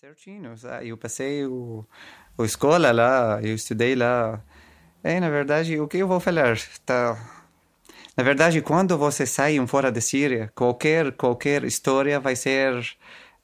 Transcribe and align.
Certinho. 0.00 0.54
Eu 0.84 0.96
passei 0.96 1.44
o, 1.44 1.84
o 2.36 2.44
escola 2.44 2.92
lá, 2.92 3.40
eu 3.42 3.52
estudei 3.52 3.96
lá. 3.96 4.40
É, 5.02 5.18
na 5.18 5.28
verdade, 5.28 5.80
o 5.80 5.88
que 5.88 5.98
eu 5.98 6.06
vou 6.06 6.20
falar? 6.20 6.56
Tá... 6.86 7.16
Na 8.16 8.22
verdade, 8.22 8.62
quando 8.62 8.96
você 8.96 9.26
sai 9.26 9.58
fora 9.66 9.90
da 9.90 10.00
Síria, 10.00 10.52
qualquer, 10.54 11.10
qualquer 11.10 11.64
história 11.64 12.20
vai 12.20 12.36
ser 12.36 12.96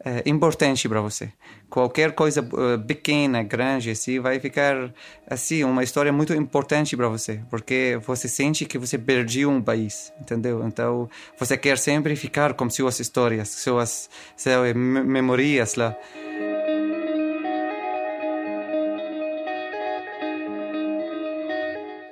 é, 0.04 0.22
importante 0.27 0.87
para 0.88 1.01
você. 1.01 1.32
Qualquer 1.71 2.12
coisa 2.12 2.43
uh, 2.43 2.79
pequena, 2.86 3.43
grande, 3.43 3.91
assim, 3.91 4.21
vai 4.21 4.39
ficar 4.39 4.93
assim 5.29 5.64
uma 5.64 5.82
história 5.82 6.12
muito 6.12 6.34
importante 6.34 6.95
para 6.95 7.09
você, 7.09 7.41
porque 7.48 7.98
você 8.07 8.29
sente 8.29 8.67
que 8.67 8.77
você 8.77 8.98
perdeu 8.98 9.50
um 9.50 9.62
país, 9.62 10.12
entendeu? 10.21 10.62
Então 10.67 11.09
você 11.39 11.57
quer 11.57 11.79
sempre 11.79 12.14
ficar 12.17 12.53
com 12.53 12.68
suas 12.68 13.00
histórias, 13.00 13.48
suas, 13.48 14.11
suas 14.36 14.75
memórias 14.75 15.75
lá. 15.75 15.96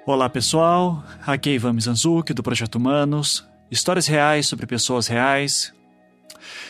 Olá 0.04 0.28
pessoal, 0.28 1.04
aqui 1.24 1.50
é 1.50 1.52
Ivan 1.52 1.74
Mizanzuki 1.74 2.34
do 2.34 2.42
Projeto 2.42 2.74
Humanos, 2.76 3.46
histórias 3.70 4.06
reais 4.06 4.46
sobre 4.46 4.66
pessoas 4.66 5.06
reais. 5.06 5.72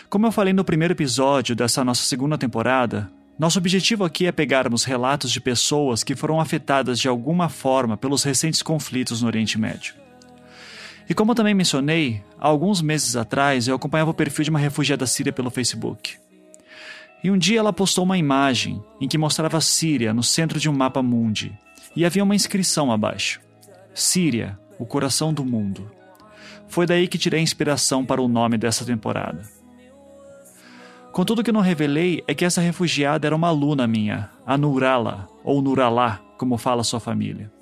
Como 0.08 0.26
eu 0.26 0.32
falei 0.32 0.52
no 0.52 0.64
primeiro 0.64 0.94
episódio 0.94 1.56
dessa 1.56 1.84
nossa 1.84 2.04
segunda 2.04 2.36
temporada, 2.36 3.10
nosso 3.38 3.58
objetivo 3.58 4.04
aqui 4.04 4.26
é 4.26 4.32
pegarmos 4.32 4.84
relatos 4.84 5.30
de 5.30 5.40
pessoas 5.40 6.04
que 6.04 6.14
foram 6.14 6.40
afetadas 6.40 6.98
de 6.98 7.08
alguma 7.08 7.48
forma 7.48 7.96
pelos 7.96 8.22
recentes 8.22 8.62
conflitos 8.62 9.22
no 9.22 9.28
Oriente 9.28 9.58
Médio. 9.58 9.94
E 11.08 11.14
como 11.14 11.34
também 11.34 11.54
mencionei, 11.54 12.22
há 12.38 12.46
alguns 12.46 12.80
meses 12.80 13.16
atrás 13.16 13.66
eu 13.66 13.74
acompanhava 13.74 14.10
o 14.10 14.14
perfil 14.14 14.44
de 14.44 14.50
uma 14.50 14.58
refugiada 14.58 15.06
síria 15.06 15.32
pelo 15.32 15.50
Facebook. 15.50 16.16
E 17.22 17.30
um 17.30 17.38
dia 17.38 17.60
ela 17.60 17.72
postou 17.72 18.04
uma 18.04 18.18
imagem 18.18 18.82
em 19.00 19.06
que 19.06 19.16
mostrava 19.16 19.58
a 19.58 19.60
Síria 19.60 20.12
no 20.12 20.22
centro 20.22 20.58
de 20.58 20.68
um 20.68 20.72
mapa 20.72 21.02
mundi 21.02 21.52
e 21.94 22.04
havia 22.04 22.24
uma 22.24 22.34
inscrição 22.34 22.90
abaixo: 22.90 23.40
Síria, 23.94 24.58
o 24.78 24.84
coração 24.84 25.32
do 25.32 25.44
mundo. 25.44 25.90
Foi 26.66 26.86
daí 26.86 27.06
que 27.06 27.18
tirei 27.18 27.38
a 27.38 27.42
inspiração 27.42 28.04
para 28.04 28.20
o 28.20 28.28
nome 28.28 28.58
dessa 28.58 28.84
temporada. 28.84 29.42
Contudo, 31.12 31.40
o 31.40 31.44
que 31.44 31.52
não 31.52 31.60
revelei 31.60 32.24
é 32.26 32.34
que 32.34 32.44
essa 32.44 32.60
refugiada 32.62 33.26
era 33.26 33.36
uma 33.36 33.48
aluna 33.48 33.86
minha, 33.86 34.30
a 34.46 34.56
Nurala, 34.56 35.28
ou 35.44 35.60
Nuralá, 35.60 36.20
como 36.38 36.56
fala 36.56 36.82
sua 36.82 36.98
família. 36.98 37.52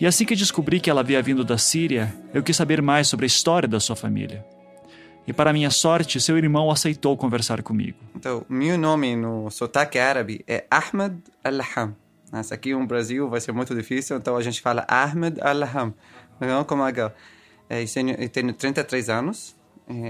E 0.00 0.06
assim 0.06 0.24
que 0.24 0.34
descobri 0.34 0.80
que 0.80 0.90
ela 0.90 1.00
havia 1.00 1.22
vindo 1.22 1.44
da 1.44 1.56
Síria, 1.56 2.12
eu 2.34 2.42
quis 2.42 2.56
saber 2.56 2.82
mais 2.82 3.06
sobre 3.06 3.24
a 3.24 3.28
história 3.28 3.68
da 3.68 3.78
sua 3.78 3.94
família. 3.94 4.44
E 5.26 5.32
para 5.32 5.52
minha 5.52 5.70
sorte, 5.70 6.20
seu 6.20 6.36
irmão 6.36 6.70
aceitou 6.70 7.16
conversar 7.16 7.62
comigo. 7.62 7.98
Então, 8.16 8.44
meu 8.48 8.76
nome 8.76 9.14
no 9.14 9.48
sotaque 9.50 9.98
árabe 9.98 10.44
é 10.48 10.64
Ahmed 10.70 11.22
Al-Laham. 11.44 11.94
Mas 12.32 12.50
aqui 12.50 12.74
no 12.74 12.86
Brasil 12.86 13.28
vai 13.28 13.40
ser 13.40 13.52
muito 13.52 13.74
difícil, 13.74 14.16
então 14.16 14.36
a 14.36 14.42
gente 14.42 14.60
fala 14.60 14.84
Ahmed 14.88 15.40
Al-Ham. 15.40 15.94
Não 16.40 16.64
como. 16.64 16.82
É, 16.88 17.82
eu 17.82 17.86
tenho, 17.86 18.10
eu 18.10 18.28
tenho 18.28 18.52
33 18.52 19.08
anos, 19.08 19.54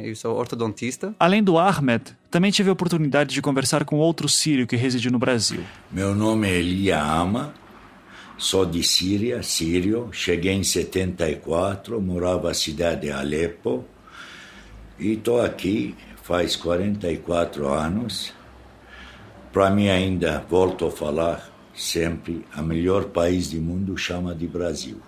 eu 0.04 0.14
sou 0.14 0.36
ortodontista. 0.36 1.14
Além 1.18 1.42
do 1.42 1.58
Ahmed, 1.58 2.16
também 2.30 2.50
tive 2.50 2.70
a 2.70 2.72
oportunidade 2.72 3.34
de 3.34 3.42
conversar 3.42 3.84
com 3.84 3.96
outro 3.96 4.28
sírio 4.28 4.66
que 4.66 4.76
reside 4.76 5.10
no 5.10 5.18
Brasil. 5.18 5.62
Meu 5.90 6.14
nome 6.14 6.48
é 6.48 6.58
Elia 6.58 7.02
Ama, 7.02 7.54
sou 8.36 8.66
de 8.66 8.82
Síria, 8.82 9.42
sírio. 9.42 10.08
Cheguei 10.12 10.52
em 10.52 10.62
74, 10.62 12.00
morava 12.00 12.48
na 12.48 12.54
cidade 12.54 13.02
de 13.02 13.10
Alepo 13.10 13.84
e 14.98 15.12
estou 15.12 15.40
aqui 15.40 15.94
faz 16.22 16.54
44 16.56 17.68
anos. 17.68 18.32
Para 19.52 19.70
mim 19.70 19.88
ainda 19.88 20.44
volto 20.48 20.86
a 20.86 20.90
falar 20.90 21.50
sempre 21.74 22.44
a 22.54 22.62
melhor 22.62 23.06
país 23.06 23.50
do 23.50 23.60
mundo 23.60 23.96
chama 23.96 24.34
de 24.34 24.46
Brasil. 24.46 25.00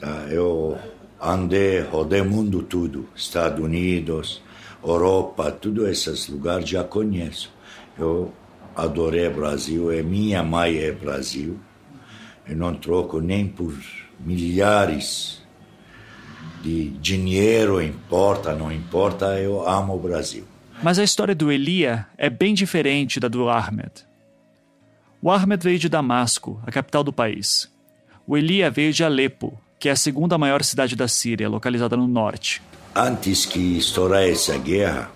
Tá? 0.00 0.26
Eu 0.30 0.76
andei, 1.22 1.80
rodei 1.80 2.22
mundo 2.22 2.62
tudo, 2.62 3.08
Estados 3.14 3.64
Unidos, 3.64 4.42
Europa, 4.82 5.52
todos 5.52 5.88
esses 5.88 6.28
lugares 6.28 6.68
já 6.68 6.82
conheço. 6.82 7.52
Eu 7.96 8.32
adorei 8.74 9.28
Brasil, 9.30 9.92
e 9.92 10.02
minha 10.02 10.42
mãe 10.42 10.78
é 10.78 10.90
Brasil. 10.90 11.58
Eu 12.46 12.56
não 12.56 12.74
troco 12.74 13.20
nem 13.20 13.46
por 13.46 13.72
milhares 14.18 15.40
de 16.62 16.90
dinheiro, 16.90 17.80
importa, 17.80 18.54
não 18.54 18.72
importa, 18.72 19.38
eu 19.38 19.66
amo 19.68 19.94
o 19.94 19.98
Brasil. 19.98 20.44
Mas 20.82 20.98
a 20.98 21.04
história 21.04 21.34
do 21.34 21.52
Elia 21.52 22.06
é 22.18 22.28
bem 22.28 22.54
diferente 22.54 23.20
da 23.20 23.28
do 23.28 23.48
Ahmed. 23.48 24.06
O 25.20 25.30
Ahmed 25.30 25.62
veio 25.62 25.78
de 25.78 25.88
Damasco, 25.88 26.60
a 26.66 26.72
capital 26.72 27.04
do 27.04 27.12
país. 27.12 27.70
O 28.26 28.36
Elia 28.36 28.70
veio 28.70 28.92
de 28.92 29.04
Alepo, 29.04 29.56
que 29.82 29.88
é 29.88 29.92
a 29.92 29.96
segunda 29.96 30.38
maior 30.38 30.62
cidade 30.62 30.94
da 30.94 31.08
Síria, 31.08 31.48
localizada 31.48 31.96
no 31.96 32.06
norte. 32.06 32.62
Antes 32.94 33.44
que 33.44 33.78
estourasse 33.78 34.30
essa 34.30 34.56
guerra, 34.56 35.10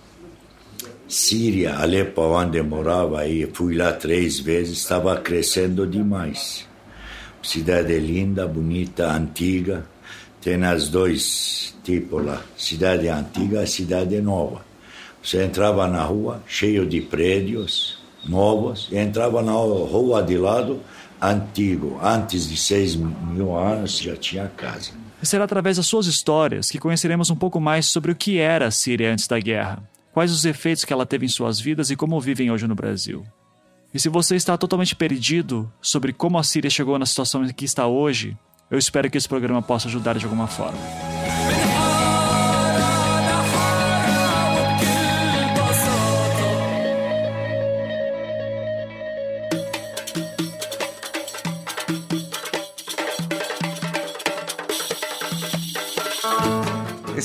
Síria, 1.07 1.77
Alepo, 1.77 2.23
onde 2.23 2.59
eu 2.59 2.65
morava, 2.65 3.25
e 3.29 3.47
fui 3.55 3.77
lá 3.77 3.93
três 3.93 4.41
vezes, 4.41 4.79
estava 4.79 5.17
crescendo 5.19 5.87
demais. 5.87 6.67
Cidade 7.45 7.97
linda, 8.01 8.49
bonita, 8.49 9.07
antiga. 9.13 9.87
Tem 10.41 10.65
as 10.65 10.89
dois 10.89 11.73
tipos 11.85 12.27
lá, 12.27 12.43
cidade 12.57 13.07
antiga 13.07 13.63
e 13.63 13.69
cidade 13.69 14.21
nova. 14.21 14.63
Você 15.23 15.45
entrava 15.45 15.87
na 15.87 16.03
rua, 16.03 16.43
cheio 16.45 16.85
de 16.85 17.01
prédios, 17.03 18.01
novos 18.29 18.89
entrava 18.91 19.43
na 19.43 19.53
rua 19.53 20.25
de 20.25 20.37
lado 20.37 20.81
antigo, 21.21 21.99
antes 22.03 22.49
de 22.49 22.57
seis 22.57 22.95
mil 22.95 23.57
anos 23.57 23.99
já 23.99 24.17
tinha 24.17 24.49
casa. 24.49 24.93
Será 25.23 25.45
através 25.45 25.77
das 25.77 25.87
suas 25.87 26.07
histórias 26.07 26.71
que 26.71 26.79
conheceremos 26.79 27.31
um 27.31 27.37
pouco 27.37 27.61
mais 27.61 27.87
sobre 27.87 28.13
o 28.13 28.15
que 28.15 28.39
era 28.39 28.67
a 28.67 28.71
Síria 28.71 29.13
antes 29.13 29.27
da 29.27 29.41
guerra, 29.41 29.83
quais 30.13 30.31
os 30.31 30.45
efeitos 30.45 30.85
que 30.85 30.93
ela 30.93 31.07
teve 31.07 31.27
em 31.27 31.29
suas 31.29 31.59
vidas 31.59 31.91
e 31.91 31.97
como 31.97 32.21
vivem 32.21 32.51
hoje 32.51 32.67
no 32.67 32.75
Brasil. 32.75 33.25
E 33.93 33.99
se 33.99 34.09
você 34.09 34.37
está 34.37 34.57
totalmente 34.57 34.95
perdido 34.95 35.73
sobre 35.81 36.13
como 36.13 36.39
a 36.39 36.45
Síria 36.45 36.71
chegou 36.71 36.99
na 36.99 37.07
situação 37.07 37.45
em 37.45 37.53
que 37.53 37.65
está 37.65 37.87
hoje, 37.87 38.37
eu 38.71 38.79
espero 38.79 39.11
que 39.11 39.17
esse 39.17 39.29
programa 39.29 39.63
possa 39.63 39.89
ajudar 39.89 40.19
de 40.19 40.25
alguma 40.25 40.47
forma. 40.47 40.79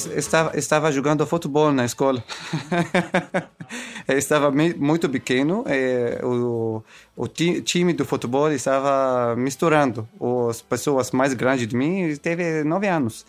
Estava, 0.05 0.57
estava 0.57 0.91
jogando 0.91 1.25
futebol 1.25 1.71
na 1.71 1.85
escola. 1.85 2.23
estava 4.07 4.51
muito 4.51 5.09
pequeno. 5.09 5.63
o, 6.23 6.83
o 7.15 7.27
time 7.27 7.93
do 7.93 8.05
futebol 8.05 8.51
estava 8.51 9.35
misturando. 9.35 10.07
As 10.49 10.61
pessoas 10.61 11.11
mais 11.11 11.33
grandes 11.33 11.67
de 11.67 11.75
mim 11.75 12.15
teve 12.17 12.63
nove 12.63 12.87
anos. 12.87 13.25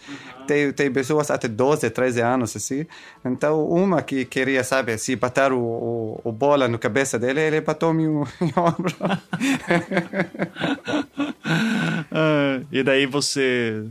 Tem, 0.46 0.72
tem 0.72 0.90
pessoas 0.90 1.30
até 1.30 1.48
12, 1.48 1.88
13 1.90 2.20
anos, 2.20 2.56
assim. 2.56 2.86
Então, 3.24 3.64
uma 3.66 4.02
que 4.02 4.24
queria, 4.24 4.64
sabe, 4.64 4.98
se 4.98 5.14
bater 5.16 5.52
o, 5.52 5.58
o, 5.60 6.20
o 6.24 6.32
bola 6.32 6.68
no 6.68 6.78
cabeça 6.78 7.18
dele, 7.18 7.40
ele 7.40 7.60
bateu 7.60 7.92
meu, 7.92 8.26
meu 8.40 8.52
ombro. 8.56 8.94
ah, 12.10 12.60
e 12.70 12.82
daí 12.82 13.06
você 13.06 13.86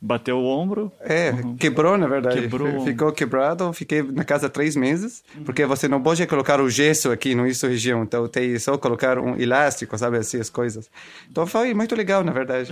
bateu 0.00 0.38
o 0.38 0.46
ombro. 0.46 0.92
É, 1.00 1.30
uhum. 1.30 1.56
quebrou, 1.56 1.96
na 1.98 2.06
verdade. 2.06 2.42
Quebrou. 2.42 2.84
Ficou 2.84 3.12
quebrado, 3.12 3.72
fiquei 3.72 4.02
na 4.02 4.24
casa 4.24 4.48
três 4.48 4.76
meses, 4.76 5.22
uhum. 5.36 5.44
porque 5.44 5.64
você 5.66 5.88
não 5.88 6.02
pode 6.02 6.26
colocar 6.26 6.60
o 6.60 6.70
gesso 6.70 7.10
aqui 7.10 7.34
no 7.34 7.46
isso 7.46 7.66
região, 7.66 8.02
então 8.02 8.26
tem 8.28 8.58
só 8.58 8.76
colocar 8.78 9.18
um 9.18 9.36
elástico, 9.36 9.96
sabe, 9.98 10.18
assim, 10.18 10.40
as 10.40 10.50
coisas. 10.50 10.90
Então 11.30 11.46
foi 11.46 11.74
muito 11.74 11.94
legal, 11.94 12.22
na 12.24 12.32
verdade. 12.32 12.70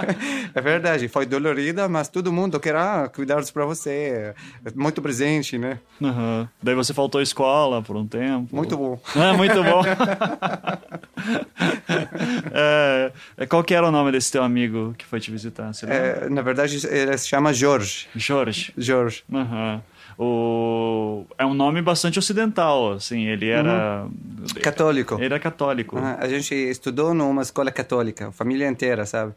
é 0.54 0.60
verdade, 0.60 1.08
foi 1.08 1.26
dolorida, 1.26 1.88
mas 1.88 2.08
todo 2.08 2.32
mundo 2.32 2.60
quer 2.60 2.76
ah, 2.76 3.10
cuidados 3.14 3.50
para 3.50 3.64
você, 3.64 4.34
muito 4.74 5.00
presente, 5.00 5.58
né? 5.58 5.78
Uhum. 6.00 6.46
Daí 6.62 6.74
você 6.74 6.92
faltou 6.92 7.20
à 7.20 7.22
escola 7.22 7.82
por 7.82 7.96
um 7.96 8.06
tempo. 8.06 8.54
Muito 8.54 8.76
bom. 8.76 9.00
É, 9.16 9.36
muito 9.36 9.62
bom. 9.62 9.82
é, 12.52 13.46
qual 13.46 13.62
que 13.62 13.74
era 13.74 13.86
o 13.86 13.90
nome 13.90 14.12
desse 14.12 14.30
teu 14.30 14.42
amigo 14.42 14.94
que 14.96 15.04
foi 15.04 15.20
te 15.20 15.30
visitar? 15.30 15.70
É, 15.86 16.28
na 16.28 16.42
verdade, 16.42 16.57
verdade, 16.58 16.86
ele 16.86 17.18
se 17.18 17.28
chama 17.28 17.52
Jorge. 17.52 18.08
Jorge. 18.16 18.72
Jorge. 18.76 19.22
Uhum. 19.30 19.80
O... 20.18 21.26
É 21.38 21.46
um 21.46 21.54
nome 21.54 21.80
bastante 21.80 22.18
ocidental, 22.18 22.92
assim, 22.92 23.26
ele 23.26 23.48
era... 23.48 24.04
Uhum. 24.04 24.60
Católico. 24.62 25.16
Era 25.20 25.38
católico. 25.38 25.96
Uhum. 25.96 26.16
A 26.18 26.28
gente 26.28 26.54
estudou 26.54 27.14
numa 27.14 27.42
escola 27.42 27.70
católica, 27.70 28.32
família 28.32 28.68
inteira, 28.68 29.06
sabe? 29.06 29.32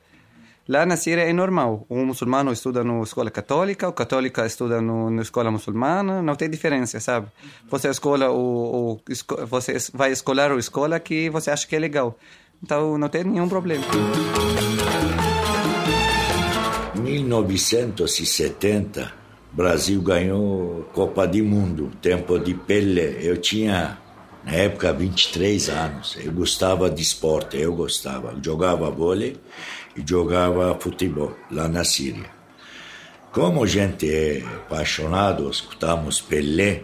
Lá 0.67 0.85
na 0.85 0.95
Síria 0.95 1.23
é 1.23 1.33
normal. 1.33 1.85
O 1.89 1.97
muçulmano 2.05 2.51
estuda 2.51 2.83
na 2.83 3.01
escola 3.01 3.29
católica, 3.29 3.87
o 3.89 3.93
católica 3.93 4.45
estuda 4.45 4.79
no, 4.79 5.09
na 5.09 5.21
escola 5.21 5.51
muçulmana, 5.51 6.21
não 6.21 6.35
tem 6.35 6.49
diferença, 6.49 6.99
sabe? 6.99 7.27
Você 7.69 7.89
escolhe 7.89 8.23
o, 8.25 8.97
o 8.97 9.01
você 9.47 9.77
vai 9.93 10.11
escolher 10.11 10.51
a 10.51 10.55
escola 10.55 10.99
que 10.99 11.29
você 11.29 11.51
acha 11.51 11.67
que 11.67 11.75
é 11.75 11.79
legal. 11.79 12.17
Então 12.63 12.97
não 12.97 13.09
tem 13.09 13.23
nenhum 13.23 13.49
problema. 13.49 13.83
1970, 17.23 19.13
Brasil 19.51 20.01
ganhou 20.01 20.83
Copa 20.93 21.27
do 21.27 21.43
Mundo, 21.43 21.91
tempo 22.01 22.39
de 22.39 22.53
Pelé. 22.53 23.17
Eu 23.19 23.37
tinha 23.37 23.97
na 24.43 24.53
época 24.53 24.93
23 24.93 25.69
anos. 25.69 26.17
Eu 26.23 26.31
gostava 26.31 26.89
de 26.89 27.01
esporte, 27.01 27.57
eu 27.57 27.75
gostava. 27.75 28.33
jogava 28.43 28.89
vôlei 28.89 29.37
e 29.95 30.03
jogava 30.07 30.77
futebol 30.79 31.35
lá 31.51 31.67
na 31.67 31.83
Síria. 31.83 32.29
Como 33.31 33.63
a 33.63 33.67
gente 33.67 34.09
é 34.09 34.43
apaixonado, 34.43 35.49
escutamos 35.49 36.19
Pelé, 36.19 36.83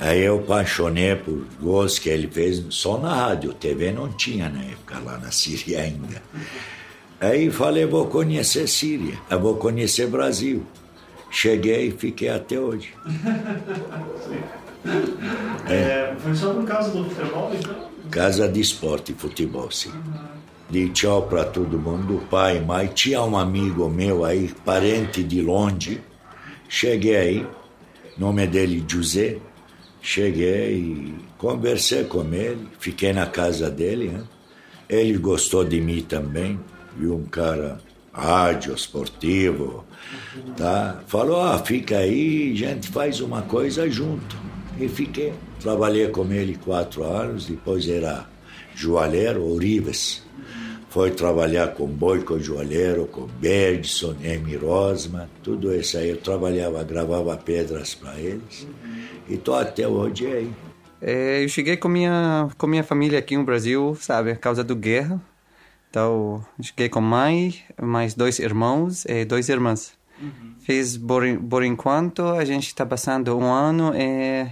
aí 0.00 0.22
eu 0.22 0.38
apaixonei 0.38 1.14
por 1.16 1.46
gols 1.60 1.98
que 1.98 2.08
ele 2.08 2.26
fez 2.26 2.62
só 2.70 2.98
na 2.98 3.14
rádio, 3.14 3.52
TV 3.52 3.92
não 3.92 4.10
tinha 4.12 4.48
na 4.48 4.62
época 4.64 4.98
lá 5.00 5.18
na 5.18 5.30
Síria 5.30 5.82
ainda. 5.82 6.22
Aí 7.22 7.50
falei, 7.50 7.86
vou 7.86 8.06
conhecer 8.06 8.68
Síria, 8.68 9.18
eu 9.30 9.40
vou 9.40 9.56
conhecer 9.56 10.06
Brasil. 10.08 10.62
Cheguei 11.30 11.88
e 11.88 11.90
fiquei 11.90 12.28
até 12.28 12.60
hoje. 12.60 12.92
É, 15.66 16.14
foi 16.18 16.34
só 16.34 16.52
por 16.52 16.64
causa 16.66 16.90
do 16.90 17.08
futebol, 17.08 17.50
então? 17.54 17.88
Casa 18.10 18.46
de 18.46 18.60
esporte 18.60 19.12
e 19.12 19.14
futebol, 19.14 19.70
sim. 19.70 19.88
Uhum 19.88 20.42
de 20.72 20.88
tchau 20.88 21.24
para 21.24 21.44
todo 21.44 21.78
mundo, 21.78 22.26
pai, 22.30 22.58
mãe. 22.58 22.86
Tinha 22.86 23.22
um 23.22 23.36
amigo 23.36 23.90
meu 23.90 24.24
aí, 24.24 24.50
parente 24.64 25.22
de 25.22 25.42
longe. 25.42 26.00
Cheguei 26.66 27.16
aí, 27.16 27.46
nome 28.16 28.46
dele 28.46 28.82
José. 28.88 29.36
Cheguei 30.00 30.76
e 30.78 31.14
conversei 31.36 32.04
com 32.04 32.24
ele, 32.32 32.66
fiquei 32.80 33.12
na 33.12 33.26
casa 33.26 33.70
dele. 33.70 34.08
Né? 34.08 34.24
Ele 34.88 35.18
gostou 35.18 35.62
de 35.62 35.78
mim 35.78 36.00
também, 36.00 36.58
viu 36.96 37.14
um 37.14 37.24
cara 37.24 37.80
rádio, 38.12 38.74
esportivo, 38.74 39.84
tá? 40.56 41.00
Falou, 41.06 41.40
ah, 41.40 41.58
fica 41.58 41.98
aí, 41.98 42.52
a 42.52 42.56
gente 42.56 42.88
faz 42.88 43.20
uma 43.20 43.42
coisa 43.42 43.88
junto. 43.88 44.36
E 44.78 44.88
fiquei. 44.88 45.32
Trabalhei 45.60 46.08
com 46.08 46.30
ele 46.32 46.58
quatro 46.62 47.04
anos, 47.04 47.46
depois 47.46 47.88
era 47.88 48.26
joalheiro, 48.74 49.44
Orives 49.44 50.22
foi 50.92 51.10
trabalhar 51.10 51.68
com 51.68 51.86
Boico 51.86 52.38
Joalheiro, 52.38 53.06
com 53.06 53.26
Bergson, 53.40 54.14
Emi 54.22 54.56
Rosma, 54.56 55.26
tudo 55.42 55.74
isso 55.74 55.96
aí. 55.96 56.10
Eu 56.10 56.18
trabalhava, 56.18 56.84
gravava 56.84 57.34
pedras 57.34 57.94
para 57.94 58.20
eles. 58.20 58.68
E 59.26 59.38
tô 59.38 59.54
até 59.54 59.88
hoje 59.88 60.26
aí. 60.26 60.50
É, 61.00 61.42
eu 61.42 61.48
cheguei 61.48 61.78
com 61.78 61.88
minha 61.88 62.50
com 62.58 62.66
minha 62.66 62.84
família 62.84 63.18
aqui 63.18 63.38
no 63.38 63.42
Brasil, 63.42 63.96
sabe, 63.98 64.34
por 64.34 64.40
causa 64.40 64.62
do 64.62 64.76
guerra. 64.76 65.18
Então, 65.92 66.42
cheguei 66.62 66.88
com 66.88 67.02
mãe, 67.02 67.54
mais 67.78 68.14
dois 68.14 68.38
irmãos 68.38 69.04
e 69.04 69.26
dois 69.26 69.50
irmãs. 69.50 69.92
Uhum. 70.18 70.54
Fiz, 70.60 70.96
por, 70.96 71.22
por 71.50 71.62
enquanto, 71.62 72.22
a 72.22 72.46
gente 72.46 72.68
está 72.68 72.86
passando 72.86 73.36
um 73.36 73.52
ano 73.52 73.92
e 73.94 74.50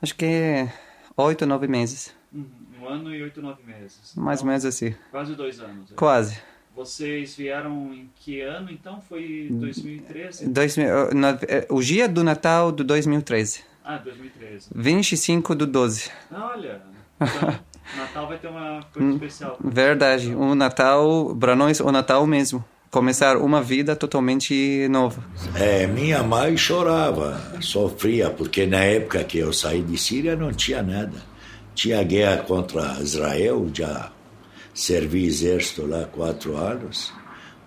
acho 0.00 0.14
que 0.14 0.68
oito, 1.16 1.44
nove 1.46 1.66
meses. 1.66 2.14
Uhum 2.32 2.68
ano 2.88 3.14
e 3.14 3.22
oito, 3.22 3.42
nove 3.42 3.62
meses. 3.64 4.14
Mais 4.16 4.40
ou 4.40 4.46
menos 4.46 4.64
assim. 4.64 4.94
Quase 5.10 5.34
dois 5.34 5.60
anos. 5.60 5.92
É. 5.92 5.94
Quase. 5.94 6.38
Vocês 6.74 7.36
vieram 7.36 7.92
em 7.92 8.08
que 8.14 8.40
ano, 8.40 8.70
então? 8.70 9.00
Foi 9.00 9.48
2013? 9.50 10.48
Dois, 10.48 10.78
é, 10.78 11.66
o 11.68 11.82
dia 11.82 12.08
do 12.08 12.22
Natal 12.22 12.70
de 12.72 12.84
2013. 12.84 13.64
Ah, 13.84 13.98
2013. 13.98 14.70
25 14.74 15.54
do 15.54 15.66
12. 15.66 16.10
Olha, 16.30 16.82
então, 17.20 17.54
Natal 17.96 18.28
vai 18.28 18.38
ter 18.38 18.48
uma 18.48 18.80
coisa 18.92 19.08
hum, 19.08 19.12
especial. 19.14 19.58
Verdade. 19.62 20.34
O 20.34 20.54
Natal, 20.54 21.36
para 21.38 21.56
nós, 21.56 21.80
o 21.80 21.90
Natal 21.90 22.26
mesmo. 22.26 22.64
Começar 22.90 23.36
uma 23.36 23.60
vida 23.60 23.94
totalmente 23.94 24.88
nova. 24.88 25.22
É, 25.54 25.86
minha 25.86 26.22
mãe 26.22 26.56
chorava, 26.56 27.38
sofria, 27.60 28.30
porque 28.30 28.64
na 28.64 28.78
época 28.78 29.22
que 29.24 29.36
eu 29.36 29.52
saí 29.52 29.82
de 29.82 29.98
Síria 29.98 30.34
não 30.34 30.52
tinha 30.52 30.82
nada. 30.82 31.22
Tinha 31.74 32.02
guerra 32.02 32.38
contra 32.38 32.98
Israel, 33.00 33.68
já 33.74 34.10
servi 34.72 35.26
exército 35.26 35.86
lá 35.86 36.04
quatro 36.06 36.56
anos. 36.56 37.12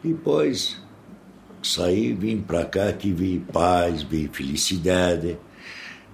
Depois 0.03 0.81
saí, 1.61 2.13
vim 2.13 2.41
para 2.41 2.65
cá 2.65 2.91
que 2.91 3.11
vi 3.11 3.39
paz, 3.51 4.01
vi 4.03 4.29
felicidade, 4.31 5.37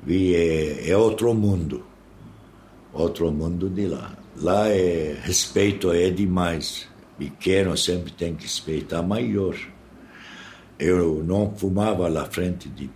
vi 0.04 0.36
é, 0.36 0.90
é, 0.90 0.98
outro 0.98 1.34
mundo, 1.34 1.86
outro 3.02 3.32
mundo 3.32 3.70
de 3.70 3.88
lá. 3.88 4.18
Lá 4.36 4.68
é 4.68 5.18
respeito 5.22 5.92
é 5.92 6.10
demais. 6.10 6.88
Pequeno 7.18 7.76
sempre 7.78 8.12
tem 8.12 8.36
que 8.36 8.44
respeitar 8.44 9.02
maior. 9.02 9.56
Eu 10.78 11.24
não 11.24 11.56
fumava 11.56 12.08
lá 12.08 12.26
frente 12.26 12.70
de 12.70 12.90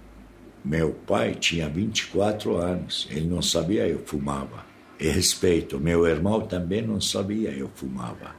meu 0.64 0.92
pai, 1.08 1.36
tinha 1.36 1.68
24 1.68 2.58
anos. 2.58 3.08
Ele 3.10 3.28
não 3.28 3.42
sabia 3.42 3.88
eu 3.88 4.00
fumava 4.06 4.64
e 5.00 5.10
respeito. 5.10 5.80
Meu 5.80 6.06
irmão 6.06 6.42
também 6.42 6.82
não 6.84 7.02
sabia, 7.02 7.50
eu 7.50 7.70
fumava. 7.74 8.36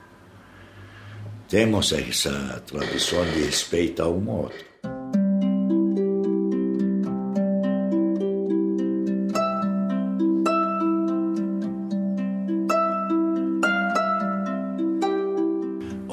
Temos 1.48 1.92
essa 1.92 2.62
tradição 2.66 3.24
de 3.24 3.42
respeito 3.42 4.02
a 4.02 4.08
um 4.08 4.30
outro. 4.30 4.71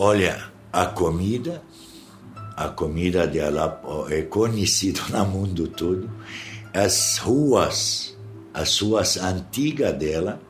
Olha, 0.02 0.46
a 0.72 0.86
comida, 0.86 1.62
a 2.56 2.70
comida 2.70 3.28
de 3.28 3.42
Alepo 3.42 4.08
é 4.10 4.22
conhecida 4.22 5.02
no 5.12 5.26
mundo 5.26 5.68
todo. 5.68 6.10
As 6.74 7.18
ruas 7.18 8.18
as 8.54 8.70
suas 8.70 9.18
antigas 9.18 9.94
dela, 9.94 10.42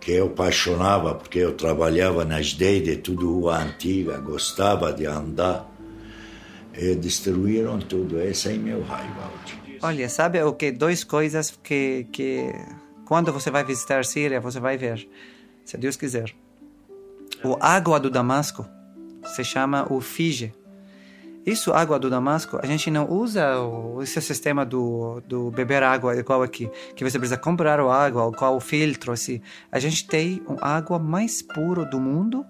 que 0.00 0.12
eu 0.12 0.26
apaixonava 0.26 1.14
porque 1.14 1.38
eu 1.38 1.54
trabalhava 1.54 2.24
nas 2.24 2.48
de 2.48 2.96
tudo 2.96 3.32
rua 3.32 3.62
antiga, 3.62 4.18
gostava 4.18 4.92
de 4.92 5.06
andar, 5.06 5.68
e 6.76 6.94
destruíram 6.94 7.78
tudo. 7.78 8.20
Essa 8.20 8.50
é 8.50 8.56
meu 8.56 8.82
raiva. 8.82 9.30
Olha, 9.82 10.08
sabe 10.08 10.42
o 10.42 10.52
que? 10.52 10.70
Duas 10.70 11.04
coisas 11.04 11.58
que, 11.62 12.06
que 12.12 12.52
quando 13.06 13.32
você 13.32 13.50
vai 13.50 13.64
visitar 13.64 14.04
Síria, 14.04 14.40
você 14.40 14.60
vai 14.60 14.76
ver, 14.76 15.08
se 15.64 15.76
Deus 15.76 15.96
quiser. 15.96 16.34
O 17.44 17.56
água 17.60 17.98
do 18.00 18.10
Damasco 18.10 18.66
se 19.24 19.44
chama 19.44 19.86
o 19.90 20.00
Fige 20.00 20.54
isso, 21.46 21.72
água 21.72 21.96
do 21.96 22.10
Damasco, 22.10 22.58
a 22.60 22.66
gente 22.66 22.90
não 22.90 23.08
usa 23.08 23.60
o, 23.60 24.02
esse 24.02 24.20
sistema 24.20 24.66
do, 24.66 25.22
do 25.28 25.48
beber 25.52 25.80
água 25.80 26.16
igual 26.16 26.42
aqui, 26.42 26.68
que 26.96 27.04
você 27.04 27.20
precisa 27.20 27.36
comprar 27.36 27.78
a 27.78 27.94
água, 27.94 28.32
qual 28.32 28.56
o 28.56 28.60
filtro, 28.60 29.12
assim. 29.12 29.40
A 29.70 29.78
gente 29.78 30.08
tem 30.08 30.42
a 30.60 30.76
água 30.76 30.98
mais 30.98 31.42
pura 31.42 31.84
do 31.84 32.00
mundo 32.00 32.44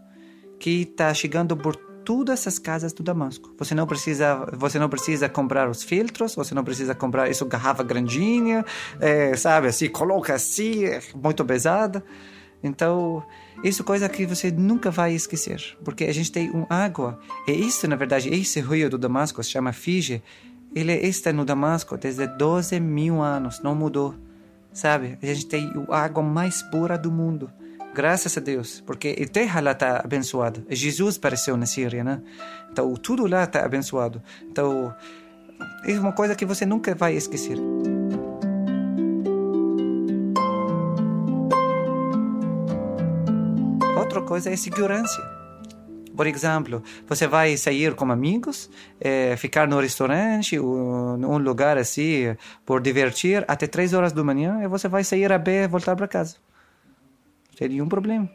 que 0.59 0.81
está 0.81 1.13
chegando 1.13 1.55
por 1.55 1.77
todas 1.77 2.41
essas 2.41 2.59
casas 2.59 2.95
do 2.95 3.03
Damasco. 3.03 3.55
Você 3.59 3.75
não 3.75 3.87
precisa, 3.87 4.49
você 4.55 4.79
não 4.79 4.89
precisa 4.89 5.29
comprar 5.29 5.69
os 5.69 5.83
filtros, 5.83 6.35
você 6.35 6.55
não 6.55 6.65
precisa 6.65 6.95
comprar 6.95 7.29
isso 7.29 7.45
garrafa 7.45 7.83
grandinha, 7.83 8.65
é, 8.99 9.37
sabe? 9.37 9.67
Assim, 9.67 9.91
coloca 9.91 10.33
assim, 10.33 10.87
é 10.87 11.03
muito 11.15 11.45
pesada. 11.45 12.03
Então, 12.63 13.23
isso 13.63 13.83
é 13.83 13.85
coisa 13.85 14.09
que 14.09 14.27
você 14.27 14.51
nunca 14.51 14.91
vai 14.91 15.15
esquecer, 15.15 15.77
porque 15.85 16.05
a 16.05 16.13
gente 16.13 16.31
tem 16.31 16.51
um 16.51 16.67
água. 16.69 17.19
E 17.47 17.53
isso, 17.53 17.89
na 17.89 17.97
verdade, 17.97 18.29
esse 18.29 18.61
rio 18.61 18.91
do 18.91 18.99
Damasco 18.99 19.43
se 19.43 19.51
chama 19.51 19.73
Fige. 19.73 20.23
Ele 20.75 20.93
está 20.93 21.33
no 21.33 21.45
Damasco 21.45 21.97
desde 21.97 22.27
12 22.27 22.79
mil 22.81 23.23
anos, 23.23 23.61
não 23.63 23.75
mudou. 23.75 24.15
Sabe? 24.73 25.19
A 25.23 25.27
gente 25.27 25.47
tem 25.47 25.73
a 25.89 26.01
água 26.01 26.23
mais 26.23 26.63
pura 26.63 26.99
do 26.99 27.11
mundo. 27.11 27.51
Graças 27.95 28.37
a 28.37 28.41
Deus, 28.43 28.83
porque 28.85 29.17
a 29.19 29.27
terra 29.27 29.61
lá 29.61 29.73
está 29.73 30.03
abençoada. 30.05 30.63
Jesus 30.69 31.17
apareceu 31.17 31.57
na 31.57 31.65
Síria, 31.65 32.05
né? 32.05 32.21
Então, 32.71 32.93
tudo 32.93 33.27
lá 33.27 33.45
está 33.45 33.65
abençoado. 33.65 34.23
Então, 34.51 34.95
é 35.83 35.99
uma 35.99 36.13
coisa 36.13 36.35
que 36.35 36.45
você 36.45 36.67
nunca 36.67 36.95
vai 36.95 37.15
esquecer. 37.15 37.57
Outra 44.07 44.23
coisa 44.23 44.51
é 44.51 44.57
segurança. 44.57 45.21
Por 46.17 46.27
exemplo, 46.27 46.83
você 47.07 47.27
vai 47.27 47.57
sair 47.57 47.95
com 47.95 48.11
amigos, 48.11 48.71
é, 49.01 49.37
ficar 49.37 49.67
no 49.67 49.81
restaurante, 49.81 50.59
ou 50.59 51.19
num 51.19 51.39
lugar 51.39 51.77
assim, 51.77 52.37
por 52.65 52.81
divertir, 52.81 53.45
até 53.49 53.67
três 53.67 53.93
horas 53.93 54.13
da 54.13 54.23
manhã, 54.23 54.63
e 54.63 54.69
você 54.69 54.89
vai 54.89 55.03
sair 55.03 55.31
a 55.31 55.39
pé 55.39 55.65
e 55.65 55.69
voltar 55.69 55.97
para 55.97 56.07
casa. 56.07 56.37
Seria 57.59 57.83
um 57.83 57.89
problema, 57.89 58.31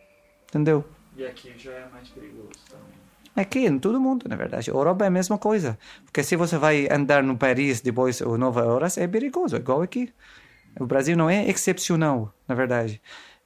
entendeu? 0.50 0.84
E 1.16 1.26
aqui 1.26 1.54
já 1.58 1.72
é 1.72 1.88
mais 1.92 2.10
perigoso 2.10 2.50
também. 2.70 2.92
Aqui, 3.34 3.66
em 3.66 3.80
todo 3.80 4.00
mundo, 4.00 4.28
na 4.28 4.36
verdade. 4.36 4.70
Europa 4.70 5.06
é 5.06 5.08
a 5.08 5.12
mesma 5.12 5.38
coisa. 5.38 5.80
Porque 6.04 6.22
se 6.22 6.36
você 6.36 6.58
vai 6.58 6.90
andar 6.92 7.24
no 7.24 7.38
Paris 7.38 7.80
depois 7.80 8.20
ou 8.20 8.38
Nova 8.38 8.66
Horas, 8.66 8.98
é 8.98 9.08
perigoso, 9.08 9.56
igual 9.56 9.82
aqui. 9.82 10.14
O 10.80 10.86
Brasil 10.86 11.16
não 11.16 11.30
é 11.30 11.48
excepcional, 11.50 12.34
na 12.48 12.56
verdade. 12.56 13.02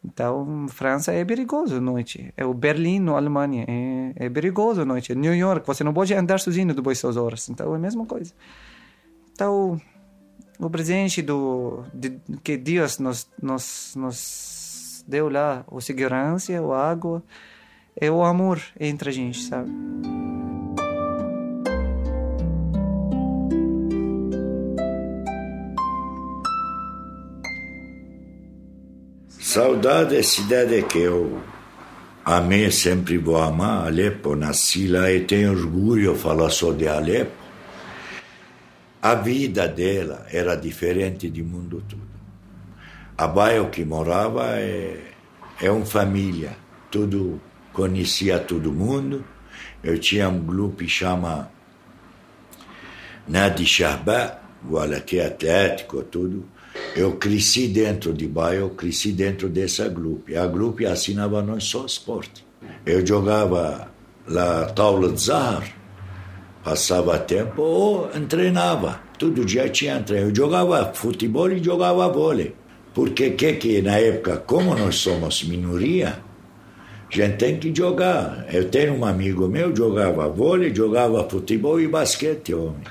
Então, 0.06 0.68
França 0.70 1.12
é 1.12 1.26
perigoso 1.26 1.78
à 1.78 1.82
noite. 1.82 2.32
É 2.38 2.46
o 2.46 2.54
Berlim, 2.54 3.00
na 3.00 3.14
Alemanha, 3.14 3.66
é, 3.68 4.14
é 4.28 4.30
perigoso 4.30 4.82
à 4.82 4.86
noite. 4.86 5.16
New 5.16 5.34
York, 5.34 5.66
você 5.66 5.84
não 5.84 5.94
pode 5.94 6.14
andar 6.14 6.40
sozinho 6.40 6.74
depois 6.74 7.02
das 7.02 7.18
horas. 7.18 7.50
Então, 7.50 7.74
é 7.74 7.76
a 7.76 7.80
mesma 7.80 8.06
coisa. 8.06 8.32
Então, 9.34 9.82
o 10.60 10.70
presente 10.70 11.22
do 11.22 11.84
de, 11.94 12.20
que 12.44 12.56
Deus 12.56 13.00
nos, 13.00 13.28
nos, 13.42 13.94
nos 13.96 15.04
deu 15.08 15.28
lá, 15.28 15.66
a 15.70 15.82
segurança, 15.82 16.54
a 16.54 16.90
água, 16.90 17.24
é 18.00 18.10
o 18.12 18.24
amor 18.24 18.62
entre 18.80 19.10
a 19.10 19.12
gente, 19.12 19.42
sabe? 19.42 19.72
Saudade 29.56 30.18
é 30.18 30.22
cidade 30.22 30.84
que 30.84 31.00
eu 31.00 31.42
amei, 32.26 32.70
sempre 32.72 33.18
vou 33.18 33.38
amar. 33.38 33.88
Alepo, 33.88 34.36
nasci 34.36 34.86
lá 34.86 35.10
e 35.10 35.22
tenho 35.22 35.54
orgulho 35.54 36.14
de 36.14 36.20
falar 36.20 36.50
só 36.50 36.74
de 36.74 36.90
Alepo. 36.90 37.32
A 39.02 39.16
vida 39.16 39.66
dela 39.66 40.26
era 40.30 40.58
diferente 40.58 41.30
do 41.30 41.42
mundo 41.46 41.82
todo. 41.88 42.02
A 43.18 43.28
bairro 43.28 43.70
que 43.70 43.86
morava 43.86 44.60
é, 44.60 45.00
é 45.62 45.72
uma 45.72 45.86
família, 45.86 46.58
tudo 46.92 47.40
conhecia 47.72 48.38
todo 48.40 48.74
mundo. 48.74 49.24
Eu 49.82 49.98
tinha 49.98 50.28
um 50.28 50.46
grupo 50.46 50.80
que 50.80 50.90
chama 50.90 51.50
Nadi 53.26 53.66
Shahba, 53.66 54.38
o 54.70 55.02
que 55.06 55.18
é 55.18 55.28
atlético, 55.28 56.04
tudo. 56.04 56.46
Eu 56.96 57.14
cresci 57.14 57.68
dentro 57.68 58.14
de 58.14 58.28
bairro, 58.28 58.70
cresci 58.70 59.12
dentro 59.12 59.50
dessa 59.50 59.88
grupo. 59.88 60.38
A 60.38 60.46
grupo 60.48 60.86
assinava 60.88 61.42
nós 61.42 61.66
só 61.66 61.86
esporte. 61.86 62.46
Eu 62.86 63.06
jogava 63.06 63.92
lá 64.28 64.66
taula 64.66 65.12
de 65.12 65.22
zahar, 65.22 65.68
passava 66.64 67.18
tempo 67.20 67.62
ou 67.62 68.08
treinava. 68.28 69.02
Todo 69.18 69.46
dia 69.46 69.70
tinha 69.70 70.02
treino. 70.02 70.30
Eu 70.30 70.36
jogava 70.36 70.94
futebol 70.94 71.52
e 71.52 71.64
jogava 71.64 72.08
vôlei. 72.10 72.56
Porque 72.94 73.32
que 73.32 73.54
que 73.54 73.82
na 73.82 73.98
época, 73.98 74.38
como 74.38 74.74
nós 74.76 74.96
somos 74.96 75.44
minoria, 75.44 76.20
a 77.12 77.16
gente 77.16 77.38
tem 77.38 77.60
que 77.60 77.76
jogar. 77.76 78.46
Eu 78.54 78.70
tenho 78.70 78.94
um 78.94 79.06
amigo 79.06 79.48
meu, 79.48 79.76
jogava 79.76 80.30
vôlei, 80.30 80.74
jogava 80.74 81.30
futebol 81.30 81.80
e 81.80 81.88
basquete, 81.88 82.54
homem. 82.54 82.84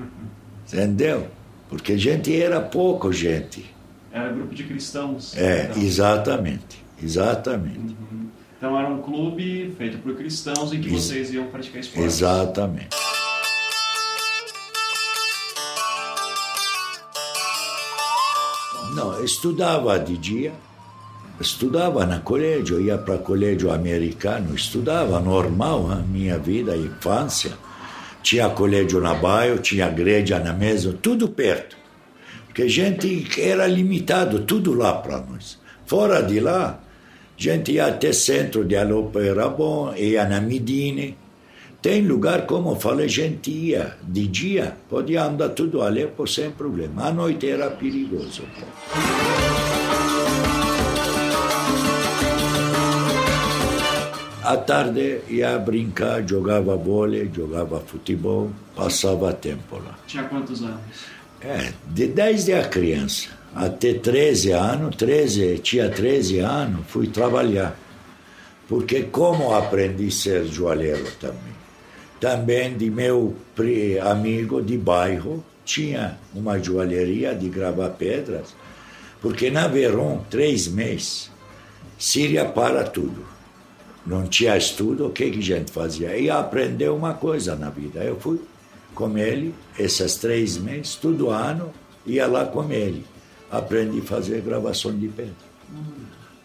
Entendeu? 0.72 1.26
Porque 1.72 1.96
gente 1.96 2.38
era 2.38 2.60
pouco 2.60 3.10
gente. 3.10 3.64
Era 4.12 4.30
grupo 4.30 4.54
de 4.54 4.62
cristãos. 4.64 5.34
É, 5.34 5.70
então. 5.70 5.82
exatamente. 5.82 6.84
Exatamente. 7.02 7.78
Uhum. 7.78 8.28
Então 8.58 8.78
era 8.78 8.86
um 8.88 9.00
clube 9.00 9.74
feito 9.78 9.96
por 9.96 10.14
cristãos 10.14 10.70
em 10.74 10.82
que 10.82 10.90
Ex 10.90 11.02
vocês 11.02 11.32
iam 11.32 11.46
praticar 11.46 11.80
esporte. 11.80 12.04
Exatamente. 12.06 12.94
Não, 18.94 19.14
eu 19.14 19.24
estudava 19.24 19.98
de 19.98 20.18
dia, 20.18 20.52
estudava 21.40 22.04
na 22.04 22.20
colégio, 22.20 22.82
ia 22.82 22.98
para 22.98 23.16
colégio 23.16 23.72
americano, 23.72 24.54
estudava 24.54 25.18
normal 25.20 25.90
a 25.90 25.96
minha 25.96 26.36
vida, 26.36 26.74
a 26.74 26.76
infância. 26.76 27.52
Tinha 28.22 28.48
colégio 28.50 29.00
na 29.00 29.14
bairro, 29.14 29.58
tinha 29.58 29.88
igreja 29.88 30.38
na 30.38 30.52
mesa, 30.52 30.96
tudo 31.00 31.28
perto. 31.28 31.76
Porque 32.46 32.62
a 32.62 32.68
gente 32.68 33.28
era 33.40 33.66
limitado, 33.66 34.40
tudo 34.40 34.74
lá 34.74 34.94
para 34.94 35.18
nós. 35.18 35.58
Fora 35.86 36.22
de 36.22 36.38
lá, 36.38 36.80
a 37.38 37.42
gente 37.42 37.72
ia 37.72 37.86
até 37.86 38.12
centro 38.12 38.64
de 38.64 38.76
Alopo 38.76 39.18
era 39.18 39.48
bom, 39.48 39.94
ia 39.96 40.28
na 40.28 40.40
Medine. 40.40 41.16
Tem 41.80 42.00
lugar, 42.00 42.46
como 42.46 42.70
eu 42.70 42.76
falei, 42.76 43.06
a 43.06 43.08
gente 43.08 43.50
ia 43.50 43.96
de 44.02 44.28
dia, 44.28 44.76
podia 44.88 45.24
andar 45.24 45.48
tudo 45.48 45.82
Alepo 45.82 46.26
sem 46.28 46.50
problema. 46.52 47.06
À 47.06 47.12
noite 47.12 47.48
era 47.48 47.70
perigoso. 47.70 48.44
À 54.42 54.56
tarde 54.56 55.20
ia 55.28 55.58
brincar, 55.58 56.26
jogava 56.26 56.76
vôlei, 56.76 57.30
jogava 57.32 57.80
futebol, 57.80 58.50
passava 58.74 59.32
tempo 59.32 59.76
lá. 59.76 59.98
Tinha 60.06 60.24
quantos 60.24 60.62
anos? 60.62 60.80
É, 61.40 61.72
de, 61.86 62.08
desde 62.08 62.52
a 62.52 62.64
criança 62.68 63.28
até 63.54 63.94
13 63.94 64.52
anos, 64.52 64.96
13, 64.96 65.58
tinha 65.58 65.88
13 65.88 66.38
anos, 66.40 66.84
fui 66.88 67.06
trabalhar. 67.06 67.76
Porque 68.68 69.02
como 69.02 69.54
aprendi 69.54 70.08
a 70.08 70.10
ser 70.10 70.46
joalheiro 70.46 71.06
também. 71.20 71.52
Também 72.18 72.76
de 72.76 72.90
meu 72.90 73.36
amigo 74.08 74.62
de 74.62 74.78
bairro, 74.78 75.44
tinha 75.64 76.18
uma 76.34 76.58
joalheria 76.58 77.34
de 77.34 77.48
gravar 77.48 77.90
pedras, 77.90 78.54
porque 79.20 79.50
na 79.50 79.68
verão, 79.68 80.24
três 80.28 80.66
meses, 80.66 81.30
Síria 81.98 82.44
para 82.44 82.82
tudo 82.82 83.24
não 84.06 84.26
tinha 84.26 84.56
estudo, 84.56 85.06
o 85.06 85.10
que, 85.10 85.30
que 85.30 85.38
a 85.38 85.42
gente 85.42 85.70
fazia? 85.70 86.16
Ia 86.16 86.38
aprender 86.38 86.90
uma 86.90 87.14
coisa 87.14 87.54
na 87.54 87.70
vida. 87.70 88.00
Eu 88.02 88.18
fui 88.18 88.40
com 88.94 89.16
ele, 89.16 89.54
esses 89.78 90.16
três 90.16 90.58
meses, 90.58 90.96
todo 90.96 91.30
ano, 91.30 91.70
ia 92.04 92.26
lá 92.26 92.44
com 92.44 92.70
ele. 92.70 93.04
Aprendi 93.50 94.00
a 94.00 94.02
fazer 94.02 94.40
gravação 94.40 94.96
de 94.96 95.08
pedra. 95.08 95.52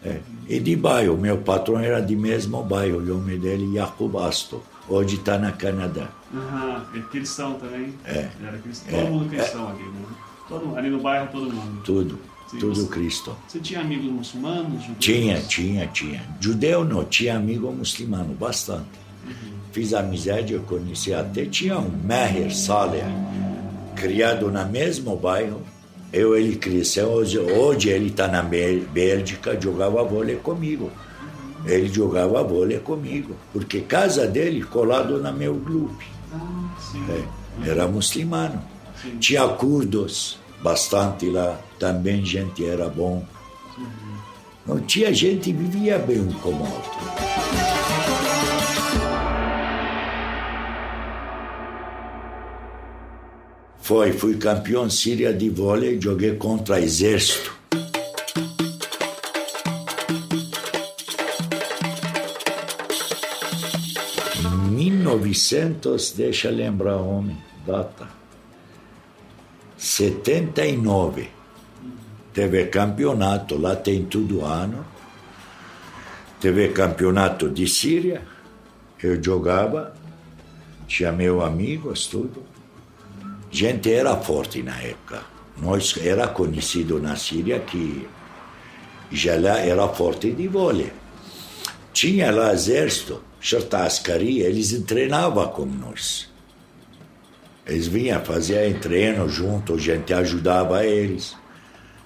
É. 0.04 0.20
E 0.48 0.60
de 0.60 0.76
bairro, 0.76 1.16
meu 1.16 1.38
patrão 1.38 1.80
era 1.80 2.00
de 2.00 2.14
mesmo 2.14 2.62
bairro, 2.62 2.98
o 2.98 3.02
nome 3.02 3.36
dele 3.36 3.74
Jacob 3.74 4.16
Astor. 4.18 4.60
Hoje 4.88 5.16
está 5.16 5.36
na 5.36 5.52
Canadá. 5.52 6.08
Aham, 6.32 6.86
é 6.94 7.00
cristão 7.10 7.54
também? 7.54 7.92
É. 8.04 8.28
Era 8.42 8.58
cristão. 8.58 8.90
Todo 8.90 9.06
é. 9.06 9.10
mundo 9.10 9.28
cristão 9.28 9.68
é. 9.68 9.72
aqui, 9.72 9.82
né? 9.82 10.06
Todo, 10.48 10.76
ali 10.76 10.90
no 10.90 11.00
bairro, 11.00 11.28
todo 11.30 11.52
mundo. 11.52 11.82
Tudo. 11.82 12.18
Tudo 12.50 12.74
você, 12.74 12.88
Cristo. 12.88 13.36
Você 13.46 13.58
tinha 13.58 13.80
amigos 13.80 14.10
muçulmanos? 14.10 14.82
Judeus? 14.82 14.96
Tinha, 14.98 15.40
tinha, 15.42 15.86
tinha. 15.88 16.22
Judeu 16.40 16.84
não, 16.84 17.04
tinha 17.04 17.36
amigo 17.36 17.70
muçulmano, 17.70 18.34
bastante. 18.34 18.86
Uhum. 19.26 19.58
Fiz 19.72 19.92
amizade, 19.92 20.54
eu 20.54 20.62
conheci 20.62 21.12
até, 21.12 21.44
tinha 21.44 21.78
um 21.78 21.90
Meher 21.90 22.54
Saleh, 22.54 23.04
criado 23.94 24.50
no 24.50 24.66
mesmo 24.66 25.14
bairro. 25.16 25.60
Eu, 26.10 26.34
ele 26.34 26.56
cresceu, 26.56 27.08
hoje, 27.08 27.38
hoje 27.38 27.90
ele 27.90 28.08
está 28.08 28.26
na 28.26 28.42
Bélgica, 28.42 29.60
jogava 29.60 30.02
vôlei 30.02 30.36
comigo. 30.36 30.84
Uhum. 30.84 31.68
Ele 31.68 31.88
jogava 31.92 32.42
vôlei 32.42 32.78
comigo, 32.78 33.36
porque 33.52 33.82
casa 33.82 34.26
dele 34.26 34.62
colado 34.62 35.20
na 35.20 35.30
meu 35.30 35.54
grupo. 35.54 36.02
Ah, 36.32 36.70
é, 37.10 37.68
era 37.68 37.86
muçulmano. 37.86 38.62
Sim. 39.02 39.18
Tinha 39.18 39.46
curdos 39.48 40.38
bastante 40.62 41.28
lá, 41.28 41.58
também 41.78 42.24
gente 42.24 42.64
era 42.64 42.88
bom. 42.88 43.24
Não 44.66 44.80
tinha 44.80 45.12
gente 45.14 45.52
vivia 45.52 45.98
bem 45.98 46.20
um 46.20 46.32
como 46.34 46.62
outro. 46.62 47.38
Foi, 53.80 54.12
fui 54.12 54.36
campeão 54.36 54.90
síria 54.90 55.32
de 55.32 55.48
vôlei, 55.48 55.98
joguei 55.98 56.34
contra 56.34 56.78
exército. 56.78 57.56
Em 64.54 64.90
1900, 64.90 66.10
deixa 66.10 66.50
lembrar 66.50 66.96
homem, 66.96 67.38
data. 67.66 68.17
79 69.78 71.30
teve 72.34 72.66
campeonato, 72.66 73.56
lá 73.56 73.76
tem 73.76 74.04
tudo 74.04 74.44
ano. 74.44 74.84
Teve 76.40 76.68
campeonato 76.68 77.48
de 77.48 77.66
Síria, 77.66 78.22
eu 79.02 79.22
jogava, 79.22 79.94
tinha 80.86 81.12
meu 81.12 81.42
amigos, 81.42 82.06
tudo. 82.06 82.42
Gente 83.50 83.92
era 83.92 84.16
forte 84.16 84.62
na 84.62 84.80
época. 84.80 85.22
Nós 85.56 85.96
era 85.96 86.28
conhecido 86.28 87.00
na 87.00 87.16
Síria 87.16 87.60
que 87.60 88.06
já 89.10 89.36
lá 89.36 89.58
era 89.58 89.88
forte 89.88 90.30
de 90.32 90.46
vôlei. 90.48 90.92
Tinha 91.92 92.30
lá 92.30 92.52
exército, 92.52 93.22
Shartascari, 93.40 94.40
eles 94.40 94.72
treinavam 94.82 95.48
com 95.48 95.66
nós. 95.66 96.27
Eles 97.68 97.86
vinham, 97.86 98.24
faziam 98.24 98.72
treino 98.80 99.28
junto, 99.28 99.74
a 99.74 99.78
gente 99.78 100.12
ajudava 100.14 100.86
eles. 100.86 101.36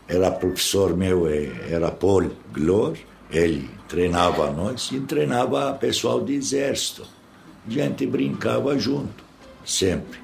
Era 0.08 0.30
professor 0.30 0.96
meu, 0.96 1.28
eh, 1.28 1.50
era 1.70 1.90
Paul 1.92 2.32
Glor, 2.52 2.96
ele 3.30 3.70
treinava 3.88 4.50
nós 4.50 4.90
e 4.90 4.98
treinava 5.00 5.72
pessoal 5.74 6.20
do 6.20 6.32
exército. 6.32 7.06
a 7.66 7.70
gente 7.70 8.04
brincava 8.06 8.76
junto, 8.76 9.22
sempre. 9.64 10.18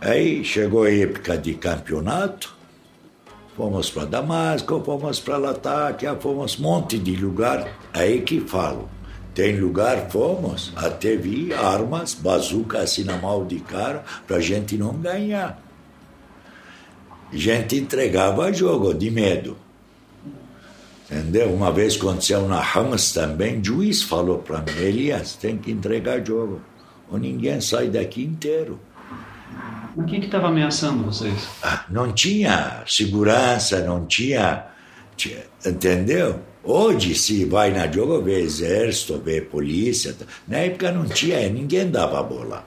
Aí 0.00 0.42
chegou 0.42 0.84
a 0.84 0.90
época 0.90 1.36
de 1.36 1.54
campeonato, 1.54 2.56
fomos 3.54 3.90
para 3.90 4.06
Damasco, 4.06 4.82
fomos 4.82 5.20
para 5.20 5.36
Latáquia, 5.36 6.16
fomos 6.16 6.58
um 6.58 6.62
monte 6.62 6.98
de 6.98 7.14
lugar. 7.16 7.68
Aí 7.92 8.22
que 8.22 8.40
falo, 8.40 8.88
tem 9.34 9.58
lugar, 9.58 10.10
fomos, 10.10 10.72
até 10.76 11.16
vi 11.16 11.52
armas, 11.52 12.14
bazuca 12.14 12.80
assim 12.80 13.04
na 13.04 13.16
mão 13.16 13.46
de 13.46 13.60
cara, 13.60 14.04
para 14.26 14.40
gente 14.40 14.76
não 14.76 14.92
ganhar. 14.94 15.60
Gente 17.32 17.76
entregava 17.76 18.52
jogo 18.52 18.92
de 18.92 19.10
medo. 19.10 19.56
Entendeu? 21.10 21.52
Uma 21.52 21.72
vez 21.72 21.96
aconteceu 21.96 22.46
na 22.46 22.60
Hamas 22.60 23.12
também, 23.12 23.60
o 23.60 23.64
juiz 23.64 24.02
falou 24.02 24.38
para 24.38 24.60
mim, 24.60 24.78
Elias, 24.78 25.34
tem 25.36 25.56
que 25.56 25.70
entregar 25.70 26.24
jogo, 26.24 26.60
ou 27.10 27.18
ninguém 27.18 27.60
sai 27.60 27.88
daqui 27.88 28.22
inteiro. 28.22 28.78
Mas 29.94 30.10
quem 30.10 30.20
que 30.20 30.26
estava 30.26 30.48
ameaçando 30.48 31.04
vocês? 31.04 31.48
Ah, 31.62 31.84
não 31.90 32.12
tinha 32.12 32.82
segurança, 32.86 33.80
não 33.80 34.06
tinha, 34.06 34.66
tinha, 35.16 35.42
entendeu? 35.64 36.40
Hoje, 36.64 37.14
se 37.14 37.44
vai 37.44 37.72
na 37.72 37.90
jogo, 37.90 38.22
vê 38.22 38.40
exército, 38.40 39.20
vê 39.24 39.40
polícia. 39.40 40.14
Na 40.46 40.58
época 40.58 40.92
não 40.92 41.04
tinha, 41.06 41.48
ninguém 41.48 41.90
dava 41.90 42.22
bola. 42.22 42.64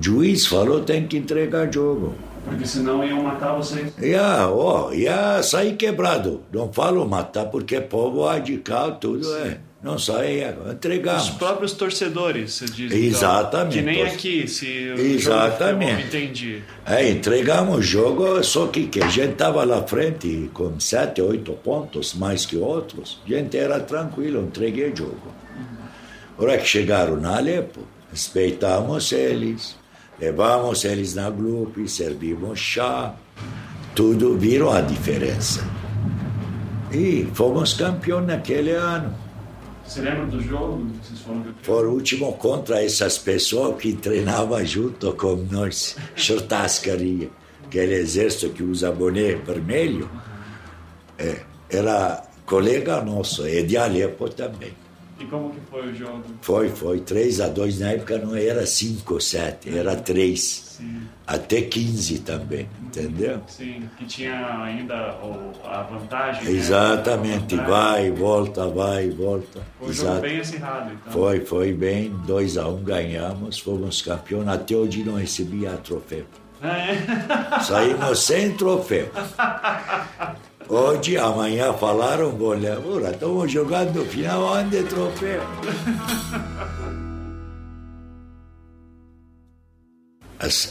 Juiz 0.00 0.46
falou 0.46 0.80
tem 0.82 1.06
que 1.06 1.16
entregar 1.16 1.72
jogo. 1.72 2.14
Porque 2.44 2.66
senão 2.66 3.04
iam 3.04 3.22
matar 3.22 3.56
vocês. 3.56 3.92
Ia, 4.00 4.48
oh, 4.48 4.92
ia 4.92 5.42
sair 5.42 5.76
quebrado. 5.76 6.42
Não 6.52 6.72
falo 6.72 7.06
matar 7.06 7.46
porque 7.46 7.80
povo 7.80 8.24
radical, 8.24 8.96
tudo 8.96 9.24
Sim. 9.24 9.42
é. 9.42 9.67
Não 9.80 9.96
saía, 9.96 10.58
entregamos. 10.72 11.28
Os 11.28 11.30
próprios 11.36 11.72
torcedores, 11.72 12.54
você 12.54 12.64
diz. 12.64 12.90
Exatamente. 12.92 13.78
Então, 13.78 13.92
que 13.92 14.00
nem 14.00 14.12
aqui, 14.12 14.48
se 14.48 14.66
Exatamente. 14.66 16.06
entendi. 16.08 16.62
É, 16.84 17.08
entregamos 17.08 17.78
o 17.78 17.82
jogo, 17.82 18.42
só 18.42 18.66
que, 18.66 18.88
que 18.88 19.00
a 19.00 19.06
gente 19.08 19.32
estava 19.34 19.62
lá 19.62 19.80
frente 19.84 20.50
com 20.52 20.80
sete, 20.80 21.22
oito 21.22 21.52
pontos, 21.52 22.14
mais 22.14 22.44
que 22.44 22.56
outros. 22.56 23.20
A 23.24 23.28
gente 23.28 23.56
era 23.56 23.78
tranquilo, 23.78 24.42
entreguei 24.42 24.90
o 24.90 24.96
jogo. 24.96 25.32
Uhum. 25.56 26.44
Hora 26.44 26.58
que 26.58 26.66
chegaram 26.66 27.16
na 27.16 27.36
Alepo, 27.36 27.82
respeitamos 28.10 29.12
eles, 29.12 29.76
levamos 30.18 30.84
eles 30.84 31.14
na 31.14 31.30
grupo, 31.30 31.86
servimos 31.86 32.58
chá, 32.58 33.14
tudo, 33.94 34.36
viram 34.36 34.72
a 34.72 34.80
diferença. 34.80 35.64
E 36.90 37.28
fomos 37.32 37.74
campeões 37.74 38.26
naquele 38.26 38.72
ano. 38.72 39.27
Você 39.88 40.02
lembra 40.02 40.26
do 40.26 40.38
jogo? 40.42 40.86
Vocês 41.02 41.20
foram 41.62 41.88
o 41.88 41.94
último 41.94 42.34
contra 42.34 42.84
essas 42.84 43.16
pessoas 43.16 43.80
que 43.80 43.94
treinavam 43.94 44.62
junto 44.62 45.14
com 45.14 45.34
nós, 45.50 45.96
churrascaria, 46.14 47.30
aquele 47.64 47.94
exército 47.94 48.50
que 48.50 48.62
usa 48.62 48.92
boné 48.92 49.36
vermelho. 49.36 50.10
É, 51.16 51.40
era 51.70 52.22
colega 52.44 53.00
nosso, 53.00 53.46
é 53.46 53.62
de 53.62 53.78
Alepo 53.78 54.28
também. 54.28 54.74
E 55.18 55.24
como 55.24 55.50
que 55.50 55.60
foi 55.68 55.88
o 55.88 55.94
jogo? 55.94 56.22
Foi, 56.42 56.68
foi 56.68 57.00
3 57.00 57.40
a 57.40 57.48
2 57.48 57.80
na 57.80 57.90
época 57.90 58.18
não 58.18 58.36
era 58.36 58.64
5 58.64 59.14
ou 59.14 59.20
7, 59.20 59.76
era 59.76 59.96
3. 59.96 60.68
Até 61.26 61.62
15 61.62 62.20
também, 62.20 62.68
entendeu? 62.80 63.42
Sim, 63.48 63.88
que 63.98 64.06
tinha 64.06 64.62
ainda 64.62 65.18
a 65.64 65.82
vantagem. 65.82 66.44
Né? 66.44 66.50
Exatamente, 66.52 67.56
né? 67.56 67.64
vai, 67.64 68.10
volta, 68.12 68.66
vai, 68.68 69.10
volta. 69.10 69.60
Foi 69.78 69.88
um 69.88 69.92
jogo 69.92 70.20
bem 70.20 70.40
acirrado, 70.40 70.92
então. 70.92 71.12
Foi, 71.12 71.40
foi 71.40 71.72
bem, 71.72 72.10
2 72.26 72.56
a 72.56 72.68
1 72.68 72.74
um 72.76 72.82
ganhamos, 72.84 73.58
fomos 73.58 74.00
campeões, 74.00 74.46
até 74.48 74.76
hoje 74.76 75.02
não 75.02 75.16
recebia 75.16 75.72
troféu. 75.78 76.24
É. 76.62 77.60
Saímos 77.60 78.24
sem 78.24 78.52
troféu. 78.54 79.08
Hoje, 80.68 81.16
amanhã 81.16 81.72
falaram, 81.72 82.30
vou 82.32 82.52
levar, 82.52 83.12
estamos 83.12 83.50
jogando 83.50 84.04
final 84.04 84.42
onde 84.42 84.82
troféu. 84.82 85.40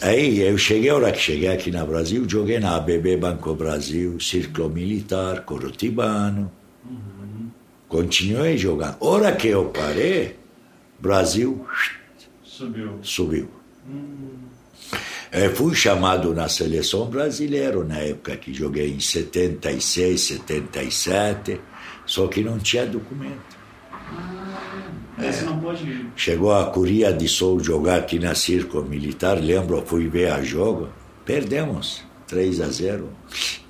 Aí 0.03 0.39
eu 0.41 0.57
cheguei, 0.57 0.91
a 0.91 0.95
hora 0.95 1.11
que 1.11 1.19
cheguei 1.19 1.49
aqui 1.49 1.71
no 1.71 1.85
Brasil, 1.85 2.29
joguei 2.29 2.59
na 2.59 2.75
ABB 2.75 3.17
Banco 3.17 3.55
Brasil, 3.55 4.19
Círculo 4.19 4.69
Militar, 4.69 5.43
Corotibano. 5.43 6.51
Uhum. 6.85 7.49
Continuei 7.89 8.55
jogando. 8.55 8.97
Hora 8.99 9.35
que 9.35 9.47
eu 9.47 9.65
parei, 9.65 10.37
Brasil 10.99 11.65
subiu. 12.43 12.99
subiu. 13.01 13.49
Uhum. 13.89 14.46
É, 15.31 15.49
fui 15.49 15.75
chamado 15.75 16.33
na 16.33 16.47
seleção 16.47 17.05
brasileira 17.05 17.83
na 17.83 17.97
época 17.97 18.37
que 18.37 18.53
joguei 18.53 18.91
em 18.91 18.99
76, 18.99 20.19
77, 20.21 21.59
só 22.05 22.27
que 22.27 22.43
não 22.43 22.57
tinha 22.57 22.85
documento. 22.85 23.57
Ah, 23.91 24.87
é, 25.19 25.41
não 25.41 25.59
pode 25.59 26.07
Chegou 26.15 26.53
a 26.53 26.65
Curia 26.67 27.11
de 27.11 27.27
Sul 27.27 27.59
jogar 27.61 27.97
aqui 27.97 28.19
na 28.19 28.35
Circo 28.35 28.81
Militar, 28.83 29.39
lembro, 29.41 29.83
fui 29.85 30.07
ver 30.07 30.31
a 30.31 30.41
jogo, 30.41 30.89
perdemos 31.25 32.03
3 32.27 32.61
a 32.61 32.69
0. 32.69 33.09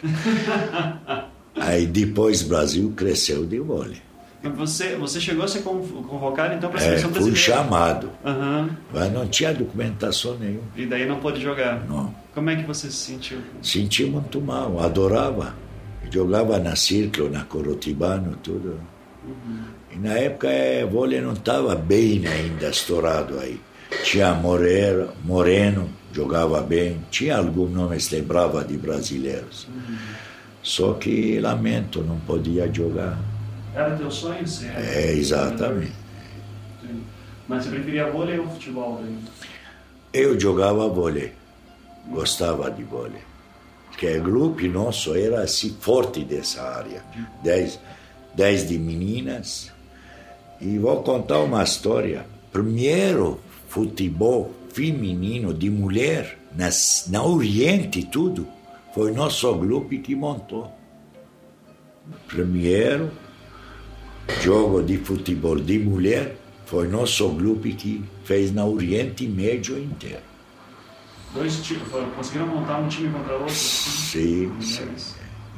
Aí 1.56 1.88
depois 1.88 2.44
o 2.44 2.48
Brasil 2.50 2.94
cresceu 2.96 3.46
de 3.46 3.60
vôlei. 3.60 4.07
Você, 4.44 4.96
você 4.96 5.20
chegou 5.20 5.44
a 5.44 5.48
ser 5.48 5.62
convocado 5.62 6.54
então 6.54 6.70
para 6.70 6.80
a 6.80 6.84
é, 6.84 6.86
seleção 6.86 7.10
é, 7.10 7.14
brasileira? 7.14 7.38
Fui 7.38 7.54
chamado, 7.54 8.12
uhum. 8.24 8.70
mas 8.94 9.12
não 9.12 9.28
tinha 9.28 9.54
documentação 9.54 10.38
nenhuma. 10.38 10.68
E 10.76 10.86
daí 10.86 11.08
não 11.08 11.20
pôde 11.20 11.42
jogar? 11.42 11.86
Não. 11.88 12.14
Como 12.34 12.50
é 12.50 12.56
que 12.56 12.64
você 12.64 12.88
se 12.92 12.98
sentiu? 12.98 13.40
Senti 13.62 14.06
muito 14.06 14.40
mal, 14.40 14.80
adorava. 14.80 15.56
Jogava 16.10 16.60
na 16.60 16.76
Círculo, 16.76 17.30
na 17.30 17.44
Corotibano, 17.44 18.38
tudo. 18.42 18.80
Uhum. 19.26 19.64
E 19.92 19.98
na 19.98 20.14
época 20.14 20.48
é, 20.48 20.86
vôlei 20.86 21.20
não 21.20 21.34
estava 21.34 21.76
bem 21.76 22.26
ainda 22.28 22.70
estourado 22.70 23.40
aí. 23.40 23.60
Tinha 24.04 24.34
Moreno, 24.34 25.10
Moreno, 25.24 25.90
jogava 26.14 26.62
bem. 26.62 27.02
Tinha 27.10 27.38
alguns 27.38 27.72
nomes, 27.72 28.10
lembrava 28.12 28.64
de 28.64 28.78
brasileiros. 28.78 29.68
Uhum. 29.68 29.98
Só 30.62 30.94
que, 30.94 31.40
lamento, 31.40 32.04
não 32.04 32.20
podia 32.20 32.72
jogar. 32.72 33.18
Era 33.78 33.96
teu 33.96 34.10
sonho 34.10 34.48
ser? 34.48 34.72
É, 34.76 35.12
exatamente. 35.14 35.94
Sim. 36.82 37.04
Mas 37.48 37.64
você 37.64 37.70
preferia 37.70 38.10
vôlei 38.10 38.40
ou 38.40 38.50
futebol? 38.50 39.00
Daí? 39.00 39.16
Eu 40.12 40.40
jogava 40.40 40.90
vôlei. 40.90 41.32
Gostava 42.08 42.72
de 42.72 42.82
vôlei. 42.82 43.22
Porque 43.90 44.18
o 44.18 44.24
grupo 44.24 44.68
nosso 44.68 45.14
era 45.16 45.44
assim 45.44 45.78
forte 45.80 46.24
dessa 46.24 46.64
área. 46.64 47.04
Dez, 47.44 47.80
dez 48.34 48.68
de 48.68 48.80
meninas. 48.80 49.72
E 50.60 50.80
vou 50.80 51.04
contar 51.04 51.38
uma 51.42 51.64
história. 51.64 52.26
Primeiro 52.52 53.40
futebol 53.68 54.56
feminino 54.74 55.54
de 55.54 55.70
mulher 55.70 56.40
nas, 56.56 57.06
na 57.12 57.24
Oriente 57.24 58.04
tudo 58.04 58.48
foi 58.96 59.12
nosso 59.12 59.54
grupo 59.54 59.90
que 59.90 60.16
montou. 60.16 60.72
Primeiro 62.28 63.12
jogo 64.42 64.84
de 64.84 64.98
futebol 64.98 65.58
de 65.58 65.80
mulher 65.80 66.36
foi 66.66 66.88
nosso 66.88 67.30
grupo 67.30 67.64
que 67.64 68.04
fez 68.26 68.54
na 68.54 68.66
Oriente 68.66 69.28
Médio 69.28 69.78
inteiro. 69.78 70.20
Dois 71.34 71.58
times, 71.62 71.84
conseguiram 72.16 72.48
montar 72.48 72.80
um 72.80 72.88
time 72.88 73.10
contra 73.10 73.34
outro? 73.36 73.54
Sim, 73.54 74.52
sim. 74.62 74.88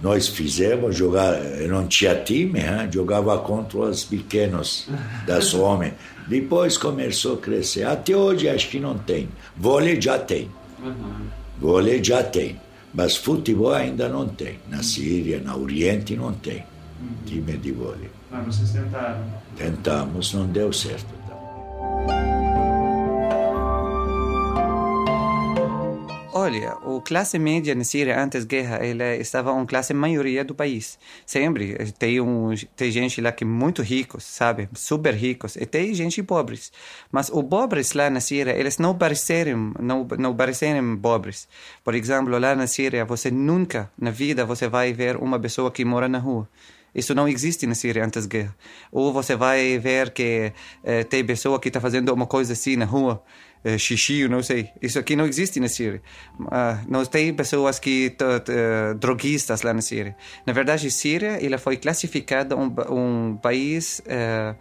Nós 0.02 0.28
fizemos 0.28 0.96
jogar, 0.96 1.40
não 1.68 1.86
tinha 1.88 2.16
time, 2.16 2.60
hein? 2.60 2.90
jogava 2.92 3.38
contra 3.40 3.80
os 3.80 4.04
pequenos 4.04 4.88
das 5.26 5.54
homens. 5.56 5.94
Depois 6.28 6.78
começou 6.78 7.36
a 7.36 7.38
crescer. 7.38 7.84
Até 7.86 8.16
hoje 8.16 8.48
acho 8.48 8.70
que 8.70 8.80
não 8.80 8.98
tem. 8.98 9.28
Vôlei 9.58 10.00
já 10.00 10.18
tem. 10.18 10.50
Uhum. 10.82 11.28
Vôlei 11.60 12.04
já 12.04 12.24
tem. 12.24 12.60
Mas 12.94 13.18
futebol 13.18 13.74
ainda 13.74 14.08
não 14.08 14.28
tem. 14.28 14.60
Na 14.70 14.82
Síria, 14.82 15.40
na 15.40 15.56
Oriente 15.56 16.16
não 16.16 16.34
tem. 16.34 16.64
Uhum. 17.00 17.26
Time 17.26 17.58
de 17.58 17.72
vôlei. 17.72 18.10
Mas 18.30 18.46
vocês 18.46 18.72
tentaram? 18.72 19.24
Tentamos, 19.56 20.34
não 20.34 20.48
deu 20.48 20.72
certo. 20.74 21.20
Olha, 26.42 26.72
a 26.72 27.02
classe 27.04 27.38
média 27.38 27.76
na 27.76 27.84
Síria 27.84 28.18
antes 28.18 28.46
da 28.46 28.50
guerra, 28.50 28.78
ela 28.78 29.16
estava 29.18 29.52
uma 29.52 29.66
classe 29.66 29.94
maioria 29.94 30.44
do 30.46 30.56
país. 30.56 30.98
Sempre 31.26 31.76
tem 32.00 32.22
um 32.22 32.54
tem 32.78 32.90
gente 32.92 33.20
lá 33.20 33.32
que 33.32 33.44
é 33.44 33.48
muito 33.48 33.82
ricos, 33.82 34.24
sabe, 34.24 34.70
super 34.74 35.14
ricos, 35.14 35.58
e 35.58 35.66
tem 35.66 35.94
gente 35.94 36.24
pobres. 36.24 36.72
Mas 37.12 37.30
os 37.30 37.44
pobres 37.44 37.92
lá 37.94 38.10
na 38.10 38.22
Síria, 38.22 38.52
eles 38.58 38.78
não 38.78 38.98
parecem 38.98 39.74
não 39.80 40.08
não 40.18 40.34
parecem 40.36 40.98
pobres. 40.98 41.48
Por 41.84 41.94
exemplo, 41.94 42.40
lá 42.40 42.56
na 42.56 42.68
Síria, 42.68 43.04
você 43.06 43.30
nunca 43.30 43.92
na 43.98 44.10
vida 44.10 44.46
você 44.46 44.68
vai 44.68 44.94
ver 44.94 45.18
uma 45.18 45.38
pessoa 45.40 45.70
que 45.70 45.84
mora 45.84 46.08
na 46.08 46.20
rua 46.20 46.48
Isso 46.94 47.14
não 47.14 47.28
existe 47.28 47.68
na 47.68 47.76
Síria 47.76 48.04
antes 48.04 48.26
da 48.26 48.38
guerra. 48.38 48.56
Ou 48.92 49.14
você 49.14 49.36
vai 49.36 49.78
ver 49.78 50.12
que 50.12 50.52
eh, 50.84 51.04
tem 51.04 51.24
pessoa 51.24 51.60
que 51.60 51.68
está 51.68 51.80
fazendo 51.80 52.14
uma 52.14 52.26
coisa 52.26 52.54
assim 52.54 52.76
na 52.76 52.86
rua, 52.86 53.24
eh, 53.64 53.78
xixi, 53.78 54.28
não 54.28 54.42
sei. 54.42 54.70
Isso 54.82 54.98
aqui 54.98 55.16
não 55.16 55.26
existe 55.26 55.60
na 55.60 55.68
Síria. 55.68 56.02
Uh, 56.40 56.48
não 56.88 57.06
tem 57.06 57.34
pessoas 57.34 57.78
que 57.78 58.16
uh, 58.22 58.96
droguistas 58.96 59.62
lá 59.62 59.74
na 59.74 59.82
Síria. 59.82 60.16
Na 60.46 60.54
verdade, 60.54 60.90
Síria 60.90 61.46
ela 61.46 61.58
foi 61.58 61.78
classificada 61.78 62.56
um, 62.56 62.74
um 62.90 63.38
país 63.38 64.02
uh, 64.02 64.56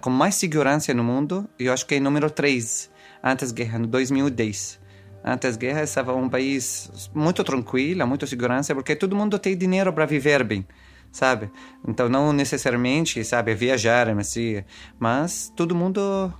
com 0.00 0.10
mais 0.10 0.34
segurança 0.34 0.92
no 0.92 1.04
mundo. 1.04 1.48
Eu 1.58 1.72
acho 1.72 1.86
que 1.86 1.94
é 1.94 2.00
número 2.00 2.30
3 2.30 2.90
antes 3.22 3.52
da 3.52 3.56
guerra, 3.56 3.78
no 3.78 3.86
2010. 3.86 4.80
Antes 5.24 5.56
da 5.56 5.60
guerra 5.60 5.82
estava 5.82 6.14
um 6.14 6.28
país 6.28 6.90
muito 7.14 7.42
tranquilo, 7.44 8.06
muito 8.06 8.26
segurança, 8.26 8.74
porque 8.74 8.96
todo 8.96 9.14
mundo 9.14 9.38
tem 9.38 9.56
dinheiro 9.56 9.92
para 9.92 10.06
viver 10.06 10.44
bem 10.44 10.66
sabe? 11.12 11.50
Então 11.86 12.08
não 12.08 12.32
necessariamente, 12.32 13.24
sabe, 13.24 13.54
viajar, 13.54 14.14
mas, 14.14 14.34
mas 14.98 15.52
todo 15.56 15.74
mundo 15.74 16.32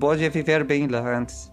pode 0.00 0.28
viver 0.28 0.64
bem 0.64 0.86
lá 0.86 1.16
antes. 1.16 1.50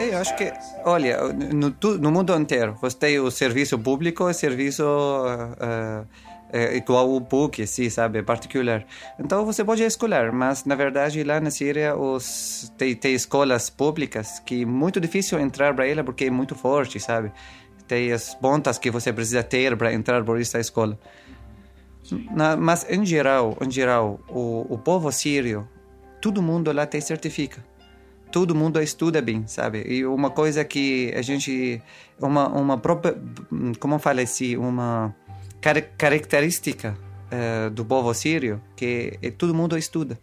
Eu 0.00 0.18
acho 0.18 0.34
que, 0.34 0.50
olha, 0.84 1.18
no, 1.32 1.76
no 1.98 2.10
mundo 2.10 2.34
inteiro, 2.34 2.74
você 2.80 2.96
tem 2.96 3.20
o 3.20 3.30
serviço 3.30 3.78
público 3.78 4.28
e 4.28 4.34
serviço 4.34 4.82
uh, 4.82 6.06
é 6.52 6.76
igual 6.76 7.14
o 7.14 7.20
PUC, 7.20 7.62
assim, 7.62 7.88
sabe, 7.88 8.22
particular. 8.22 8.84
Então 9.18 9.44
você 9.44 9.64
pode 9.64 9.82
escolher, 9.82 10.32
mas 10.32 10.64
na 10.64 10.74
verdade 10.74 11.22
lá 11.22 11.40
na 11.40 11.50
Síria 11.50 11.96
os 11.96 12.72
tem, 12.76 12.94
tem 12.94 13.14
escolas 13.14 13.70
públicas 13.70 14.40
que 14.40 14.62
é 14.62 14.66
muito 14.66 15.00
difícil 15.00 15.38
entrar 15.38 15.74
para 15.74 15.86
ela 15.86 16.02
porque 16.02 16.24
é 16.24 16.30
muito 16.30 16.54
forte, 16.54 16.98
sabe? 16.98 17.32
Tem 17.86 18.12
as 18.12 18.34
pontas 18.34 18.78
que 18.78 18.90
você 18.90 19.12
precisa 19.12 19.42
ter 19.42 19.76
para 19.76 19.92
entrar 19.92 20.24
por 20.24 20.40
essa 20.40 20.58
escola. 20.60 20.98
Na, 22.34 22.56
mas 22.56 22.86
em 22.88 23.04
geral, 23.04 23.56
em 23.60 23.70
geral, 23.70 24.20
o, 24.28 24.66
o 24.68 24.78
povo 24.78 25.10
sírio, 25.12 25.68
todo 26.20 26.42
mundo 26.42 26.72
lá 26.72 26.86
tem 26.86 27.00
certifica. 27.00 27.64
Todo 28.32 28.54
mundo 28.54 28.80
estuda 28.80 29.20
bem, 29.20 29.44
sabe? 29.46 29.84
E 29.88 30.06
uma 30.06 30.30
coisa 30.30 30.64
que 30.64 31.12
a 31.16 31.22
gente, 31.22 31.82
uma 32.20 32.48
uma 32.48 32.78
própria, 32.78 33.16
como 33.80 33.98
fala 33.98 34.22
assim, 34.22 34.56
uma 34.56 35.14
car 35.60 35.80
característica 35.96 36.96
uh, 37.30 37.70
do 37.70 37.84
povo 37.84 38.12
sírio 38.14 38.60
que 38.76 39.18
é, 39.22 39.30
todo 39.30 39.54
mundo 39.54 39.76
estuda. 39.76 40.18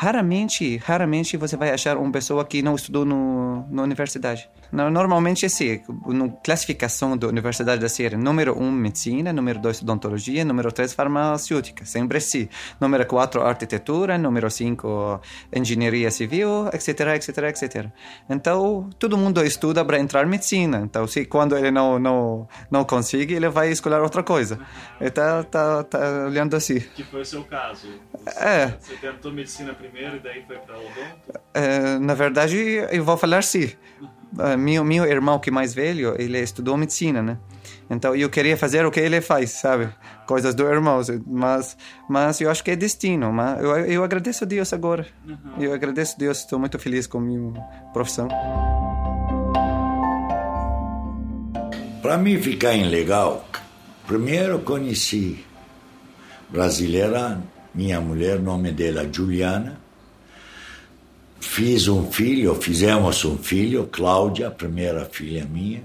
Raramente, 0.00 0.76
raramente 0.76 1.36
você 1.36 1.56
vai 1.56 1.70
achar 1.70 1.96
uma 1.96 2.12
pessoa 2.12 2.44
que 2.44 2.62
não 2.62 2.76
estudou 2.76 3.04
no, 3.04 3.66
na 3.68 3.82
universidade. 3.82 4.48
Normalmente 4.70 5.44
assim, 5.44 5.80
na 6.06 6.28
classificação 6.28 7.16
da 7.16 7.26
Universidade 7.26 7.80
da 7.80 7.88
Síria, 7.88 8.16
número 8.16 8.56
1, 8.56 8.62
um, 8.62 8.70
medicina, 8.70 9.32
número 9.32 9.58
2, 9.58 9.82
odontologia, 9.82 10.44
número 10.44 10.70
3, 10.70 10.92
farmacêutica, 10.92 11.84
sempre 11.84 12.18
assim. 12.18 12.48
Número 12.80 13.04
4, 13.04 13.42
arquitetura, 13.42 14.16
número 14.16 14.48
5, 14.48 15.20
engenharia 15.52 16.12
civil, 16.12 16.68
etc, 16.72 17.00
etc, 17.16 17.38
etc. 17.48 17.86
Então, 18.30 18.88
todo 19.00 19.18
mundo 19.18 19.44
estuda 19.44 19.84
para 19.84 19.98
entrar 19.98 20.24
em 20.24 20.30
medicina. 20.30 20.78
Então, 20.84 21.08
se 21.08 21.24
quando 21.24 21.56
ele 21.56 21.72
não, 21.72 21.98
não, 21.98 22.46
não 22.70 22.84
consegue, 22.84 23.34
ele 23.34 23.48
vai 23.48 23.72
escolher 23.72 24.00
outra 24.00 24.22
coisa. 24.22 24.60
Ele 25.00 25.08
está 25.08 25.42
tá, 25.42 25.82
tá 25.82 26.26
olhando 26.26 26.54
assim. 26.54 26.78
Que 26.78 27.02
foi 27.02 27.22
o 27.22 27.24
seu 27.24 27.42
caso. 27.42 27.88
Você, 28.12 28.38
é. 28.38 28.76
Você 28.78 28.94
tentou 28.94 29.32
medicina 29.32 29.72
primeiro 29.72 29.87
e 29.94 30.20
daí 30.20 30.44
foi 30.46 30.58
para 30.58 30.76
odonto? 30.76 31.40
É, 31.54 31.98
na 31.98 32.14
verdade, 32.14 32.56
eu 32.90 33.04
vou 33.04 33.16
falar 33.16 33.42
sim. 33.42 33.70
Uh, 34.34 34.58
meu, 34.58 34.84
meu 34.84 35.04
irmão 35.04 35.38
que 35.38 35.48
é 35.48 35.52
mais 35.52 35.72
velho, 35.72 36.14
ele 36.18 36.38
estudou 36.38 36.76
medicina, 36.76 37.22
né? 37.22 37.38
Então 37.90 38.14
eu 38.14 38.28
queria 38.28 38.56
fazer 38.56 38.84
o 38.84 38.90
que 38.90 39.00
ele 39.00 39.20
faz, 39.20 39.50
sabe? 39.50 39.88
Coisas 40.26 40.54
do 40.54 40.64
irmão, 40.64 41.00
mas 41.26 41.76
mas 42.08 42.40
eu 42.40 42.50
acho 42.50 42.62
que 42.62 42.70
é 42.70 42.76
destino. 42.76 43.32
Mas 43.32 43.62
eu, 43.62 43.70
eu 43.86 44.04
agradeço 44.04 44.44
a 44.44 44.46
Deus 44.46 44.72
agora. 44.72 45.06
Uhum. 45.26 45.38
Eu 45.58 45.72
agradeço 45.72 46.14
a 46.16 46.18
Deus, 46.18 46.40
estou 46.40 46.58
muito 46.58 46.78
feliz 46.78 47.06
com 47.06 47.18
a 47.18 47.20
minha 47.22 47.52
profissão. 47.94 48.28
Para 52.02 52.18
mim 52.18 52.40
ficar 52.40 52.74
em 52.74 52.84
legal, 52.84 53.48
primeiro 54.06 54.58
conheci 54.60 55.44
brasileira, 56.48 57.40
minha 57.78 58.00
mulher, 58.00 58.40
nome 58.40 58.72
dela 58.72 59.08
Juliana 59.10 59.78
Fiz 61.40 61.88
um 61.88 62.10
filho, 62.10 62.54
fizemos 62.56 63.24
um 63.24 63.36
filho, 63.38 63.88
Cláudia, 63.90 64.48
a 64.48 64.50
primeira 64.50 65.04
filha 65.04 65.44
minha. 65.44 65.82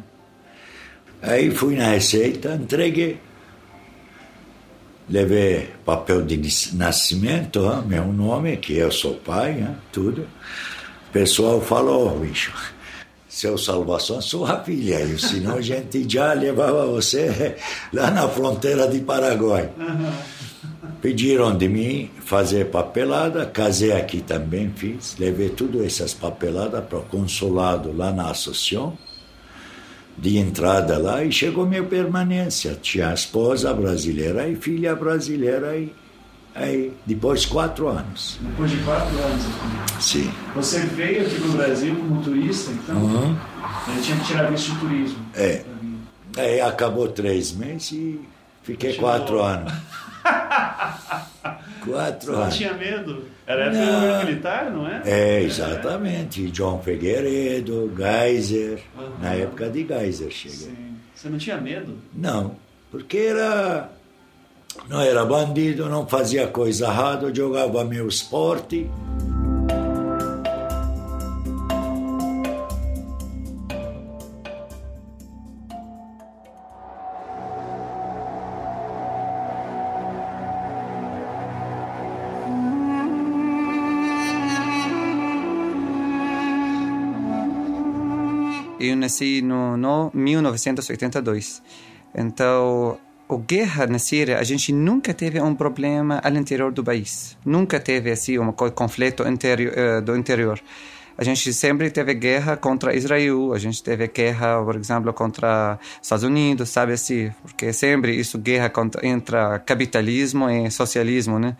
Aí 1.22 1.52
fui 1.52 1.76
na 1.76 1.92
Receita, 1.92 2.56
entreguei. 2.56 3.20
Levei 5.10 5.70
papel 5.86 6.24
de 6.24 6.40
nascimento, 6.74 7.60
meu 7.86 8.06
nome, 8.08 8.58
que 8.58 8.74
eu 8.78 8.92
sou 8.92 9.16
pai, 9.16 9.68
tudo. 9.92 10.28
O 11.10 11.12
pessoal 11.12 11.62
falou, 11.62 12.16
oh, 12.16 12.20
bicho, 12.20 12.52
seu 13.28 13.58
Salvação, 13.58 14.22
sua 14.22 14.64
filha, 14.64 15.02
e 15.02 15.20
senão 15.20 15.56
a 15.58 15.62
gente 15.62 16.06
já 16.10 16.34
levava 16.34 16.88
você 16.88 17.58
lá 17.94 18.10
na 18.10 18.28
fronteira 18.28 18.88
de 18.88 19.00
Paraguai. 19.02 19.70
Pediram 21.04 21.54
de 21.54 21.68
mim 21.68 22.10
fazer 22.24 22.68
papelada, 22.68 23.46
casei 23.46 23.92
aqui 23.92 24.22
também, 24.22 24.72
fiz, 24.74 25.18
levei 25.20 25.50
tudo 25.50 25.84
essas 25.84 26.14
papeladas 26.14 26.82
para 26.86 27.00
o 27.00 27.02
consulado 27.02 27.92
lá 27.92 28.10
na 28.10 28.32
Associação, 28.32 28.98
de 30.18 30.38
entrada 30.38 30.98
lá, 30.98 31.22
e 31.22 31.30
chegou 31.30 31.66
minha 31.66 31.84
permanência. 31.84 32.80
Tinha 32.82 33.14
esposa 33.14 33.74
brasileira 33.74 34.48
e 34.48 34.56
filha 34.56 34.96
brasileira 34.96 35.72
aí. 35.72 35.94
Aí, 36.56 36.94
depois 37.06 37.42
de 37.42 37.48
quatro 37.50 37.90
anos. 37.90 38.40
Depois 38.40 38.72
de 38.72 38.78
quatro 38.78 39.18
anos? 39.18 39.44
Sim. 40.00 40.32
Você 40.56 40.80
veio 40.86 41.26
aqui 41.26 41.36
para 41.36 41.50
o 41.50 41.52
Brasil 41.52 41.96
como 41.98 42.24
turista, 42.24 42.72
então? 42.72 42.96
Uhum. 42.96 43.38
Ele 43.90 44.02
tinha 44.02 44.18
que 44.20 44.26
tirar 44.26 44.50
visto 44.50 44.72
de 44.72 44.80
turismo. 44.80 45.18
É. 45.36 45.66
Aí 46.38 46.62
acabou 46.62 47.10
três 47.10 47.52
meses 47.52 47.92
e 47.92 48.22
fiquei 48.64 48.94
quatro 48.94 49.44
anos. 49.44 49.74
Quatro 51.86 52.36
anos. 52.36 52.56
tinha 52.56 52.74
medo? 52.74 53.24
Era 53.46 53.66
época 53.66 54.26
militar, 54.26 54.72
não 54.72 54.88
é? 54.88 55.02
É, 55.06 55.42
exatamente. 55.42 56.50
John 56.52 56.82
Figueiredo, 56.82 57.92
Geyser. 57.96 58.80
Uhum. 58.98 59.10
Na 59.22 59.34
época 59.34 59.70
de 59.70 59.86
Geyser 59.86 60.32
cheguei. 60.32 60.58
Sim. 60.58 60.96
Você 61.14 61.30
não 61.30 61.38
tinha 61.38 61.58
medo? 61.58 61.98
Não, 62.14 62.56
porque 62.92 63.18
era. 63.18 63.90
Não 64.90 65.00
era 65.02 65.24
bandido, 65.24 65.88
não 65.88 66.08
fazia 66.08 66.48
coisa 66.48 66.86
errada, 66.86 67.34
jogava 67.34 67.84
meu 67.84 68.08
esporte. 68.08 68.90
Eu 88.84 88.96
nasci 88.96 89.42
no, 89.42 89.78
no 89.78 90.12
1982. 90.14 91.62
Então, 92.16 92.98
a 93.30 93.36
guerra 93.38 93.88
na 93.88 94.00
Síria, 94.00 94.38
a 94.40 94.44
gente 94.44 94.72
nunca 94.72 95.14
teve 95.14 95.40
um 95.42 95.56
problema 95.56 96.20
ao 96.24 96.34
interior 96.34 96.72
do 96.72 96.84
país. 96.84 97.38
Nunca 97.46 97.80
teve 97.80 98.12
assim 98.12 98.38
um 98.38 98.52
conflito 98.52 99.28
interior, 99.28 99.74
uh, 99.74 100.02
do 100.02 100.16
interior. 100.16 100.60
A 101.18 101.24
gente 101.24 101.54
sempre 101.54 101.92
teve 101.92 102.14
guerra 102.16 102.58
contra 102.58 102.96
Israel, 102.96 103.54
a 103.54 103.60
gente 103.60 103.84
teve 103.84 104.08
guerra, 104.08 104.64
por 104.64 104.76
exemplo, 104.76 105.14
contra 105.14 105.80
Estados 106.02 106.24
Unidos, 106.24 106.70
sabe 106.70 106.94
assim? 106.94 107.32
Porque 107.44 107.72
sempre 107.72 108.16
isso 108.16 108.38
guerra 108.40 108.70
contra 108.70 109.06
entre 109.06 109.38
capitalismo 109.66 110.50
e 110.50 110.72
socialismo, 110.72 111.38
né? 111.38 111.56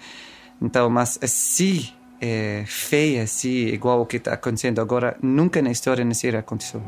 Então, 0.60 0.90
mas 0.90 1.20
assim 1.22 1.88
é, 2.26 2.64
feia 2.66 3.24
assim, 3.24 3.68
igual 3.68 4.00
o 4.00 4.06
que 4.06 4.16
está 4.16 4.32
acontecendo 4.32 4.80
agora, 4.80 5.18
nunca 5.22 5.62
na 5.62 5.70
história 5.70 6.06
na 6.06 6.14
Síria 6.14 6.40
aconteceu. 6.40 6.82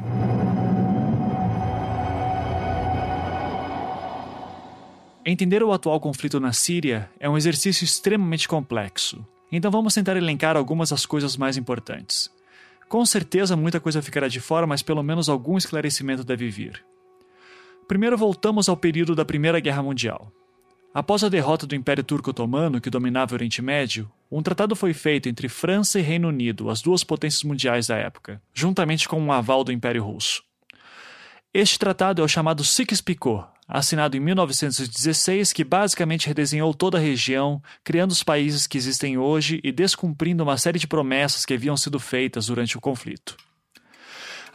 Entender 5.25 5.61
o 5.61 5.73
atual 5.73 5.99
conflito 5.99 6.39
na 6.39 6.53
Síria 6.53 7.09
é 7.19 7.29
um 7.29 7.35
exercício 7.35 7.83
extremamente 7.83 8.47
complexo. 8.47 9.27
Então 9.51 9.69
vamos 9.69 9.93
tentar 9.93 10.15
elencar 10.15 10.55
algumas 10.55 10.91
das 10.91 11.05
coisas 11.05 11.35
mais 11.35 11.57
importantes. 11.57 12.31
Com 12.87 13.05
certeza 13.05 13.57
muita 13.57 13.81
coisa 13.81 14.01
ficará 14.01 14.29
de 14.29 14.39
fora, 14.39 14.65
mas 14.65 14.81
pelo 14.81 15.03
menos 15.03 15.27
algum 15.27 15.57
esclarecimento 15.57 16.23
deve 16.23 16.49
vir. 16.49 16.81
Primeiro 17.89 18.17
voltamos 18.17 18.69
ao 18.69 18.77
período 18.77 19.13
da 19.13 19.25
Primeira 19.25 19.59
Guerra 19.59 19.83
Mundial. 19.83 20.31
Após 20.95 21.25
a 21.25 21.27
derrota 21.27 21.67
do 21.67 21.75
Império 21.75 22.05
Turco 22.05 22.29
Otomano, 22.29 22.79
que 22.79 22.89
dominava 22.89 23.33
o 23.33 23.35
Oriente 23.35 23.61
Médio, 23.61 24.09
um 24.31 24.41
tratado 24.41 24.77
foi 24.77 24.93
feito 24.93 25.27
entre 25.27 25.49
França 25.49 25.99
e 25.99 26.01
Reino 26.01 26.29
Unido, 26.29 26.69
as 26.69 26.81
duas 26.81 27.03
potências 27.03 27.43
mundiais 27.43 27.87
da 27.87 27.97
época, 27.97 28.41
juntamente 28.53 29.09
com 29.09 29.19
um 29.19 29.29
aval 29.29 29.65
do 29.65 29.73
Império 29.73 30.01
Russo. 30.01 30.41
Este 31.53 31.77
tratado 31.77 32.21
é 32.21 32.23
o 32.23 32.29
chamado 32.29 32.63
Sykes-Picot, 32.63 33.43
assinado 33.67 34.15
em 34.15 34.21
1916, 34.21 35.51
que 35.51 35.65
basicamente 35.65 36.27
redesenhou 36.27 36.73
toda 36.73 36.97
a 36.97 37.01
região, 37.01 37.61
criando 37.83 38.11
os 38.11 38.23
países 38.23 38.65
que 38.65 38.77
existem 38.77 39.17
hoje 39.17 39.59
e 39.65 39.73
descumprindo 39.73 40.43
uma 40.43 40.57
série 40.57 40.79
de 40.79 40.87
promessas 40.87 41.45
que 41.45 41.53
haviam 41.53 41.75
sido 41.75 41.99
feitas 41.99 42.47
durante 42.47 42.77
o 42.77 42.81
conflito. 42.81 43.35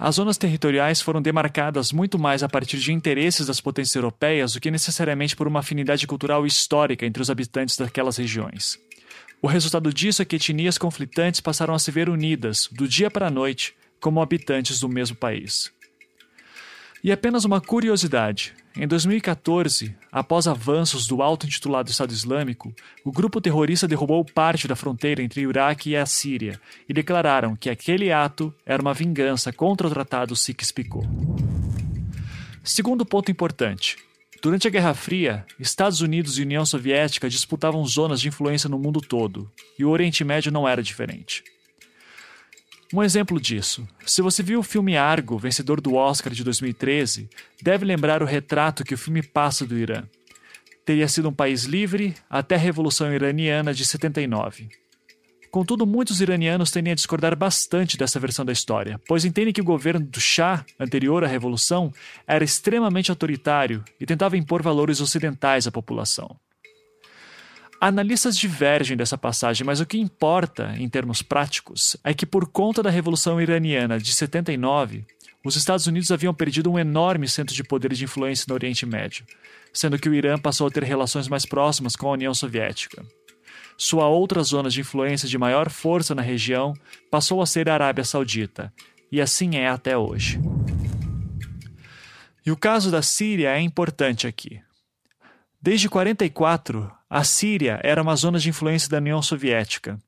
As 0.02 0.14
zonas 0.14 0.38
territoriais 0.38 1.02
foram 1.02 1.20
demarcadas 1.20 1.92
muito 1.92 2.18
mais 2.18 2.42
a 2.42 2.48
partir 2.48 2.78
de 2.78 2.90
interesses 2.90 3.46
das 3.46 3.60
potências 3.60 3.94
europeias 3.94 4.54
do 4.54 4.60
que 4.60 4.70
necessariamente 4.70 5.36
por 5.36 5.46
uma 5.46 5.60
afinidade 5.60 6.06
cultural 6.06 6.46
histórica 6.46 7.04
entre 7.04 7.22
os 7.22 7.28
habitantes 7.28 7.76
daquelas 7.76 8.16
regiões. 8.16 8.78
O 9.42 9.46
resultado 9.46 9.92
disso 9.92 10.22
é 10.22 10.24
que 10.24 10.36
etnias 10.36 10.78
conflitantes 10.78 11.42
passaram 11.42 11.74
a 11.74 11.78
se 11.78 11.90
ver 11.90 12.08
unidas, 12.08 12.66
do 12.72 12.88
dia 12.88 13.10
para 13.10 13.26
a 13.26 13.30
noite, 13.30 13.74
como 14.00 14.22
habitantes 14.22 14.80
do 14.80 14.88
mesmo 14.88 15.16
país. 15.16 15.70
E 17.04 17.12
apenas 17.12 17.44
uma 17.44 17.60
curiosidade: 17.60 18.54
em 18.76 18.86
2014, 18.86 19.96
após 20.12 20.46
avanços 20.46 21.06
do 21.06 21.22
auto-intitulado 21.22 21.90
Estado 21.90 22.12
Islâmico, 22.12 22.72
o 23.04 23.10
grupo 23.10 23.40
terrorista 23.40 23.88
derrubou 23.88 24.24
parte 24.24 24.68
da 24.68 24.76
fronteira 24.76 25.20
entre 25.22 25.44
o 25.44 25.50
Iraque 25.50 25.90
e 25.90 25.96
a 25.96 26.06
Síria 26.06 26.60
e 26.88 26.94
declararam 26.94 27.56
que 27.56 27.68
aquele 27.68 28.12
ato 28.12 28.54
era 28.64 28.80
uma 28.80 28.94
vingança 28.94 29.52
contra 29.52 29.88
o 29.88 29.90
Tratado 29.90 30.36
Sykes-Picot. 30.36 31.04
Segundo 32.62 33.04
ponto 33.04 33.30
importante: 33.30 33.96
durante 34.40 34.68
a 34.68 34.70
Guerra 34.70 34.94
Fria, 34.94 35.44
Estados 35.58 36.00
Unidos 36.00 36.38
e 36.38 36.42
União 36.42 36.64
Soviética 36.64 37.28
disputavam 37.28 37.84
zonas 37.84 38.20
de 38.20 38.28
influência 38.28 38.68
no 38.68 38.78
mundo 38.78 39.00
todo, 39.00 39.50
e 39.76 39.84
o 39.84 39.90
Oriente 39.90 40.22
Médio 40.22 40.52
não 40.52 40.68
era 40.68 40.82
diferente. 40.82 41.42
Um 42.92 43.02
exemplo 43.02 43.40
disso: 43.40 43.86
se 44.04 44.20
você 44.20 44.42
viu 44.42 44.58
o 44.58 44.64
filme 44.64 44.96
Argo, 44.96 45.38
vencedor 45.38 45.80
do 45.80 45.94
Oscar 45.94 46.32
de 46.32 46.42
2013, 46.42 47.28
deve 47.62 47.84
lembrar 47.84 48.22
o 48.22 48.26
retrato 48.26 48.82
que 48.82 48.94
o 48.94 48.98
filme 48.98 49.22
passa 49.22 49.64
do 49.64 49.78
Irã. 49.78 50.02
Teria 50.84 51.06
sido 51.06 51.28
um 51.28 51.32
país 51.32 51.64
livre 51.64 52.14
até 52.28 52.56
a 52.56 52.58
Revolução 52.58 53.12
Iraniana 53.14 53.72
de 53.72 53.84
79. 53.84 54.68
Contudo, 55.50 55.84
muitos 55.84 56.20
iranianos 56.20 56.70
tendem 56.70 56.92
a 56.92 56.96
discordar 56.96 57.36
bastante 57.36 57.96
dessa 57.96 58.20
versão 58.20 58.44
da 58.44 58.52
história, 58.52 59.00
pois 59.06 59.24
entendem 59.24 59.52
que 59.52 59.60
o 59.60 59.64
governo 59.64 60.06
do 60.06 60.20
Shah, 60.20 60.64
anterior 60.78 61.24
à 61.24 61.26
Revolução, 61.26 61.92
era 62.26 62.44
extremamente 62.44 63.10
autoritário 63.10 63.84
e 64.00 64.06
tentava 64.06 64.36
impor 64.36 64.62
valores 64.62 65.00
ocidentais 65.00 65.66
à 65.66 65.72
população. 65.72 66.36
Analistas 67.80 68.36
divergem 68.36 68.94
dessa 68.94 69.16
passagem, 69.16 69.64
mas 69.64 69.80
o 69.80 69.86
que 69.86 69.96
importa, 69.96 70.74
em 70.76 70.86
termos 70.86 71.22
práticos, 71.22 71.96
é 72.04 72.12
que 72.12 72.26
por 72.26 72.46
conta 72.46 72.82
da 72.82 72.90
Revolução 72.90 73.40
Iraniana 73.40 73.98
de 73.98 74.12
79, 74.12 75.06
os 75.42 75.56
Estados 75.56 75.86
Unidos 75.86 76.10
haviam 76.10 76.34
perdido 76.34 76.70
um 76.70 76.78
enorme 76.78 77.26
centro 77.26 77.54
de 77.54 77.64
poder 77.64 77.94
de 77.94 78.04
influência 78.04 78.44
no 78.46 78.54
Oriente 78.54 78.84
Médio, 78.84 79.24
sendo 79.72 79.98
que 79.98 80.10
o 80.10 80.14
Irã 80.14 80.38
passou 80.38 80.66
a 80.66 80.70
ter 80.70 80.82
relações 80.82 81.26
mais 81.26 81.46
próximas 81.46 81.96
com 81.96 82.08
a 82.08 82.12
União 82.12 82.34
Soviética. 82.34 83.02
Sua 83.78 84.06
outra 84.08 84.42
zona 84.42 84.68
de 84.68 84.82
influência 84.82 85.26
de 85.26 85.38
maior 85.38 85.70
força 85.70 86.14
na 86.14 86.20
região 86.20 86.74
passou 87.10 87.40
a 87.40 87.46
ser 87.46 87.66
a 87.70 87.72
Arábia 87.72 88.04
Saudita, 88.04 88.70
e 89.10 89.22
assim 89.22 89.56
é 89.56 89.68
até 89.68 89.96
hoje. 89.96 90.38
E 92.44 92.50
o 92.50 92.56
caso 92.58 92.90
da 92.90 93.00
Síria 93.00 93.56
é 93.56 93.60
importante 93.60 94.26
aqui. 94.26 94.60
Desde 95.62 95.88
44, 95.88 96.99
a 97.12 97.24
Síria 97.24 97.80
era 97.82 98.00
uma 98.00 98.14
zona 98.14 98.38
de 98.38 98.48
influência 98.48 98.88
da 98.88 98.98
União 98.98 99.20
Soviética, 99.20 99.98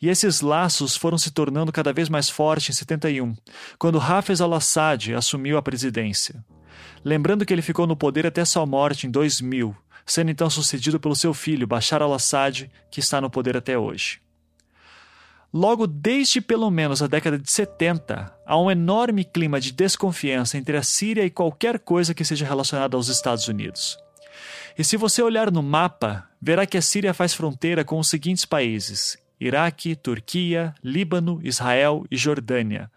e 0.00 0.08
esses 0.08 0.40
laços 0.40 0.96
foram 0.96 1.18
se 1.18 1.32
tornando 1.32 1.72
cada 1.72 1.92
vez 1.92 2.08
mais 2.08 2.30
fortes 2.30 2.70
em 2.70 2.78
71, 2.78 3.34
quando 3.76 4.00
Hafez 4.00 4.40
al-Assad 4.40 5.12
assumiu 5.12 5.58
a 5.58 5.62
presidência. 5.62 6.44
Lembrando 7.04 7.44
que 7.44 7.52
ele 7.52 7.62
ficou 7.62 7.84
no 7.84 7.96
poder 7.96 8.28
até 8.28 8.44
sua 8.44 8.64
morte 8.64 9.08
em 9.08 9.10
2000, 9.10 9.76
sendo 10.06 10.30
então 10.30 10.48
sucedido 10.48 11.00
pelo 11.00 11.16
seu 11.16 11.34
filho 11.34 11.66
Bashar 11.66 12.00
al-Assad, 12.00 12.70
que 12.92 13.00
está 13.00 13.20
no 13.20 13.28
poder 13.28 13.56
até 13.56 13.76
hoje. 13.76 14.20
Logo 15.52 15.84
desde 15.86 16.40
pelo 16.40 16.70
menos 16.70 17.02
a 17.02 17.08
década 17.08 17.40
de 17.40 17.50
70, 17.50 18.32
há 18.46 18.60
um 18.60 18.70
enorme 18.70 19.24
clima 19.24 19.60
de 19.60 19.72
desconfiança 19.72 20.56
entre 20.56 20.76
a 20.76 20.82
Síria 20.84 21.24
e 21.24 21.30
qualquer 21.30 21.80
coisa 21.80 22.14
que 22.14 22.24
seja 22.24 22.46
relacionada 22.46 22.96
aos 22.96 23.08
Estados 23.08 23.48
Unidos. 23.48 23.98
E 24.78 24.84
se 24.84 24.96
você 24.96 25.20
olhar 25.20 25.50
no 25.50 25.62
mapa, 25.62 26.31
verá 26.42 26.66
que 26.66 26.76
a 26.76 26.82
Síria 26.82 27.14
faz 27.14 27.32
fronteira 27.32 27.84
com 27.84 28.00
os 28.00 28.08
seguintes 28.08 28.44
países: 28.44 29.16
Iraque, 29.40 29.94
Turquia, 29.94 30.74
Líbano, 30.82 31.40
Israel 31.44 32.04
e 32.10 32.16
Jordânia. 32.16 32.90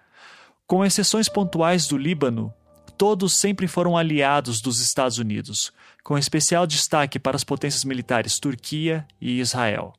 Com 0.65 0.83
exceções 0.83 1.29
pontuais 1.29 1.87
do 1.87 1.95
Líbano, 1.95 2.51
todos 2.97 3.35
sempre 3.35 3.67
foram 3.67 3.95
aliados 3.95 4.59
dos 4.59 4.81
Estados 4.81 5.19
Unidos, 5.19 5.71
com 6.03 6.17
especial 6.17 6.65
destaque 6.65 7.19
para 7.19 7.35
as 7.35 7.43
potências 7.43 7.83
militares 7.83 8.39
Turquia 8.39 9.05
e 9.21 9.39
Israel. 9.39 9.93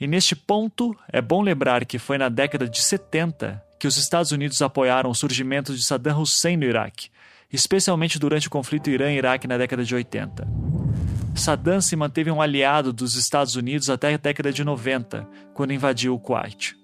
E 0.00 0.06
neste 0.06 0.34
ponto, 0.34 0.96
é 1.12 1.20
bom 1.20 1.42
lembrar 1.42 1.84
que 1.84 1.98
foi 1.98 2.16
na 2.16 2.28
década 2.28 2.68
de 2.68 2.80
70 2.80 3.62
que 3.78 3.86
os 3.86 3.96
Estados 3.96 4.32
Unidos 4.32 4.62
apoiaram 4.62 5.10
o 5.10 5.14
surgimento 5.14 5.74
de 5.74 5.82
Saddam 5.82 6.20
Hussein 6.20 6.56
no 6.56 6.64
Iraque, 6.64 7.10
especialmente 7.52 8.18
durante 8.18 8.46
o 8.46 8.50
conflito 8.50 8.90
Irã-Iraque 8.90 9.46
na 9.46 9.58
década 9.58 9.84
de 9.84 9.94
80. 9.94 10.57
Saddam 11.34 11.80
se 11.80 11.94
manteve 11.96 12.30
um 12.30 12.42
aliado 12.42 12.92
dos 12.92 13.14
Estados 13.14 13.56
Unidos 13.56 13.88
até 13.88 14.14
a 14.14 14.16
década 14.16 14.52
de 14.52 14.64
90, 14.64 15.28
quando 15.54 15.72
invadiu 15.72 16.14
o 16.14 16.18
Kuwait. 16.18 16.76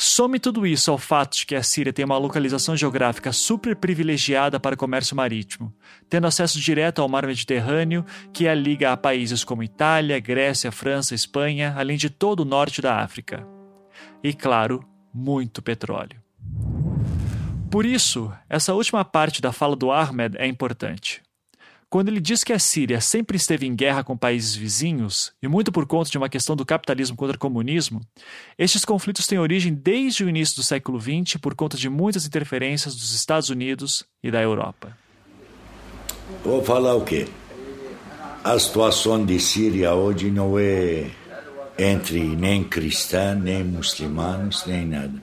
Some 0.00 0.38
tudo 0.38 0.64
isso 0.64 0.92
ao 0.92 0.96
fato 0.96 1.38
de 1.38 1.44
que 1.44 1.56
a 1.56 1.62
Síria 1.62 1.92
tem 1.92 2.04
uma 2.04 2.16
localização 2.16 2.76
geográfica 2.76 3.32
super 3.32 3.74
privilegiada 3.74 4.60
para 4.60 4.76
o 4.76 4.78
comércio 4.78 5.16
marítimo, 5.16 5.74
tendo 6.08 6.28
acesso 6.28 6.60
direto 6.60 7.02
ao 7.02 7.08
mar 7.08 7.26
Mediterrâneo, 7.26 8.04
que 8.32 8.46
a 8.46 8.54
liga 8.54 8.92
a 8.92 8.96
países 8.96 9.42
como 9.42 9.64
Itália, 9.64 10.20
Grécia, 10.20 10.70
França, 10.70 11.16
Espanha, 11.16 11.74
além 11.76 11.96
de 11.96 12.08
todo 12.08 12.40
o 12.40 12.44
norte 12.44 12.80
da 12.80 13.00
África. 13.00 13.44
E, 14.22 14.32
claro, 14.32 14.84
muito 15.12 15.60
petróleo. 15.60 16.22
Por 17.68 17.84
isso, 17.84 18.32
essa 18.48 18.74
última 18.74 19.04
parte 19.04 19.42
da 19.42 19.52
fala 19.52 19.74
do 19.74 19.90
Ahmed 19.90 20.36
é 20.38 20.46
importante. 20.46 21.22
Quando 21.90 22.08
ele 22.08 22.20
diz 22.20 22.44
que 22.44 22.52
a 22.52 22.58
Síria 22.58 23.00
sempre 23.00 23.38
esteve 23.38 23.66
em 23.66 23.74
guerra 23.74 24.04
com 24.04 24.14
países 24.14 24.54
vizinhos, 24.54 25.32
e 25.42 25.48
muito 25.48 25.72
por 25.72 25.86
conta 25.86 26.10
de 26.10 26.18
uma 26.18 26.28
questão 26.28 26.54
do 26.54 26.66
capitalismo 26.66 27.16
contra 27.16 27.34
o 27.34 27.40
comunismo, 27.40 28.02
estes 28.58 28.84
conflitos 28.84 29.26
têm 29.26 29.38
origem 29.38 29.72
desde 29.72 30.22
o 30.22 30.28
início 30.28 30.56
do 30.56 30.62
século 30.62 31.00
XX 31.00 31.38
por 31.40 31.54
conta 31.54 31.78
de 31.78 31.88
muitas 31.88 32.26
interferências 32.26 32.94
dos 32.94 33.14
Estados 33.14 33.48
Unidos 33.48 34.04
e 34.22 34.30
da 34.30 34.42
Europa. 34.42 34.94
Vou 36.44 36.62
falar 36.62 36.94
o 36.94 37.04
quê? 37.04 37.26
A 38.44 38.58
situação 38.58 39.24
de 39.24 39.40
Síria 39.40 39.94
hoje 39.94 40.30
não 40.30 40.58
é 40.58 41.10
entre 41.78 42.20
nem 42.20 42.64
cristãos, 42.64 43.42
nem 43.42 43.64
muçulmanos, 43.64 44.66
nem 44.66 44.84
nada 44.84 45.22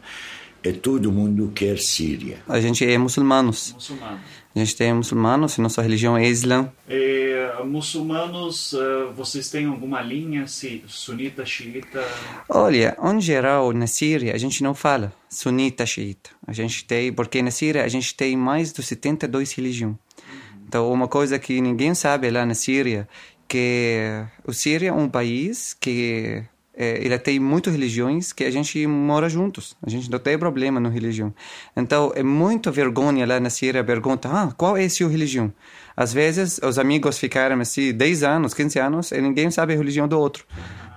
e 0.65 0.73
todo 0.73 1.11
mundo 1.11 1.51
quer 1.53 1.77
Síria. 1.77 2.39
A 2.47 2.59
gente 2.59 2.83
é 2.83 2.97
muçulmanos. 2.97 3.73
Muçulmano. 3.73 4.19
A 4.55 4.59
gente 4.59 4.77
tem 4.77 4.93
muçulmanos, 4.93 5.57
nossa 5.57 5.81
religião 5.81 6.15
é 6.15 6.25
Islã. 6.25 6.71
E, 6.89 7.35
muçulmanos, 7.65 8.71
uh, 8.71 9.11
vocês 9.13 9.49
têm 9.49 9.65
alguma 9.65 10.01
linha 10.01 10.47
se, 10.47 10.81
sunita, 10.87 11.45
xiita? 11.45 12.01
Olha, 12.47 12.95
em 13.03 13.19
geral, 13.19 13.73
na 13.73 13.85
Síria, 13.85 14.33
a 14.33 14.37
gente 14.37 14.63
não 14.63 14.73
fala 14.73 15.11
sunita, 15.29 15.85
xiita. 15.85 16.29
A 16.47 16.53
gente 16.53 16.85
tem, 16.85 17.11
porque 17.11 17.41
na 17.41 17.51
Síria 17.51 17.83
a 17.83 17.87
gente 17.89 18.15
tem 18.15 18.37
mais 18.37 18.71
de 18.71 18.81
72 18.81 19.51
religiões. 19.51 19.97
Então, 20.65 20.89
uma 20.89 21.09
coisa 21.09 21.37
que 21.37 21.59
ninguém 21.59 21.93
sabe 21.93 22.29
lá 22.29 22.45
na 22.45 22.53
Síria, 22.53 23.09
que 23.49 24.23
o 24.45 24.53
Síria 24.53 24.87
é 24.87 24.93
um 24.93 25.09
país 25.09 25.73
que 25.73 26.43
é, 26.77 26.99
ele 27.03 27.17
tem 27.17 27.39
muitas 27.39 27.73
religiões 27.73 28.33
que 28.33 28.43
a 28.43 28.51
gente 28.51 28.85
mora 28.85 29.29
juntos. 29.29 29.77
A 29.81 29.89
gente 29.89 30.11
não 30.11 30.19
tem 30.19 30.37
problema 30.37 30.79
na 30.79 30.89
religião. 30.89 31.33
Então, 31.75 32.11
é 32.15 32.21
muita 32.21 32.69
vergonha 32.69 33.25
lá 33.25 33.39
na 33.39 33.49
Síria 33.49 33.83
pergunta, 33.83 34.29
ah, 34.31 34.51
qual 34.57 34.75
é 34.75 34.83
a 34.83 34.89
sua 34.89 35.09
religião? 35.09 35.53
Às 35.97 36.11
vezes, 36.11 36.59
os 36.61 36.77
amigos 36.77 37.17
ficaram 37.17 37.59
assim 37.61 37.93
10 37.93 38.23
anos, 38.23 38.53
15 38.53 38.79
anos, 38.79 39.11
e 39.13 39.21
ninguém 39.21 39.49
sabe 39.49 39.73
a 39.73 39.77
religião 39.77 40.05
do 40.09 40.19
outro, 40.19 40.45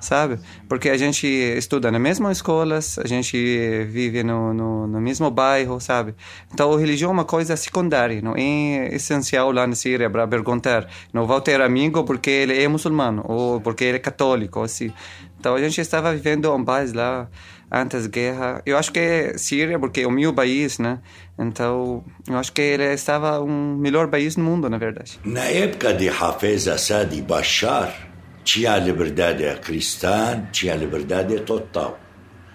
sabe? 0.00 0.40
Porque 0.68 0.90
a 0.90 0.96
gente 0.96 1.24
estuda 1.24 1.92
na 1.92 2.00
mesma 2.00 2.32
escolas, 2.32 2.98
a 2.98 3.06
gente 3.06 3.36
vive 3.84 4.24
no, 4.24 4.52
no, 4.52 4.88
no 4.88 5.00
mesmo 5.00 5.30
bairro, 5.30 5.78
sabe? 5.80 6.16
Então, 6.52 6.72
a 6.72 6.78
religião 6.80 7.10
é 7.10 7.12
uma 7.12 7.24
coisa 7.24 7.56
secundária, 7.56 8.20
não 8.20 8.34
é 8.36 8.92
essencial 8.92 9.52
lá 9.52 9.68
na 9.68 9.76
Síria 9.76 10.10
para 10.10 10.26
perguntar. 10.26 10.88
Não 11.12 11.24
vou 11.28 11.40
ter 11.40 11.60
amigo 11.60 12.02
porque 12.02 12.30
ele 12.30 12.60
é 12.60 12.66
muçulmano, 12.66 13.22
ou 13.24 13.60
porque 13.60 13.84
ele 13.84 13.98
é 13.98 14.00
católico, 14.00 14.60
assim. 14.60 14.92
Então 15.38 15.54
a 15.54 15.60
gente 15.60 15.80
estava 15.80 16.12
vivendo 16.12 16.52
um 16.52 16.64
país 16.64 16.92
lá 16.92 17.28
antes 17.70 18.04
da 18.04 18.08
guerra. 18.08 18.62
Eu 18.66 18.76
acho 18.76 18.92
que 18.92 18.98
é 18.98 19.38
Síria, 19.38 19.78
porque 19.78 20.00
é 20.00 20.06
o 20.06 20.10
meu 20.10 20.32
país, 20.34 20.78
né? 20.78 21.00
Então 21.38 22.04
eu 22.26 22.36
acho 22.36 22.52
que 22.52 22.60
ele 22.60 22.92
estava 22.92 23.40
um 23.40 23.76
melhor 23.76 24.08
país 24.08 24.36
no 24.36 24.44
mundo, 24.44 24.68
na 24.68 24.78
verdade. 24.78 25.20
Na 25.24 25.44
época 25.44 25.94
de 25.94 26.08
Hafez 26.08 26.66
Assad 26.66 27.16
e 27.16 27.22
Bashar, 27.22 28.08
tinha 28.42 28.76
liberdade 28.78 29.44
cristã, 29.60 30.48
tinha 30.50 30.74
liberdade 30.74 31.38
total. 31.40 32.00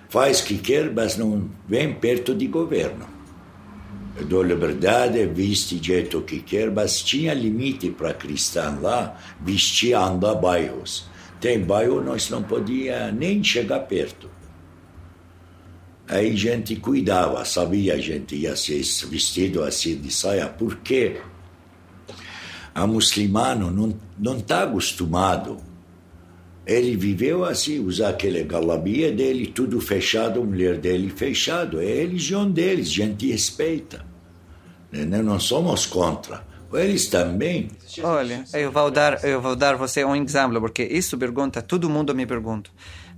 Faz 0.09 0.41
o 0.41 0.45
que 0.45 0.57
quer, 0.57 0.91
mas 0.91 1.17
não 1.17 1.49
vem 1.67 1.93
perto 1.93 2.35
de 2.35 2.47
governo. 2.47 3.07
dou 4.27 4.43
liberdade, 4.43 5.25
veste 5.25 5.75
do 5.75 5.83
jeito 5.83 6.21
que 6.21 6.39
quer, 6.39 6.69
mas 6.69 7.01
tinha 7.01 7.33
limite 7.33 7.89
para 7.89 8.13
cristão 8.13 8.81
lá, 8.81 9.17
vestir, 9.41 9.93
andar 9.93 10.35
bairros. 10.35 11.12
Tem 11.43 11.59
bairro 11.59 12.01
nós 12.01 12.29
não 12.29 12.41
podia 12.41 13.11
nem 13.11 13.43
chegar 13.43 13.81
perto. 13.81 14.29
Aí 16.07 16.31
a 16.31 16.35
gente 16.37 16.77
cuidava, 16.77 17.43
sabia 17.43 17.95
a 17.95 17.97
gente 17.97 18.33
ia 18.33 18.55
ser 18.55 18.81
vestido 19.09 19.61
assim 19.61 19.97
de 19.97 20.09
saia, 20.09 20.47
porque 20.47 21.17
a 22.73 22.87
muçulmano 22.87 23.69
não 23.69 23.93
não 24.17 24.37
está 24.37 24.63
acostumado. 24.63 25.57
Ele 26.65 26.95
viveu 26.95 27.43
assim, 27.43 27.77
usar 27.77 28.11
aquele 28.11 28.41
galabia 28.45 29.11
dele, 29.11 29.47
tudo 29.47 29.81
fechado, 29.81 30.39
a 30.39 30.45
mulher 30.45 30.77
dele 30.77 31.09
fechado. 31.09 31.81
É 31.81 31.91
a 31.91 31.95
religião 31.95 32.49
deles, 32.49 32.87
a 32.87 32.91
gente 32.91 33.29
respeita. 33.29 34.05
Né? 34.89 35.21
Não 35.21 35.41
somos 35.41 35.85
contra. 35.85 36.52
Eles 36.73 37.07
também. 37.07 37.69
Olha, 38.03 38.43
eu 38.53 38.71
vou 38.71 38.89
dar, 38.89 39.23
eu 39.23 39.41
vou 39.41 39.55
dar 39.55 39.75
você 39.75 40.03
um 40.03 40.15
exemplo, 40.15 40.59
porque 40.59 40.83
isso 40.83 41.17
pergunta, 41.17 41.61
todo 41.61 41.89
mundo 41.89 42.13
me 42.15 42.25
pergunta. 42.25 42.69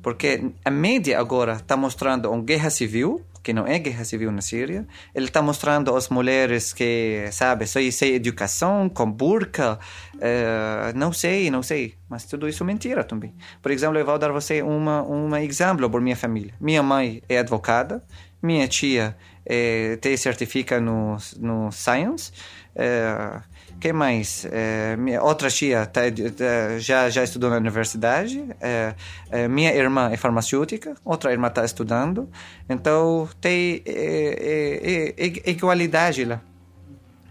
Porque 0.02 0.52
a 0.64 0.70
mídia 0.70 1.20
agora 1.20 1.54
está 1.54 1.76
mostrando 1.76 2.30
uma 2.32 2.44
guerra 2.44 2.70
civil, 2.70 3.26
que 3.42 3.54
não 3.54 3.66
é 3.66 3.80
guerra 3.80 4.04
civil 4.04 4.32
na 4.32 4.42
Síria. 4.42 4.86
Ele 5.14 5.26
está 5.28 5.42
mostrando 5.42 5.96
as 5.96 6.10
mulheres 6.10 6.74
que, 6.74 7.28
sabe, 7.32 7.66
só 7.68 7.80
sem 7.92 8.14
educação, 8.14 8.90
com 8.90 9.12
burca. 9.12 9.80
Uh, 10.16 10.96
não 10.96 11.14
sei, 11.14 11.50
não 11.50 11.64
sei. 11.64 11.96
Mas 12.10 12.26
tudo 12.26 12.48
isso 12.48 12.64
é 12.64 12.66
mentira 12.66 13.04
também. 13.04 13.34
Por 13.62 13.72
exemplo, 13.72 13.98
eu 13.98 14.06
vou 14.06 14.18
dar 14.18 14.32
você 14.32 14.62
uma, 14.62 15.04
um 15.04 15.36
exemplo 15.38 15.90
por 15.90 16.02
minha 16.02 16.16
família. 16.16 16.54
Minha 16.60 16.84
mãe 16.84 17.22
é 17.30 17.40
advogada, 17.40 18.04
minha 18.42 18.68
tia 18.68 19.16
é, 19.46 19.96
tem 19.98 20.18
certifica 20.18 20.80
no, 20.82 21.18
no 21.38 21.72
Science. 21.72 22.32
Uh, 22.76 23.42
que 23.80 23.94
mais? 23.94 24.46
É, 24.52 24.96
minha 24.98 25.22
outra 25.22 25.50
tia 25.50 25.86
tá, 25.86 26.02
tá, 26.02 26.80
já, 26.80 27.10
já 27.10 27.24
estudou 27.24 27.50
na 27.50 27.58
universidade. 27.58 28.44
É, 28.60 28.96
é, 29.30 29.48
minha 29.48 29.74
irmã 29.74 30.10
é 30.12 30.18
farmacêutica, 30.18 30.96
outra 31.04 31.32
irmã 31.32 31.48
está 31.48 31.64
estudando. 31.64 32.30
Então, 32.70 33.30
tem 33.40 33.82
é, 33.86 35.14
é, 35.18 35.26
é, 35.26 35.50
igualdade 35.52 36.26
lá. 36.26 36.42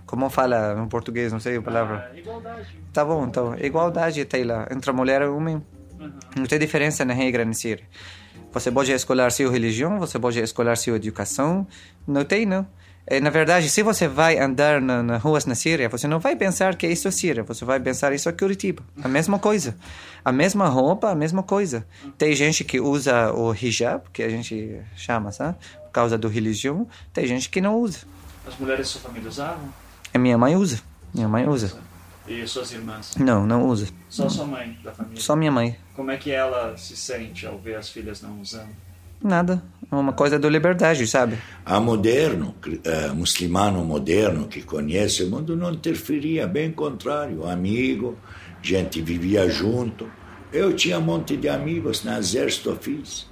Como 0.06 0.28
fala 0.30 0.80
em 0.80 0.88
português, 0.88 1.32
não 1.32 1.40
sei 1.40 1.56
a 1.56 1.62
palavra. 1.62 2.10
Ah, 2.12 2.18
igualdade. 2.18 2.78
Tá 2.92 3.04
bom, 3.04 3.26
então. 3.26 3.56
Igualdade 3.58 4.24
tem 4.24 4.44
lá, 4.44 4.68
entre 4.70 4.90
a 4.90 4.92
mulher 4.92 5.22
e 5.22 5.26
o 5.26 5.36
homem. 5.36 5.56
Uhum. 5.98 6.12
Não 6.36 6.46
tem 6.46 6.58
diferença 6.58 7.04
na 7.04 7.14
regra 7.14 7.50
Síria. 7.52 7.84
Você 8.52 8.70
pode 8.70 8.92
escolher 8.92 9.32
sua 9.32 9.50
religião, 9.50 9.98
você 9.98 10.18
pode 10.18 10.38
escolher 10.38 10.76
sua 10.76 10.96
educação. 10.96 11.66
Não 12.06 12.24
tem, 12.24 12.46
não. 12.46 12.66
É, 13.06 13.20
na 13.20 13.28
verdade, 13.28 13.68
se 13.68 13.82
você 13.82 14.08
vai 14.08 14.38
andar 14.38 14.80
na, 14.80 15.02
na, 15.02 15.16
ruas 15.18 15.44
na 15.44 15.54
Síria, 15.54 15.88
você 15.90 16.08
não 16.08 16.18
vai 16.18 16.34
pensar 16.34 16.74
que 16.74 16.86
isso 16.86 17.06
é 17.06 17.10
Síria, 17.10 17.42
você 17.42 17.64
vai 17.64 17.78
pensar 17.78 18.14
isso 18.14 18.28
é 18.28 18.32
Curitiba. 18.32 18.82
A 19.02 19.08
mesma 19.08 19.38
coisa. 19.38 19.76
A 20.24 20.32
mesma 20.32 20.68
roupa, 20.68 21.10
a 21.10 21.14
mesma 21.14 21.42
coisa. 21.42 21.86
Tem 22.16 22.34
gente 22.34 22.64
que 22.64 22.80
usa 22.80 23.30
o 23.32 23.54
hijab, 23.54 24.04
que 24.10 24.22
a 24.22 24.28
gente 24.30 24.80
chama, 24.96 25.32
sabe? 25.32 25.58
Por 25.84 25.90
causa 25.92 26.16
da 26.16 26.28
religião. 26.28 26.88
Tem 27.12 27.26
gente 27.26 27.50
que 27.50 27.60
não 27.60 27.76
usa. 27.76 28.00
As 28.46 28.56
mulheres 28.58 28.86
da 28.86 28.92
sua 28.92 29.00
família 29.02 29.28
usavam? 29.28 29.68
A 30.12 30.18
minha 30.18 30.38
mãe 30.38 30.56
usa. 30.56 30.80
Minha 31.12 31.28
mãe 31.28 31.46
usa. 31.46 31.76
E 32.26 32.46
suas 32.46 32.72
irmãs? 32.72 33.16
Não, 33.16 33.46
não 33.46 33.66
usa. 33.66 33.88
Só 34.08 34.30
sua 34.30 34.46
mãe 34.46 34.78
da 34.82 34.92
família? 34.92 35.20
Só 35.20 35.36
minha 35.36 35.52
mãe. 35.52 35.76
Como 35.94 36.10
é 36.10 36.16
que 36.16 36.30
ela 36.30 36.74
se 36.76 36.96
sente 36.96 37.46
ao 37.46 37.58
ver 37.58 37.76
as 37.76 37.90
filhas 37.90 38.22
não 38.22 38.40
usando? 38.40 38.83
Nada. 39.24 39.62
É 39.90 39.94
uma 39.96 40.12
coisa 40.12 40.38
da 40.38 40.50
liberdade, 40.50 41.06
sabe? 41.06 41.38
A 41.64 41.80
moderno, 41.80 42.54
uh, 42.66 43.14
muçulmano 43.14 43.82
moderno 43.82 44.46
que 44.46 44.60
conhece 44.60 45.22
o 45.22 45.30
mundo 45.30 45.56
não 45.56 45.72
interferia, 45.72 46.46
bem 46.46 46.70
contrário. 46.70 47.48
Amigo, 47.48 48.18
gente 48.62 49.00
vivia 49.00 49.48
junto. 49.48 50.06
Eu 50.52 50.74
tinha 50.74 50.98
um 50.98 51.02
monte 51.02 51.38
de 51.38 51.48
amigos 51.48 52.04
no 52.04 52.12
exército, 52.18 52.76
fiz. 52.78 53.26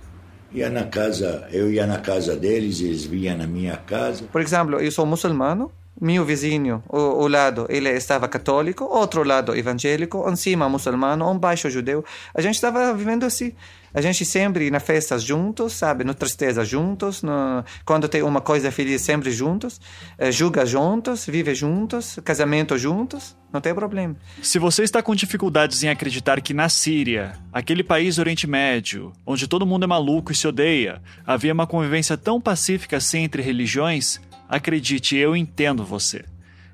Ia 0.51 0.71
na 0.71 0.85
casa, 0.85 1.47
eu 1.53 1.71
ia 1.71 1.87
na 1.87 1.99
casa 1.99 2.35
deles, 2.37 2.81
eles 2.81 3.05
vinham 3.05 3.37
na 3.37 3.47
minha 3.47 3.77
casa. 3.77 4.25
Por 4.33 4.41
exemplo, 4.41 4.81
eu 4.81 4.91
sou 4.91 5.05
muçulmano, 5.05 5.71
meu 6.01 6.25
vizinho, 6.25 6.83
o, 6.89 6.99
o, 6.99 7.29
lado, 7.29 7.67
ele 7.69 7.89
estava 7.91 8.27
católico, 8.29 8.85
outro 8.85 9.23
lado 9.23 9.55
evangélico, 9.55 10.29
um 10.29 10.35
cima 10.37 10.69
muçulmano, 10.69 11.31
um 11.31 11.39
baixo 11.39 11.69
judeu. 11.71 12.05
A 12.35 12.41
gente 12.41 12.55
estava 12.55 12.95
vivendo 12.95 13.25
assim. 13.25 13.53
A 13.95 14.01
gente 14.01 14.25
sempre 14.25 14.71
na 14.71 14.81
festas 14.81 15.23
juntos, 15.23 15.75
sabe? 15.75 16.05
No 16.05 16.15
tristeza 16.15 16.65
juntos, 16.65 17.23
no... 17.23 17.65
quando 17.85 18.09
tem 18.09 18.23
uma 18.23 18.41
coisa 18.41 18.71
feliz 18.71 19.03
sempre 19.03 19.31
juntos, 19.31 19.81
é, 20.17 20.33
julga 20.33 20.65
juntos, 20.65 21.27
vive 21.27 21.55
juntos, 21.55 22.19
casamento 22.25 22.79
juntos, 22.79 23.37
não 23.53 23.61
tem 23.61 23.75
problema. 23.75 24.17
Se 24.43 24.59
você 24.59 24.83
está 24.83 25.03
com 25.03 25.15
dificuldades 25.15 25.83
em 25.83 25.89
acreditar 25.89 26.41
que 26.41 26.55
na 26.55 26.69
Síria, 26.69 27.33
aquele 27.53 27.85
país 27.85 28.17
do 28.17 28.21
Oriente 28.21 28.47
Médio, 28.47 29.13
onde 29.27 29.47
todo 29.47 29.67
mundo 29.67 29.85
é 29.85 29.87
maluco 29.87 30.33
e 30.33 30.35
se 30.35 30.49
odeia, 30.49 31.03
havia 31.27 31.53
uma 31.53 31.67
convivência 31.67 32.17
tão 32.17 32.41
pacífica 32.41 32.97
assim 32.97 33.21
entre 33.21 33.43
religiões, 33.43 34.21
acredite, 34.49 35.17
eu 35.17 35.37
entendo 35.37 35.85
você. 35.85 36.25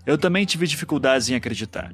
Eu 0.07 0.16
também 0.16 0.46
tive 0.46 0.66
dificuldades 0.66 1.28
em 1.28 1.35
acreditar. 1.35 1.92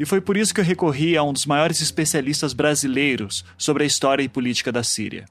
E 0.00 0.06
foi 0.06 0.18
por 0.18 0.34
isso 0.34 0.54
que 0.54 0.62
eu 0.62 0.64
recorri 0.64 1.14
a 1.14 1.22
um 1.22 1.30
dos 1.30 1.44
maiores 1.44 1.82
especialistas 1.82 2.54
brasileiros 2.54 3.44
sobre 3.58 3.82
a 3.82 3.86
história 3.86 4.22
e 4.22 4.30
política 4.30 4.72
da 4.72 4.82
Síria. 4.82 5.26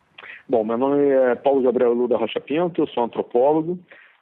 Bom, 0.47 0.63
meu 0.63 0.77
nome 0.77 1.09
é 1.09 1.33
Paulo 1.33 1.63
Gabriel 1.63 1.91
Luda 1.91 2.15
Rocha 2.15 2.39
Pinto, 2.39 2.79
eu 2.79 2.87
sou 2.89 3.03
antropólogo, 3.03 3.79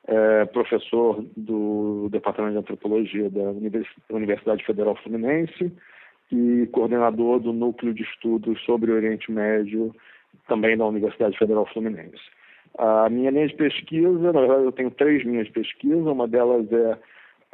é, 0.07 0.45
professor 0.45 1.21
do 1.35 2.07
Departamento 2.09 2.53
de 2.53 2.59
Antropologia 2.59 3.29
da 3.29 3.51
Universidade 4.09 4.63
Federal 4.63 4.95
Fluminense 5.03 5.69
e 6.31 6.65
coordenador 6.71 7.41
do 7.41 7.51
Núcleo 7.51 7.93
de 7.93 8.03
Estudos 8.03 8.57
sobre 8.63 8.89
o 8.89 8.95
Oriente 8.95 9.29
Médio, 9.29 9.93
também 10.47 10.77
da 10.77 10.85
Universidade 10.85 11.37
Federal 11.37 11.67
Fluminense. 11.73 12.23
A 12.77 13.09
minha 13.09 13.31
linha 13.31 13.49
de 13.49 13.55
pesquisa, 13.55 14.31
na 14.31 14.39
verdade 14.39 14.63
eu 14.63 14.71
tenho 14.71 14.91
três 14.91 15.25
linhas 15.25 15.47
de 15.47 15.51
pesquisa, 15.51 16.09
uma 16.09 16.25
delas 16.25 16.71
é 16.71 16.97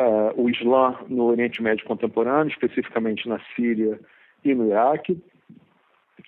uh, 0.04 0.42
o 0.42 0.50
Islã 0.50 0.98
no 1.08 1.26
Oriente 1.26 1.62
Médio 1.62 1.86
contemporâneo, 1.86 2.52
especificamente 2.52 3.28
na 3.28 3.39
Síria 3.56 4.00
e 4.44 4.54
no 4.54 4.68
Iraque, 4.68 5.22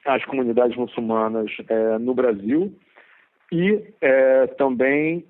as 0.06 0.24
comunidades 0.26 0.78
muçulmanas 0.78 1.52
uh, 1.60 2.00
no 2.00 2.14
Brasil 2.14 2.74
e 3.52 3.74
uh, 3.74 4.56
também 4.58 5.26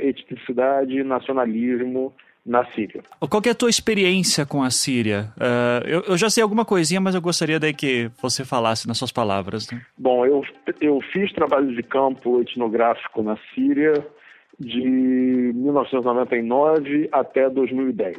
etnicidade 0.00 0.98
e 0.98 1.04
nacionalismo 1.04 2.14
na 2.44 2.64
Síria. 2.72 3.02
Qual 3.18 3.42
é 3.46 3.50
a 3.50 3.54
tua 3.54 3.70
experiência 3.70 4.44
com 4.44 4.62
a 4.62 4.70
Síria? 4.70 5.32
Uh, 5.36 5.88
eu, 5.88 6.00
eu, 6.08 6.16
já 6.16 6.28
sei 6.28 6.42
alguma 6.42 6.64
coisinha, 6.64 7.00
mas 7.00 7.14
eu 7.14 7.22
gostaria 7.22 7.58
daí 7.58 7.72
que 7.72 8.10
você 8.20 8.44
falasse 8.44 8.86
nas 8.86 8.98
suas 8.98 9.10
palavras. 9.10 9.70
Né? 9.70 9.80
Bom, 9.96 10.26
eu, 10.26 10.42
eu 10.80 11.00
fiz 11.12 11.32
trabalho 11.32 11.74
de 11.74 11.82
campo 11.82 12.42
etnográfico 12.42 13.22
na 13.22 13.38
Síria 13.54 13.94
de 14.58 15.52
1999 15.54 17.08
até 17.12 17.48
2010. 17.48 18.18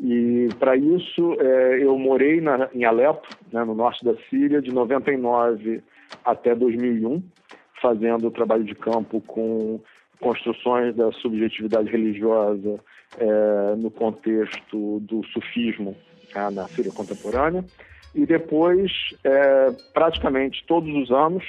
E 0.00 0.48
para 0.58 0.76
isso 0.76 1.36
é, 1.40 1.82
eu 1.82 1.98
morei 1.98 2.40
na, 2.40 2.68
em 2.72 2.84
Alepo, 2.84 3.26
né, 3.52 3.64
no 3.64 3.74
norte 3.74 4.04
da 4.04 4.14
Síria, 4.30 4.62
de 4.62 4.72
99 4.72 5.82
até 6.24 6.54
2001, 6.54 7.22
fazendo 7.82 8.30
trabalho 8.30 8.64
de 8.64 8.74
campo 8.74 9.20
com 9.22 9.80
construções 10.20 10.94
da 10.94 11.10
subjetividade 11.12 11.90
religiosa 11.90 12.78
é, 13.18 13.74
no 13.76 13.90
contexto 13.90 15.00
do 15.00 15.24
sufismo 15.26 15.96
né, 16.34 16.50
na 16.50 16.68
Síria 16.68 16.92
contemporânea. 16.92 17.64
E 18.14 18.24
depois, 18.24 18.92
é, 19.24 19.66
praticamente 19.92 20.64
todos 20.66 20.92
os 20.94 21.10
anos, 21.10 21.44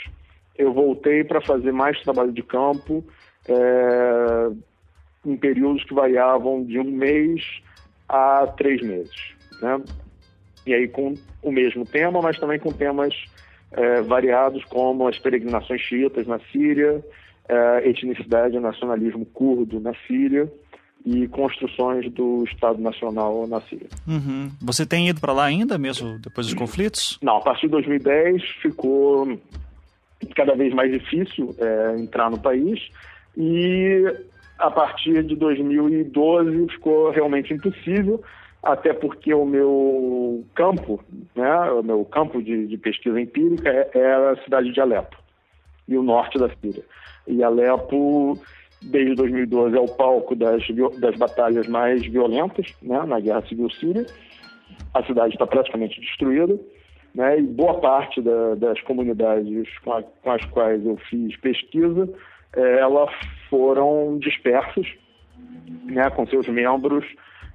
eu 0.57 0.73
voltei 0.73 1.23
para 1.23 1.41
fazer 1.41 1.71
mais 1.71 2.01
trabalho 2.01 2.31
de 2.31 2.43
campo 2.43 3.03
é, 3.47 4.49
em 5.25 5.38
períodos 5.38 5.84
que 5.84 5.93
variavam 5.93 6.63
de 6.63 6.80
um 6.80 6.91
mês 6.91 7.43
a 8.08 8.47
três 8.47 8.82
meses. 8.82 9.34
Né? 9.62 9.82
E 10.65 10.73
aí 10.73 10.88
com 10.88 11.13
o 11.41 11.52
mesmo 11.52 11.86
tema, 11.86 12.21
mas 12.21 12.38
também 12.39 12.60
com 12.60 12.71
temas 12.71 13.13
é, 13.71 14.02
variados 14.02 14.63
como 14.65 15.07
as 15.07 15.18
peregrinações 15.20 15.82
xiitas 15.82 16.28
na 16.28 16.39
Síria, 16.51 17.03
é, 17.47 17.89
etnicidade 17.89 18.55
e 18.55 18.59
nacionalismo 18.59 19.26
curdo 19.26 19.80
na 19.80 19.93
Síria 20.07 20.51
e 21.05 21.28
construções 21.30 22.11
do 22.11 22.43
Estado 22.43 22.80
Nacional 22.82 23.47
na 23.47 23.61
Síria. 23.61 23.88
Uhum. 24.07 24.51
Você 24.61 24.86
tem 24.86 25.07
ido 25.07 25.22
para 25.22 25.34
lá 25.34 25.45
ainda, 25.45 25.78
mesmo 25.78 26.20
depois 26.20 26.47
dos 26.47 26.55
conflitos? 26.55 27.18
Não, 27.22 27.38
a 27.38 27.41
partir 27.41 27.68
de 27.68 27.72
2010 27.72 28.43
ficou 28.61 29.39
cada 30.36 30.55
vez 30.55 30.74
mais 30.74 30.91
difícil 30.91 31.55
é, 31.57 31.99
entrar 31.99 32.30
no 32.30 32.39
país 32.39 32.89
e 33.39 34.03
a 34.59 34.69
partir 34.69 35.23
de 35.23 35.35
2012 35.37 36.67
ficou 36.73 37.09
realmente 37.09 37.53
impossível, 37.53 38.21
até 38.61 38.91
porque 38.91 39.33
o 39.33 39.45
meu 39.45 40.43
campo, 40.53 41.01
né, 41.33 41.71
o 41.71 41.81
meu 41.81 42.03
campo 42.03 42.43
de, 42.43 42.67
de 42.67 42.77
pesquisa 42.77 43.19
empírica 43.19 43.69
é, 43.69 43.89
é 43.93 44.13
a 44.13 44.35
cidade 44.43 44.73
de 44.73 44.81
Alepo 44.81 45.15
e 45.87 45.97
o 45.97 46.03
norte 46.03 46.37
da 46.37 46.49
Síria. 46.49 46.83
E 47.25 47.41
Alepo 47.41 48.37
desde 48.81 49.15
2012 49.15 49.77
é 49.77 49.79
o 49.79 49.87
palco 49.87 50.35
das, 50.35 50.61
das 50.99 51.15
batalhas 51.17 51.67
mais 51.67 52.05
violentas 52.05 52.73
né, 52.81 53.01
na 53.05 53.21
Guerra 53.21 53.45
Civil 53.47 53.69
Síria. 53.69 54.05
A 54.93 55.03
cidade 55.03 55.33
está 55.33 55.47
praticamente 55.47 55.99
destruída. 56.01 56.59
Né, 57.15 57.39
e 57.39 57.43
boa 57.43 57.79
parte 57.79 58.21
da, 58.21 58.55
das 58.55 58.79
comunidades 58.81 59.67
com, 59.79 59.93
a, 59.93 60.03
com, 60.03 60.31
as 60.31 60.45
quais 60.45 60.85
eu 60.85 60.95
fiz 61.09 61.35
pesquisa, 61.37 62.07
é, 62.56 62.80
elas 62.80 63.12
foram 63.50 64.18
dispersas, 64.20 64.88
né, 65.86 66.10
com 66.10 66.26
seus 66.28 66.47
membros 66.47 67.06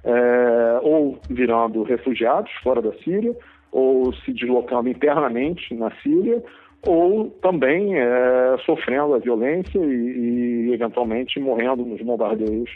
é, 0.03 0.79
ou 0.83 1.19
virando 1.29 1.83
refugiados 1.83 2.51
fora 2.63 2.81
da 2.81 2.93
Síria, 3.03 3.35
ou 3.71 4.13
se 4.13 4.31
deslocando 4.31 4.87
internamente 4.87 5.73
na 5.73 5.91
Síria, 6.01 6.41
ou 6.85 7.29
também 7.41 7.97
é, 7.97 8.57
sofrendo 8.65 9.15
a 9.15 9.19
violência 9.19 9.79
e, 9.79 10.67
e, 10.69 10.73
eventualmente 10.73 11.39
morrendo 11.39 11.83
nos 11.83 12.01
bombardeios 12.01 12.69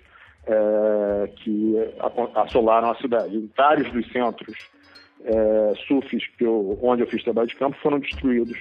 é, 0.47 1.29
que 1.35 1.75
assolaram 2.35 2.89
a 2.89 2.95
cidade. 2.95 3.49
Vários 3.55 3.91
dos 3.91 4.11
centros 4.11 4.57
é, 5.23 5.73
sufis 5.87 6.23
eu, 6.39 6.79
onde 6.81 7.03
eu 7.03 7.07
fiz 7.07 7.23
trabalho 7.23 7.47
de 7.47 7.55
campo 7.55 7.77
foram 7.81 7.99
destruídos 7.99 8.57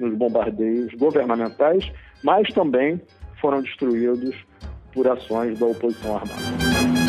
nos 0.00 0.14
bombardeios 0.14 0.92
governamentais, 0.94 1.90
mas 2.22 2.48
também 2.54 3.00
foram 3.40 3.62
destruídos 3.62 4.34
por 4.92 5.06
ações 5.08 5.58
da 5.58 5.66
oposição 5.66 6.16
armada. 6.16 7.07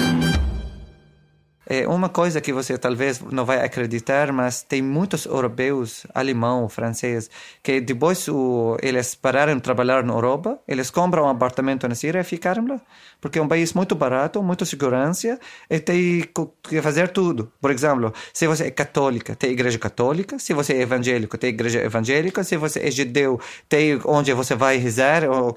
É 1.72 1.88
uma 1.88 2.10
coisa 2.10 2.42
que 2.42 2.52
você 2.52 2.80
talvez 2.80 3.22
não 3.22 3.46
vai 3.46 3.64
acreditar, 3.64 4.34
mas 4.34 4.64
tem 4.64 4.82
muitos 4.82 5.28
europeus, 5.28 6.04
alemão, 6.16 6.68
francês, 6.68 7.30
que 7.62 7.80
depois 7.80 8.28
o, 8.28 8.76
eles 8.82 9.14
pararam 9.14 9.56
de 9.56 9.62
trabalhar 9.62 10.04
na 10.04 10.12
Europa, 10.12 10.60
eles 10.68 10.90
compram 10.90 11.26
um 11.26 11.30
apartamento 11.30 11.88
na 11.88 11.94
Síria 11.94 12.22
e 12.22 12.24
ficaram 12.24 12.66
lá. 12.66 12.82
Porque 13.22 13.38
é 13.38 13.42
um 13.42 13.48
país 13.48 13.74
muito 13.74 13.94
barato, 13.94 14.42
muita 14.42 14.66
segurança 14.66 15.40
e 15.70 15.80
tem 15.80 16.28
que 16.64 16.82
fazer 16.82 17.10
tudo. 17.10 17.52
Por 17.62 17.70
exemplo, 17.70 18.14
se 18.34 18.48
você 18.48 18.64
é 18.64 18.72
católica, 18.72 19.36
tem 19.36 19.52
igreja 19.52 19.78
católica. 19.78 20.40
Se 20.40 20.54
você 20.54 20.74
é 20.74 20.82
evangélico, 20.82 21.38
tem 21.38 21.50
igreja 21.50 21.84
evangélica. 21.84 22.44
Se 22.44 22.58
você 22.58 22.80
é 22.80 22.90
judeu, 22.90 23.40
tem 23.68 24.00
onde 24.06 24.34
você 24.34 24.56
vai 24.56 24.78
rezar 24.78 25.26
ou, 25.30 25.54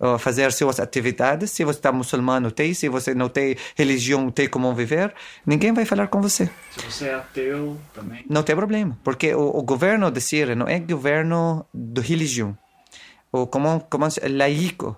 ou 0.00 0.18
fazer 0.18 0.52
suas 0.52 0.80
atividades. 0.80 1.52
Se 1.52 1.64
você 1.64 1.78
está 1.78 1.92
muçulmano, 1.92 2.50
tem. 2.50 2.74
Se 2.74 2.88
você 2.88 3.14
não 3.14 3.28
tem 3.28 3.56
religião, 3.76 4.28
tem 4.30 4.48
como 4.48 4.74
viver 4.74 5.14
ninguém 5.54 5.72
vai 5.72 5.84
falar 5.84 6.08
com 6.08 6.20
você. 6.20 6.46
Se 6.70 6.80
você 6.84 7.08
é 7.08 7.14
ateu 7.14 7.76
também. 7.94 8.24
Não 8.28 8.42
tem 8.42 8.56
problema, 8.56 8.98
porque 9.04 9.34
o, 9.34 9.58
o 9.58 9.62
governo 9.62 10.10
de 10.10 10.20
Síria 10.20 10.54
não 10.54 10.66
é 10.66 10.78
governo 10.80 11.64
de 11.72 12.00
religião. 12.00 12.56
O 13.32 13.46
como 13.46 13.80
como 13.90 14.06
laico, 14.30 14.96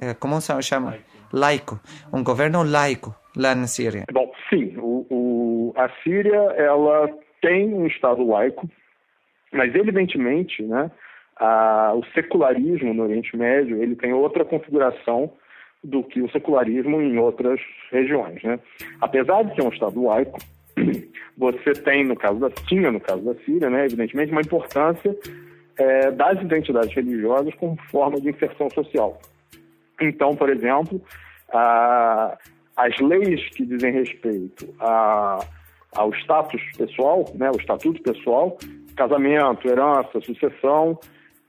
é, 0.00 0.14
como 0.14 0.40
se 0.40 0.62
chama? 0.62 0.90
Laico. 0.90 1.04
laico. 1.32 1.80
Um 2.12 2.22
governo 2.22 2.62
laico 2.62 3.14
lá 3.36 3.54
na 3.54 3.66
Síria. 3.66 4.04
Bom, 4.12 4.30
sim, 4.50 4.74
o, 4.78 5.06
o, 5.10 5.74
a 5.76 5.88
Síria 6.02 6.42
ela 6.56 7.08
tem 7.40 7.72
um 7.72 7.86
estado 7.86 8.26
laico, 8.26 8.68
mas 9.52 9.74
evidentemente, 9.74 10.62
né, 10.62 10.90
a, 11.36 11.92
o 11.94 12.04
secularismo 12.14 12.92
no 12.94 13.04
Oriente 13.04 13.36
Médio 13.36 13.82
ele 13.82 13.96
tem 13.96 14.12
outra 14.12 14.44
configuração 14.44 15.32
do 15.84 16.02
que 16.02 16.22
o 16.22 16.30
secularismo 16.30 17.00
em 17.00 17.18
outras 17.18 17.60
regiões. 17.92 18.42
Né? 18.42 18.58
Apesar 19.00 19.44
de 19.44 19.54
ser 19.54 19.62
um 19.62 19.68
Estado 19.68 20.02
laico, 20.02 20.38
você 21.36 21.72
tem, 21.74 22.04
no 22.04 22.16
caso 22.16 22.40
da, 22.40 22.50
tinha 22.50 22.90
no 22.90 23.00
caso 23.00 23.22
da 23.22 23.34
Síria, 23.44 23.68
né, 23.68 23.84
evidentemente, 23.84 24.32
uma 24.32 24.40
importância 24.40 25.16
é, 25.76 26.10
das 26.10 26.40
identidades 26.40 26.94
religiosas 26.94 27.54
como 27.56 27.76
forma 27.90 28.20
de 28.20 28.30
inserção 28.30 28.70
social. 28.70 29.20
Então, 30.00 30.34
por 30.34 30.48
exemplo, 30.48 31.00
a, 31.52 32.38
as 32.76 32.98
leis 32.98 33.46
que 33.50 33.64
dizem 33.66 33.92
respeito 33.92 34.74
a, 34.80 35.38
ao 35.94 36.12
status 36.14 36.62
pessoal, 36.76 37.24
né, 37.34 37.50
o 37.50 37.56
estatuto 37.56 38.02
pessoal, 38.02 38.56
casamento, 38.96 39.68
herança, 39.68 40.20
sucessão, 40.20 40.98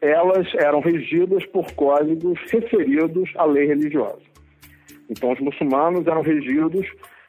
elas 0.06 0.47
eram 0.56 0.80
regidas 0.80 1.45
por 1.47 1.72
códigos 1.74 2.39
referidos 2.51 3.30
à 3.36 3.45
lei 3.45 3.66
religiosa. 3.66 4.22
Então, 5.10 5.32
os 5.32 5.39
muçulmanos 5.39 6.06
eram 6.08 6.22
regidos 6.22 6.88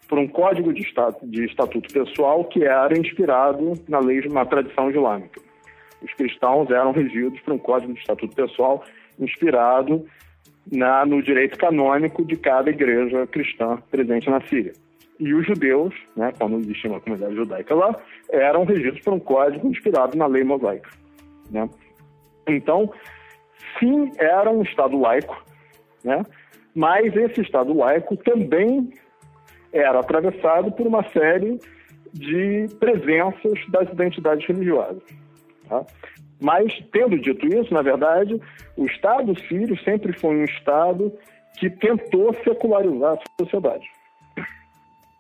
por 0.08 0.18
um 0.18 0.28
código 0.28 0.72
de, 0.72 0.82
de 1.24 1.44
estatuto 1.44 1.92
pessoal 1.92 2.44
que 2.44 2.64
era 2.64 2.96
inspirado 2.96 3.74
na 3.88 3.98
lei, 3.98 4.20
na 4.28 4.44
tradição 4.44 4.90
islâmica. 4.90 5.40
Os 6.02 6.12
cristãos 6.14 6.70
eram 6.70 6.92
regidos 6.92 7.40
por 7.40 7.54
um 7.54 7.58
código 7.58 7.92
de 7.92 8.00
estatuto 8.00 8.34
pessoal 8.34 8.84
inspirado 9.18 10.06
na, 10.70 11.04
no 11.04 11.22
direito 11.22 11.58
canônico 11.58 12.24
de 12.24 12.36
cada 12.36 12.70
igreja 12.70 13.26
cristã 13.26 13.78
presente 13.90 14.28
na 14.28 14.40
Síria. 14.42 14.72
E 15.18 15.32
os 15.32 15.46
judeus, 15.46 15.94
né, 16.14 16.32
quando 16.38 16.58
existia 16.58 16.90
uma 16.90 17.00
comunidade 17.00 17.34
judaica 17.34 17.74
lá, 17.74 17.96
eram 18.30 18.64
regidos 18.64 19.00
por 19.00 19.14
um 19.14 19.18
código 19.18 19.66
inspirado 19.68 20.16
na 20.16 20.26
lei 20.26 20.44
mosaica. 20.44 20.90
Né? 21.50 21.68
Então, 22.46 22.92
sim, 23.78 24.12
era 24.18 24.50
um 24.50 24.62
Estado 24.62 24.98
laico, 24.98 25.42
né? 26.04 26.22
mas 26.74 27.14
esse 27.16 27.40
Estado 27.40 27.74
laico 27.74 28.16
também 28.18 28.90
era 29.72 30.00
atravessado 30.00 30.70
por 30.72 30.86
uma 30.86 31.02
série 31.10 31.58
de 32.12 32.66
presenças 32.78 33.58
das 33.70 33.90
identidades 33.90 34.46
religiosas. 34.46 35.02
Tá? 35.68 35.84
Mas, 36.40 36.72
tendo 36.92 37.18
dito 37.18 37.46
isso, 37.46 37.72
na 37.72 37.82
verdade, 37.82 38.40
o 38.76 38.86
Estado 38.86 39.38
sírio 39.48 39.76
sempre 39.82 40.12
foi 40.18 40.36
um 40.36 40.44
Estado 40.44 41.12
que 41.58 41.70
tentou 41.70 42.34
secularizar 42.44 43.14
a 43.14 43.42
sociedade. 43.42 43.86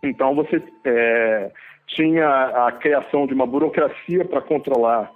Então, 0.02 0.34
você 0.34 0.62
é, 0.84 1.50
tinha 1.86 2.28
a 2.66 2.72
criação 2.72 3.26
de 3.26 3.34
uma 3.34 3.46
burocracia 3.46 4.24
para 4.24 4.42
controlar 4.42 5.10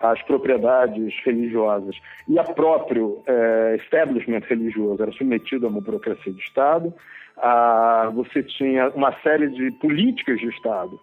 as 0.00 0.20
propriedades 0.22 1.14
religiosas 1.24 1.96
e 2.28 2.38
a 2.38 2.44
próprio 2.44 3.22
é, 3.26 3.76
establishment 3.80 4.42
religioso 4.48 5.02
era 5.02 5.12
submetido 5.12 5.66
a 5.66 5.68
uma 5.68 5.80
burocracia 5.80 6.32
de 6.32 6.40
Estado. 6.40 6.92
Ah, 7.36 8.10
você 8.14 8.42
tinha 8.42 8.88
uma 8.90 9.12
série 9.20 9.48
de 9.48 9.70
políticas 9.72 10.38
de 10.40 10.48
Estado 10.48 10.98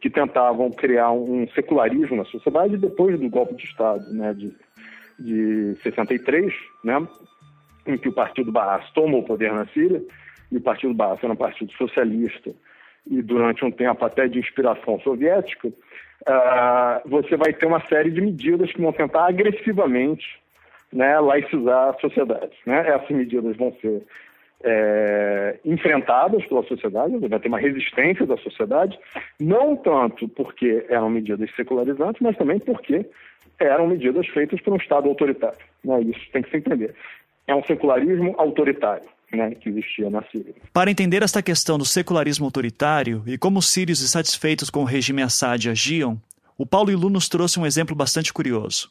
que 0.00 0.10
tentavam 0.10 0.70
criar 0.70 1.10
um 1.10 1.48
secularismo 1.48 2.16
na 2.16 2.24
sociedade 2.26 2.76
depois 2.76 3.18
do 3.18 3.28
golpe 3.28 3.54
de 3.54 3.64
Estado 3.64 4.04
né, 4.12 4.34
de, 4.34 4.54
de 5.18 5.74
63, 5.82 6.52
né, 6.84 7.06
em 7.86 7.96
que 7.96 8.08
o 8.08 8.12
Partido 8.12 8.52
Baas 8.52 8.88
tomou 8.90 9.20
o 9.20 9.24
poder 9.24 9.52
na 9.52 9.66
Síria, 9.68 10.02
e 10.52 10.58
o 10.58 10.60
Partido 10.60 10.94
Baas 10.94 11.18
era 11.22 11.32
um 11.32 11.36
partido 11.36 11.72
socialista 11.72 12.52
e 13.08 13.22
durante 13.22 13.64
um 13.64 13.70
tempo 13.70 14.04
até 14.04 14.26
de 14.26 14.38
inspiração 14.38 15.00
soviética, 15.00 15.72
uh, 16.28 17.08
você 17.08 17.36
vai 17.36 17.52
ter 17.52 17.66
uma 17.66 17.80
série 17.86 18.10
de 18.10 18.20
medidas 18.20 18.72
que 18.72 18.80
vão 18.80 18.92
tentar 18.92 19.26
agressivamente 19.26 20.40
né, 20.92 21.18
laicizar 21.20 21.90
a 21.90 21.98
sociedade. 22.00 22.56
Né? 22.64 22.88
Essas 22.88 23.10
medidas 23.10 23.56
vão 23.56 23.72
ser 23.80 24.02
é, 24.64 25.58
enfrentadas 25.64 26.44
pela 26.46 26.62
sociedade, 26.64 27.16
vai 27.18 27.38
ter 27.38 27.48
uma 27.48 27.58
resistência 27.58 28.26
da 28.26 28.36
sociedade, 28.38 28.98
não 29.38 29.76
tanto 29.76 30.28
porque 30.28 30.84
eram 30.88 31.10
medidas 31.10 31.54
secularizantes, 31.54 32.20
mas 32.20 32.36
também 32.36 32.58
porque 32.58 33.06
eram 33.58 33.86
medidas 33.86 34.26
feitas 34.28 34.60
por 34.60 34.72
um 34.72 34.76
Estado 34.76 35.08
autoritário. 35.08 35.58
Né? 35.84 36.00
Isso 36.02 36.30
tem 36.32 36.42
que 36.42 36.50
se 36.50 36.56
entender. 36.56 36.94
É 37.46 37.54
um 37.54 37.62
secularismo 37.64 38.34
autoritário 38.38 39.15
né, 39.36 39.54
que 39.54 39.68
existia 39.68 40.10
na 40.10 40.22
Síria. 40.24 40.54
Para 40.72 40.90
entender 40.90 41.22
esta 41.22 41.42
questão 41.42 41.78
do 41.78 41.84
secularismo 41.84 42.44
autoritário 42.44 43.22
e 43.26 43.36
como 43.38 43.58
os 43.58 43.72
sírios 43.72 44.02
insatisfeitos 44.02 44.70
com 44.70 44.80
o 44.80 44.84
regime 44.84 45.22
Assad 45.22 45.68
agiam, 45.68 46.20
o 46.58 46.66
Paulo 46.66 46.90
Ilu 46.90 47.10
nos 47.10 47.28
trouxe 47.28 47.60
um 47.60 47.66
exemplo 47.66 47.94
bastante 47.94 48.32
curioso. 48.32 48.90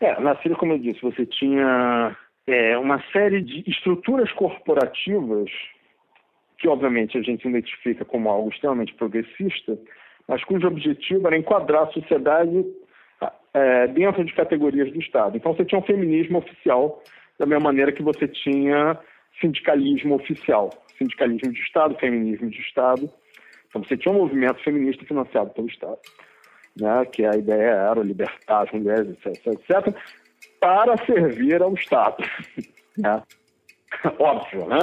É, 0.00 0.20
na 0.20 0.36
Síria, 0.36 0.56
como 0.56 0.72
eu 0.72 0.78
disse, 0.78 1.00
você 1.00 1.24
tinha 1.24 2.16
é, 2.46 2.76
uma 2.76 3.02
série 3.12 3.40
de 3.40 3.64
estruturas 3.66 4.30
corporativas 4.32 5.50
que, 6.58 6.68
obviamente, 6.68 7.16
a 7.16 7.22
gente 7.22 7.46
identifica 7.48 8.04
como 8.04 8.28
algo 8.28 8.50
extremamente 8.50 8.94
progressista, 8.94 9.78
mas 10.26 10.42
cujo 10.44 10.66
objetivo 10.66 11.26
era 11.26 11.38
enquadrar 11.38 11.84
a 11.84 11.92
sociedade 11.92 12.64
é, 13.52 13.86
dentro 13.88 14.24
de 14.24 14.32
categorias 14.34 14.92
do 14.92 14.98
Estado. 14.98 15.36
Então, 15.36 15.54
você 15.54 15.64
tinha 15.64 15.78
um 15.78 15.84
feminismo 15.84 16.38
oficial, 16.38 17.02
da 17.38 17.46
mesma 17.46 17.64
maneira 17.64 17.92
que 17.92 18.02
você 18.02 18.26
tinha 18.26 18.98
sindicalismo 19.40 20.16
oficial, 20.16 20.70
sindicalismo 20.98 21.52
de 21.52 21.60
Estado, 21.60 21.98
feminismo 21.98 22.50
de 22.50 22.60
Estado. 22.60 23.10
Então 23.68 23.82
você 23.82 23.96
tinha 23.96 24.12
um 24.12 24.18
movimento 24.18 24.62
feminista 24.62 25.04
financiado 25.04 25.50
pelo 25.50 25.66
Estado, 25.66 25.98
né, 26.80 27.04
que 27.06 27.24
a 27.24 27.36
ideia 27.36 27.70
era 27.70 28.00
libertar 28.00 28.62
as 28.62 28.72
mulheres, 28.72 29.16
etc, 29.24 29.46
etc, 29.46 29.96
para 30.60 30.96
servir 31.04 31.62
ao 31.62 31.74
Estado. 31.74 32.24
Né? 32.96 33.20
Óbvio, 34.20 34.68
né? 34.68 34.78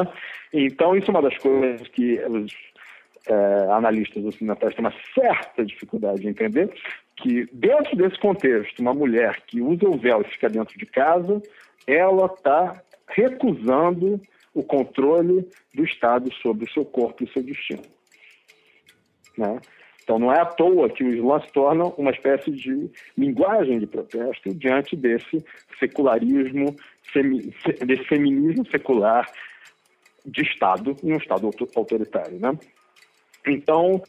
Então 0.52 0.93
isso 0.97 1.08
é 1.08 1.12
uma 1.12 1.22
das 1.22 1.38
coisas 1.38 1.88
que 1.88 2.20
os 2.26 2.54
é, 3.26 3.72
analistas 3.72 4.24
ocidentais 4.26 4.76
têm 4.76 4.84
uma 4.84 4.93
certa 5.14 5.64
dificuldade 5.64 6.22
de 6.22 6.28
entender, 6.28 6.74
que 7.16 7.47
dentro 7.54 7.95
desse 7.95 8.20
contexto, 8.20 8.80
uma 8.80 8.93
mulher 8.93 9.41
que 9.47 9.62
usa 9.62 9.88
o 9.88 9.97
véu 9.97 10.22
e 10.22 10.32
fica 10.32 10.49
dentro 10.49 10.78
de 10.78 10.86
casa, 10.86 11.41
ela 11.88 12.26
está 12.26 12.82
recusando 13.08 14.20
o 14.54 14.64
controle 14.64 15.47
do 15.74 15.84
Estado 15.84 16.32
sobre 16.36 16.66
o 16.66 16.72
seu 16.72 16.86
corpo 16.86 17.24
e 17.24 17.32
seu 17.32 17.43
destino. 17.43 17.84
Né? 19.38 19.60
Então, 20.04 20.20
não 20.20 20.32
é 20.32 20.39
à 20.39 20.45
toa 20.45 20.89
que 20.89 21.04
o 21.04 21.10
Islã 21.10 21.39
se 21.39 21.52
torna 21.54 21.86
uma 21.97 22.12
espécie 22.12 22.52
de 22.52 22.89
linguagem 23.18 23.80
de 23.80 23.88
protesto 23.88 24.54
diante 24.54 24.95
desse 24.95 25.43
secularismo, 25.80 26.76
desse 27.86 28.04
feminismo 28.06 28.66
secular 28.70 29.26
de 30.26 30.41
Estado, 30.41 30.95
em 31.04 31.14
um 31.14 31.18
Estado 31.18 31.49
autoritário. 31.76 32.39
Né? 32.39 32.58
Então, 33.47 34.02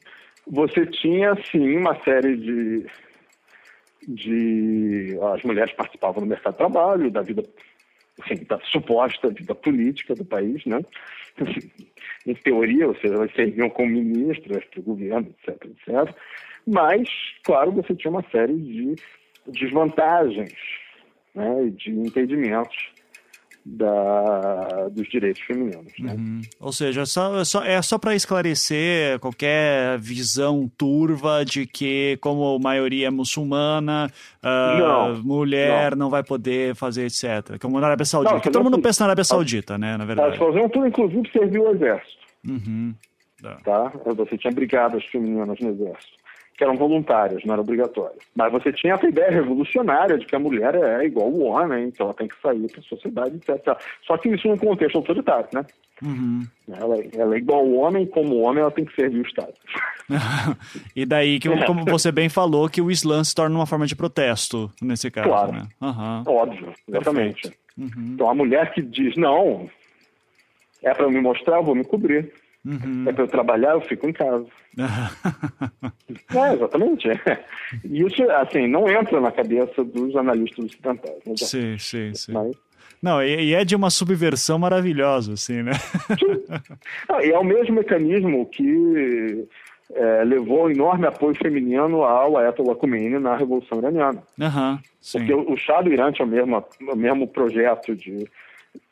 você 0.46 0.86
tinha, 0.86 1.36
sim, 1.50 1.76
uma 1.76 1.94
série 2.02 2.36
de, 2.36 2.86
de. 4.08 5.18
As 5.34 5.42
mulheres 5.42 5.72
participavam 5.74 6.22
do 6.22 6.28
mercado 6.28 6.52
de 6.52 6.58
trabalho, 6.58 7.10
da 7.10 7.22
vida, 7.22 7.44
assim, 8.20 8.44
da 8.44 8.58
suposta 8.60 9.30
vida 9.30 9.54
política 9.54 10.14
do 10.14 10.24
país, 10.24 10.64
né? 10.66 10.80
em 12.26 12.34
teoria, 12.34 12.86
ou 12.86 12.94
seja, 12.96 13.14
elas 13.14 13.32
serviam 13.34 13.70
como 13.70 13.88
ministras 13.88 14.64
para 14.66 14.80
o 14.80 14.82
governo, 14.82 15.34
etc, 15.46 15.64
etc. 15.64 16.14
Mas, 16.66 17.08
claro, 17.42 17.72
você 17.72 17.94
tinha 17.94 18.10
uma 18.10 18.24
série 18.30 18.56
de 18.56 18.94
desvantagens 19.46 20.54
né, 21.34 21.72
de 21.74 21.90
impedimentos 21.90 22.92
da, 23.64 24.88
dos 24.90 25.08
direitos 25.08 25.40
femininos. 25.42 25.92
Né? 25.98 26.12
Uhum. 26.12 26.40
Ou 26.60 26.72
seja, 26.72 27.06
só, 27.06 27.40
é 27.40 27.44
só, 27.44 27.64
é 27.64 27.80
só 27.80 27.98
para 27.98 28.14
esclarecer 28.14 29.18
qualquer 29.20 29.98
visão 29.98 30.70
turva 30.76 31.44
de 31.44 31.66
que, 31.66 32.18
como 32.20 32.56
a 32.56 32.58
maioria 32.58 33.06
é 33.06 33.10
muçulmana, 33.10 34.10
uh, 34.42 34.78
não, 34.78 35.22
mulher 35.22 35.92
não. 35.92 36.06
não. 36.06 36.10
vai 36.10 36.22
poder 36.22 36.74
fazer 36.74 37.06
etc. 37.06 37.58
Como 37.60 37.78
na 37.78 37.86
Arábia 37.86 38.04
Saudita. 38.04 38.34
Não, 38.34 38.40
todo 38.40 38.64
mundo 38.64 38.80
pensa 38.80 39.04
na 39.04 39.08
Arábia 39.08 39.24
Saudita, 39.24 39.78
né? 39.78 39.96
Na 39.96 40.04
verdade. 40.04 40.28
Elas 40.28 40.38
faziam 40.38 40.68
tudo, 40.68 40.86
inclusive, 40.86 41.30
servir 41.32 41.60
o 41.60 41.70
exército. 41.70 42.22
Uhum. 42.48 42.94
Tá. 43.64 43.92
Você 44.16 44.38
tinha 44.38 44.52
brigadas 44.52 45.04
femininas 45.06 45.58
no 45.60 45.70
exército 45.70 46.21
que 46.62 46.64
eram 46.64 46.76
voluntárias, 46.76 47.44
não 47.44 47.54
era 47.54 47.60
obrigatório. 47.60 48.16
Mas 48.36 48.52
você 48.52 48.72
tinha 48.72 48.94
essa 48.94 49.08
ideia 49.08 49.30
revolucionária 49.32 50.16
de 50.16 50.24
que 50.24 50.36
a 50.36 50.38
mulher 50.38 50.76
é 50.76 51.04
igual 51.04 51.26
ao 51.26 51.40
homem, 51.40 51.90
que 51.90 52.00
ela 52.00 52.14
tem 52.14 52.28
que 52.28 52.40
sair 52.40 52.70
para 52.70 52.80
a 52.80 52.84
sociedade, 52.84 53.36
etc. 53.36 53.76
Só 54.06 54.16
que 54.16 54.28
isso 54.28 54.46
num 54.46 54.56
contexto 54.56 54.96
autoritário, 54.96 55.48
né? 55.52 55.64
Uhum. 56.00 56.46
Ela, 56.68 56.96
ela, 57.16 57.34
é 57.34 57.38
igual 57.38 57.60
ao 57.60 57.72
homem, 57.72 58.06
como 58.06 58.40
homem 58.40 58.60
ela 58.62 58.70
tem 58.70 58.84
que 58.84 58.94
servir 58.94 59.20
o 59.20 59.26
Estado. 59.26 59.52
e 60.94 61.04
daí, 61.04 61.40
que, 61.40 61.48
como 61.66 61.84
você 61.84 62.12
bem 62.12 62.28
falou, 62.28 62.68
que 62.68 62.80
o 62.80 62.90
Islã 62.90 63.24
se 63.24 63.34
torna 63.34 63.56
uma 63.56 63.66
forma 63.66 63.86
de 63.86 63.96
protesto, 63.96 64.70
nesse 64.80 65.10
caso. 65.10 65.28
Claro, 65.28 65.52
né? 65.52 65.68
uhum. 65.80 66.22
óbvio, 66.26 66.72
exatamente. 66.88 67.52
Uhum. 67.76 68.12
Então 68.14 68.30
a 68.30 68.34
mulher 68.34 68.72
que 68.72 68.82
diz, 68.82 69.16
não, 69.16 69.68
é 70.82 70.94
para 70.94 71.08
me 71.08 71.20
mostrar, 71.20 71.56
eu 71.56 71.64
vou 71.64 71.74
me 71.74 71.84
cobrir. 71.84 72.32
Uhum. 72.64 73.04
É 73.08 73.12
para 73.12 73.24
eu 73.24 73.28
trabalhar, 73.28 73.72
eu 73.72 73.80
fico 73.80 74.08
em 74.08 74.12
casa. 74.12 74.46
é, 74.78 76.54
exatamente. 76.54 77.08
E 77.84 78.02
isso, 78.02 78.22
assim, 78.30 78.68
não 78.68 78.88
entra 78.88 79.20
na 79.20 79.32
cabeça 79.32 79.82
dos 79.84 80.14
analistas 80.16 80.66
ocidentais. 80.66 81.18
Né? 81.26 81.34
Sim, 81.36 81.78
sim, 81.78 82.14
sim. 82.14 82.32
Mas... 82.32 82.56
Não, 83.02 83.20
e, 83.20 83.52
é 83.52 83.64
de 83.64 83.74
uma 83.74 83.90
subversão 83.90 84.60
maravilhosa, 84.60 85.32
assim, 85.32 85.62
né? 85.62 85.72
Não, 87.08 87.20
e 87.20 87.32
é 87.32 87.38
o 87.38 87.42
mesmo 87.42 87.74
mecanismo 87.74 88.46
que 88.46 89.44
é, 89.94 90.22
levou 90.24 90.70
enorme 90.70 91.06
apoio 91.06 91.34
feminino 91.34 92.04
ao 92.04 92.38
Ayatollah 92.38 92.76
Khomeini 92.76 93.18
na 93.18 93.36
Revolução 93.36 93.78
Iraniana. 93.78 94.22
Uhum, 94.38 94.78
Porque 95.12 95.34
o, 95.34 95.52
o 95.52 95.56
Chá 95.56 95.82
do 95.82 95.92
Irã 95.92 96.12
tinha 96.12 96.24
o 96.24 96.30
mesmo, 96.30 96.64
o 96.80 96.96
mesmo 96.96 97.26
projeto 97.26 97.96
de 97.96 98.24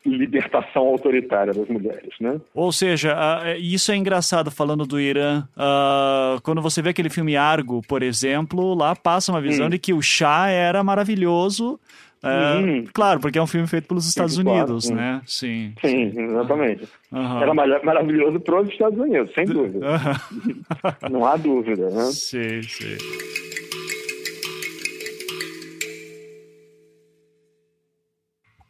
libertação 0.05 0.83
autoritária 0.87 1.53
das 1.53 1.68
mulheres, 1.68 2.14
né? 2.20 2.41
Ou 2.55 2.72
seja, 2.72 3.14
uh, 3.14 3.59
isso 3.59 3.93
é 3.93 3.97
engraçado 3.97 4.51
falando 4.51 4.87
do 4.87 4.99
Irã. 4.99 5.47
Quando 6.43 6.62
você 6.62 6.81
vê 6.81 6.91
aquele 6.91 7.11
filme 7.11 7.37
Argo, 7.37 7.83
por 7.87 8.03
exemplo, 8.03 8.74
lá 8.74 8.97
passa 8.97 9.31
uma 9.31 9.41
visão 9.41 9.66
hum. 9.66 9.70
de 9.70 9.78
que 9.78 9.93
o 9.93 10.01
chá 10.01 10.49
era 10.49 10.83
maravilhoso. 10.83 11.78
Uh, 12.22 12.87
Claro, 12.93 13.18
porque 13.18 13.39
é 13.39 13.43
um 13.43 13.47
filme 13.47 13.66
feito 13.66 13.89
pelos 13.89 14.07
Estados 14.07 14.35
sim, 14.35 14.43
Unidos, 14.43 14.87
claro, 14.87 15.01
né? 15.01 15.22
Sim. 15.26 15.72
Sim, 15.81 16.12
exatamente. 16.14 16.89
Era 17.12 17.55
maravilhoso 17.55 18.41
para 18.41 18.61
os 18.61 18.68
Estados 18.68 18.99
Unidos, 18.99 19.33
sem 19.35 19.47
dúvida. 19.47 19.87
Não 21.11 21.24
há 21.24 21.37
dúvida, 21.37 21.89
né? 21.89 22.05
Sim, 22.12 22.62
sim. 22.62 22.97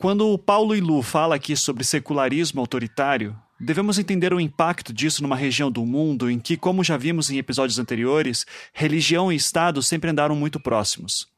Quando 0.00 0.38
Paulo 0.38 0.74
Ilu 0.74 1.02
fala 1.02 1.34
aqui 1.34 1.54
sobre 1.54 1.84
secularismo 1.84 2.58
autoritário, 2.58 3.36
devemos 3.60 3.98
entender 3.98 4.32
o 4.32 4.40
impacto 4.40 4.94
disso 4.94 5.22
numa 5.22 5.36
região 5.36 5.70
do 5.70 5.84
mundo 5.84 6.30
em 6.30 6.38
que, 6.38 6.56
como 6.56 6.82
já 6.82 6.96
vimos 6.96 7.30
em 7.30 7.36
episódios 7.36 7.78
anteriores, 7.78 8.46
religião 8.72 9.30
e 9.30 9.36
Estado 9.36 9.82
sempre 9.82 10.08
andaram 10.08 10.34
muito 10.34 10.58
próximos. 10.58 11.28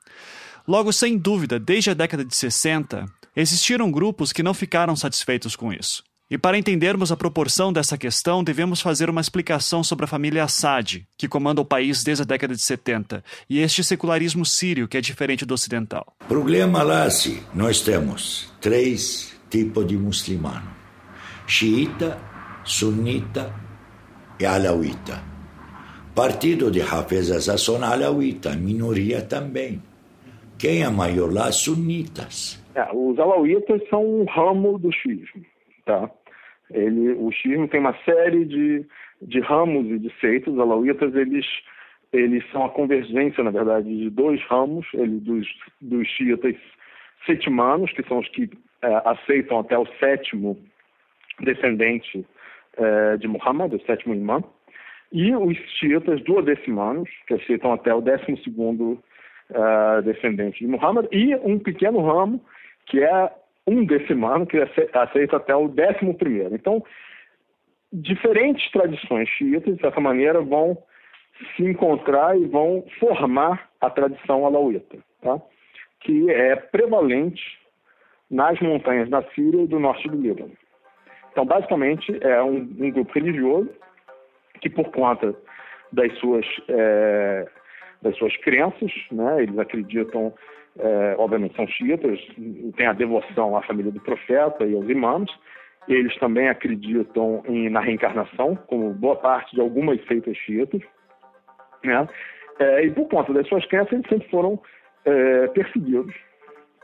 Logo, 0.66 0.92
sem 0.92 1.18
dúvida, 1.18 1.58
desde 1.58 1.90
a 1.90 1.94
década 1.94 2.24
de 2.24 2.36
60, 2.36 3.04
existiram 3.34 3.90
grupos 3.90 4.32
que 4.32 4.44
não 4.44 4.54
ficaram 4.54 4.94
satisfeitos 4.94 5.56
com 5.56 5.72
isso. 5.72 6.04
E 6.33 6.39
para 6.39 6.57
entendermos 6.57 7.12
a 7.12 7.16
proporção 7.16 7.70
dessa 7.70 7.99
questão, 7.99 8.43
devemos 8.43 8.80
fazer 8.80 9.11
uma 9.11 9.20
explicação 9.20 9.85
sobre 9.85 10.07
a 10.07 10.09
família 10.09 10.45
Assad, 10.45 11.07
que 11.14 11.28
comanda 11.28 11.61
o 11.61 11.64
país 11.64 12.03
desde 12.03 12.22
a 12.22 12.24
década 12.24 12.55
de 12.55 12.62
70, 12.62 13.22
e 13.51 13.61
este 13.61 13.85
secularismo 13.85 14.43
sírio, 14.43 14.89
que 14.89 14.97
é 14.97 15.01
diferente 15.03 15.45
do 15.45 15.53
ocidental. 15.53 16.07
Problema 16.26 16.83
lá, 16.83 17.11
sim. 17.11 17.43
Nós 17.55 17.83
temos 17.83 18.51
três 18.62 19.39
tipos 19.51 19.87
de 19.87 19.95
muçulmano: 19.99 20.70
xiita, 21.47 22.18
sunita 22.64 23.55
e 24.41 24.47
alauíta. 24.47 25.22
Partido 26.14 26.70
de 26.70 26.80
Hafez 26.80 27.30
Assasson 27.30 27.85
alauíta, 27.85 28.57
minoria 28.57 29.20
também. 29.20 29.83
Quem 30.57 30.83
é 30.83 30.89
maior 30.89 31.30
lá? 31.30 31.53
Sunitas. 31.53 32.59
É, 32.74 32.91
os 32.91 33.18
alauítas 33.18 33.87
são 33.91 34.03
um 34.03 34.24
ramo 34.24 34.78
do 34.78 34.91
xiismo. 34.91 35.45
Tá? 35.85 36.09
Ele, 36.73 37.12
o 37.12 37.31
xismo 37.31 37.68
tem 37.68 37.81
uma 37.81 37.97
série 38.05 38.45
de, 38.45 38.87
de 39.20 39.41
ramos 39.41 39.87
e 39.87 39.99
de 39.99 40.12
seitas. 40.20 40.53
Os 40.53 40.61
alauítas, 40.61 41.14
eles, 41.14 41.47
eles 42.12 42.45
são 42.51 42.64
a 42.64 42.70
convergência, 42.70 43.43
na 43.45 43.51
verdade, 43.51 43.89
de 43.89 44.11
dois 44.11 44.43
ramos, 44.47 44.87
ele, 44.95 45.18
dos, 45.20 45.47
dos 45.81 46.07
xiitas 46.09 46.57
setimanos, 47.27 47.93
que 47.93 48.03
são 48.09 48.18
os 48.18 48.29
que 48.29 48.51
é, 48.83 49.03
aceitam 49.05 49.61
até 49.61 49.79
o 49.79 49.87
sétimo 49.99 50.59
descendente 51.41 52.27
é, 52.77 53.16
de 53.16 53.29
Muhammad, 53.29 53.73
o 53.75 53.83
sétimo 53.83 54.14
imã, 54.14 54.43
e 55.12 55.35
os 55.37 55.57
xiitas 55.79 56.23
duodecimanos, 56.23 57.09
que 57.27 57.35
aceitam 57.35 57.73
até 57.73 57.95
o 57.95 58.01
décimo 58.01 58.39
segundo 58.39 58.99
uh, 59.51 60.03
descendente 60.03 60.61
de 60.61 60.66
Muhammad, 60.66 61.07
e 61.12 61.35
um 61.37 61.59
pequeno 61.59 62.01
ramo, 62.01 62.43
que 62.87 63.03
é 63.03 63.31
um 63.66 63.84
decimano 63.84 64.46
que 64.46 64.58
aceita 64.92 65.36
até 65.36 65.54
o 65.54 65.68
décimo 65.68 66.14
primeiro. 66.14 66.54
Então, 66.54 66.82
diferentes 67.92 68.70
tradições 68.70 69.28
xiitas, 69.28 69.76
dessa 69.76 70.00
maneira, 70.00 70.40
vão 70.40 70.76
se 71.56 71.64
encontrar 71.64 72.38
e 72.38 72.46
vão 72.46 72.84
formar 72.98 73.70
a 73.80 73.90
tradição 73.90 74.46
alauíta, 74.46 74.98
tá? 75.20 75.40
que 76.00 76.30
é 76.30 76.56
prevalente 76.56 77.42
nas 78.30 78.58
montanhas 78.60 79.08
da 79.10 79.22
Síria 79.34 79.62
e 79.62 79.66
do 79.66 79.78
norte 79.78 80.08
do 80.08 80.16
Líbano. 80.16 80.52
Então, 81.30 81.44
basicamente, 81.44 82.16
é 82.20 82.42
um, 82.42 82.56
um 82.56 82.90
grupo 82.90 83.12
religioso 83.12 83.70
que, 84.60 84.70
por 84.70 84.90
conta 84.90 85.34
das 85.92 86.12
suas, 86.18 86.46
é, 86.68 87.46
das 88.00 88.16
suas 88.16 88.36
crenças, 88.38 88.90
né, 89.10 89.42
eles 89.42 89.58
acreditam 89.58 90.32
é, 90.79 91.14
obviamente 91.18 91.55
são 91.55 91.66
xiitas, 91.66 92.18
têm 92.77 92.87
a 92.87 92.93
devoção 92.93 93.57
à 93.57 93.62
família 93.62 93.93
do 93.93 94.01
profeta 94.01 94.64
e 94.64 94.75
aos 94.75 94.89
imãs. 94.89 95.31
Eles 95.89 96.16
também 96.18 96.49
acreditam 96.49 97.43
em, 97.47 97.68
na 97.68 97.81
reencarnação, 97.81 98.57
como 98.68 98.95
boa 98.95 99.16
parte 99.16 99.55
de 99.55 99.61
algumas 99.61 100.03
seitas 100.07 100.37
xiitas. 100.37 100.81
Né? 101.85 102.07
É, 102.59 102.85
e 102.85 102.91
por 102.93 103.09
conta 103.09 103.33
das 103.33 103.47
suas 103.49 103.66
crenças, 103.66 103.93
eles 103.93 104.09
sempre 104.09 104.29
foram 104.29 104.61
é, 105.05 105.49
perseguidos 105.49 106.14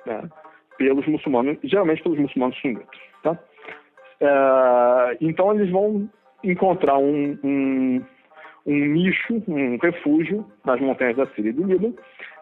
né? 0.04 0.28
pelos 0.76 1.06
muçulmanos, 1.06 1.58
geralmente 1.62 2.02
pelos 2.02 2.18
muçulmanos 2.18 2.58
sunitas. 2.60 3.00
Tá? 3.22 3.38
É, 4.20 5.16
então 5.20 5.54
eles 5.54 5.70
vão 5.70 6.10
encontrar 6.42 6.98
um, 6.98 7.38
um 7.42 8.04
um 8.68 8.86
nicho, 8.86 9.42
um 9.48 9.78
refúgio 9.78 10.44
nas 10.64 10.78
montanhas 10.80 11.16
da 11.16 11.26
Síria 11.28 11.50
e 11.50 11.52
do 11.52 11.64
Líbano, 11.64 11.96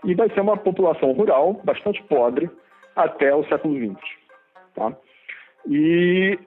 e 0.04 0.14
vai 0.14 0.28
ser 0.30 0.40
uma 0.40 0.56
população 0.56 1.12
rural 1.12 1.60
bastante 1.64 2.02
pobre 2.04 2.50
até 2.96 3.34
o 3.34 3.44
século 3.44 3.76
XX. 3.76 4.00
Tá? 4.74 4.92
E 5.68 6.38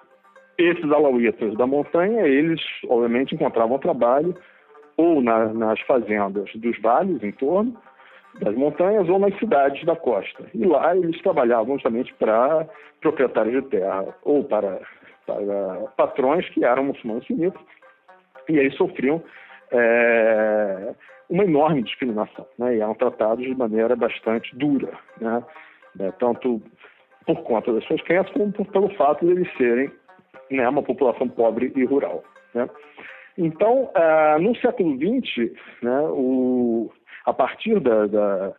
esses 0.57 0.91
alauítas 0.91 1.55
da 1.55 1.65
montanha, 1.65 2.27
eles 2.27 2.61
obviamente 2.87 3.33
encontravam 3.33 3.79
trabalho 3.79 4.35
ou 4.97 5.21
na, 5.21 5.53
nas 5.53 5.79
fazendas 5.81 6.51
dos 6.55 6.77
vales 6.81 7.23
em 7.23 7.31
torno 7.31 7.75
das 8.41 8.53
montanhas 8.55 9.07
ou 9.07 9.17
nas 9.17 9.37
cidades 9.39 9.83
da 9.85 9.95
costa. 9.95 10.45
E 10.53 10.65
lá 10.65 10.95
eles 10.95 11.21
trabalhavam 11.21 11.75
justamente 11.75 12.13
para 12.15 12.67
proprietários 12.99 13.63
de 13.63 13.69
terra 13.69 14.05
ou 14.23 14.43
para 14.43 14.81
para 15.25 15.87
patrões 15.95 16.49
que 16.49 16.65
eram 16.65 16.85
muçulmanos 16.85 17.25
sunitas 17.27 17.61
e 18.49 18.57
eles 18.57 18.75
sofriam 18.75 19.21
é, 19.71 20.93
uma 21.29 21.43
enorme 21.43 21.83
discriminação, 21.83 22.45
né? 22.57 22.77
E 22.77 22.81
eram 22.81 22.95
tratados 22.95 23.45
de 23.45 23.55
maneira 23.55 23.95
bastante 23.95 24.55
dura, 24.55 24.91
né? 25.19 25.43
É, 25.99 26.11
tanto 26.13 26.61
por 27.25 27.43
conta 27.43 27.73
das 27.73 27.83
suas 27.85 28.01
crenças 28.01 28.31
como 28.31 28.51
por, 28.51 28.65
pelo 28.67 28.89
fato 28.95 29.25
de 29.25 29.31
eles 29.31 29.57
serem 29.57 29.91
né, 30.49 30.67
uma 30.67 30.83
população 30.83 31.27
pobre 31.27 31.71
e 31.75 31.83
rural, 31.85 32.23
né? 32.53 32.69
Então, 33.37 33.89
uh, 33.95 34.41
no 34.41 34.55
século 34.57 34.97
XX, 34.97 35.51
né, 35.81 36.01
o, 36.09 36.91
a 37.25 37.33
partir 37.33 37.79
da, 37.79 38.05
da, 38.05 38.53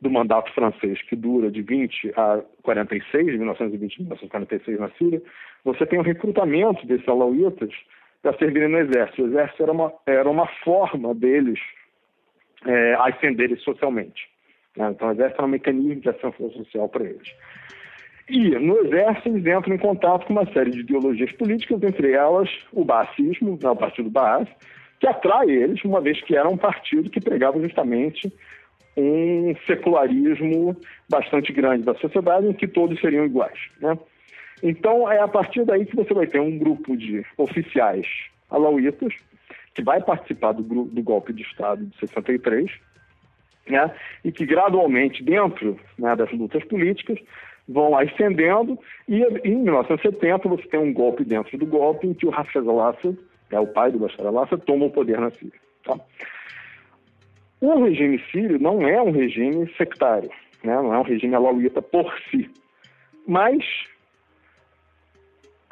do 0.00 0.10
mandato 0.10 0.52
francês, 0.52 1.00
que 1.02 1.14
dura 1.14 1.50
de 1.50 1.62
20 1.62 2.12
a 2.16 2.42
46, 2.62 3.26
de 3.26 3.38
1920 3.38 3.94
a 3.94 4.02
1946 4.02 4.80
na 4.80 4.90
Síria, 4.90 5.22
você 5.64 5.86
tem 5.86 6.00
o 6.00 6.02
recrutamento 6.02 6.84
desses 6.86 7.08
alauítas 7.08 7.70
para 8.24 8.38
servirem 8.38 8.70
no 8.70 8.78
exército. 8.78 9.22
O 9.22 9.26
exército 9.26 9.62
era 9.62 9.72
uma, 9.72 9.92
era 10.06 10.30
uma 10.30 10.46
forma 10.64 11.14
deles 11.14 11.60
é, 12.64 12.94
ascenderem 12.94 13.56
socialmente. 13.58 14.26
Né? 14.74 14.88
Então, 14.90 15.08
o 15.08 15.12
exército 15.12 15.36
era 15.36 15.46
um 15.46 15.50
mecanismo 15.50 16.00
de 16.00 16.08
ascensão 16.08 16.50
social 16.50 16.88
para 16.88 17.04
eles. 17.04 17.28
E 18.30 18.48
no 18.58 18.78
exército 18.78 19.28
eles 19.28 19.46
entram 19.46 19.74
em 19.74 19.78
contato 19.78 20.24
com 20.24 20.32
uma 20.32 20.50
série 20.54 20.70
de 20.70 20.80
ideologias 20.80 21.30
políticas, 21.32 21.82
entre 21.82 22.12
elas 22.12 22.48
o 22.72 22.82
baacismo, 22.82 23.58
né, 23.62 23.68
o 23.68 23.76
partido 23.76 24.08
Baas, 24.08 24.48
que 24.98 25.06
atrai 25.06 25.50
eles, 25.50 25.84
uma 25.84 26.00
vez 26.00 26.18
que 26.22 26.34
era 26.34 26.48
um 26.48 26.56
partido 26.56 27.10
que 27.10 27.20
pregava 27.20 27.60
justamente 27.60 28.32
um 28.96 29.54
secularismo 29.66 30.74
bastante 31.10 31.52
grande 31.52 31.84
da 31.84 31.94
sociedade, 31.96 32.46
em 32.46 32.54
que 32.54 32.66
todos 32.66 32.98
seriam 33.00 33.26
iguais. 33.26 33.58
Né? 33.82 33.98
Então, 34.66 35.12
é 35.12 35.20
a 35.20 35.28
partir 35.28 35.62
daí 35.66 35.84
que 35.84 35.94
você 35.94 36.14
vai 36.14 36.26
ter 36.26 36.40
um 36.40 36.58
grupo 36.58 36.96
de 36.96 37.22
oficiais 37.36 38.06
alauítas, 38.50 39.12
que 39.74 39.82
vai 39.82 40.00
participar 40.02 40.52
do, 40.52 40.62
do 40.62 41.02
golpe 41.02 41.34
de 41.34 41.42
Estado 41.42 41.84
de 41.84 41.94
63, 41.98 42.72
né? 43.68 43.94
e 44.24 44.32
que 44.32 44.46
gradualmente, 44.46 45.22
dentro 45.22 45.78
né, 45.98 46.16
das 46.16 46.32
lutas 46.32 46.64
políticas, 46.64 47.18
vão 47.68 47.94
ascendendo, 47.94 48.78
e 49.06 49.22
em 49.44 49.56
1970 49.56 50.48
você 50.48 50.62
tem 50.62 50.80
um 50.80 50.94
golpe 50.94 51.24
dentro 51.24 51.58
do 51.58 51.66
golpe 51.66 52.06
em 52.06 52.14
que 52.14 52.24
o 52.24 52.34
Hafez 52.34 52.66
al-Assad, 52.66 53.18
é 53.50 53.60
o 53.60 53.66
pai 53.66 53.92
do 53.92 53.98
Bashar 53.98 54.24
al-Assad, 54.24 54.62
toma 54.64 54.86
o 54.86 54.90
poder 54.90 55.20
na 55.20 55.30
Síria. 55.30 55.60
Tá? 55.84 56.00
O 57.60 57.84
regime 57.84 58.18
sírio 58.32 58.58
não 58.58 58.80
é 58.80 59.00
um 59.02 59.10
regime 59.10 59.70
sectário, 59.76 60.30
né? 60.62 60.74
não 60.74 60.94
é 60.94 60.98
um 60.98 61.02
regime 61.02 61.34
alauíta 61.34 61.82
por 61.82 62.10
si, 62.30 62.50
mas 63.26 63.62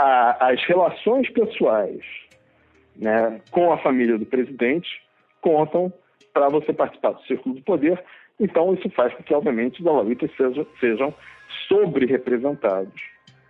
a, 0.03 0.49
as 0.51 0.63
relações 0.65 1.31
pessoais 1.31 2.01
né, 2.97 3.41
com 3.51 3.73
a 3.73 3.79
família 3.79 4.19
do 4.19 4.27
presidente 4.27 4.89
contam 5.41 5.93
para 6.33 6.49
você 6.49 6.73
participar 6.73 7.13
do 7.13 7.23
círculo 7.23 7.55
do 7.55 7.63
poder. 7.63 8.03
Então, 8.41 8.75
isso 8.75 8.91
faz 8.91 9.15
com 9.15 9.23
que, 9.23 9.35
obviamente, 9.35 9.81
os 9.81 9.87
alauítas 9.87 10.31
sejam, 10.37 10.67
sejam 10.81 11.15
sobre-representados 11.69 13.01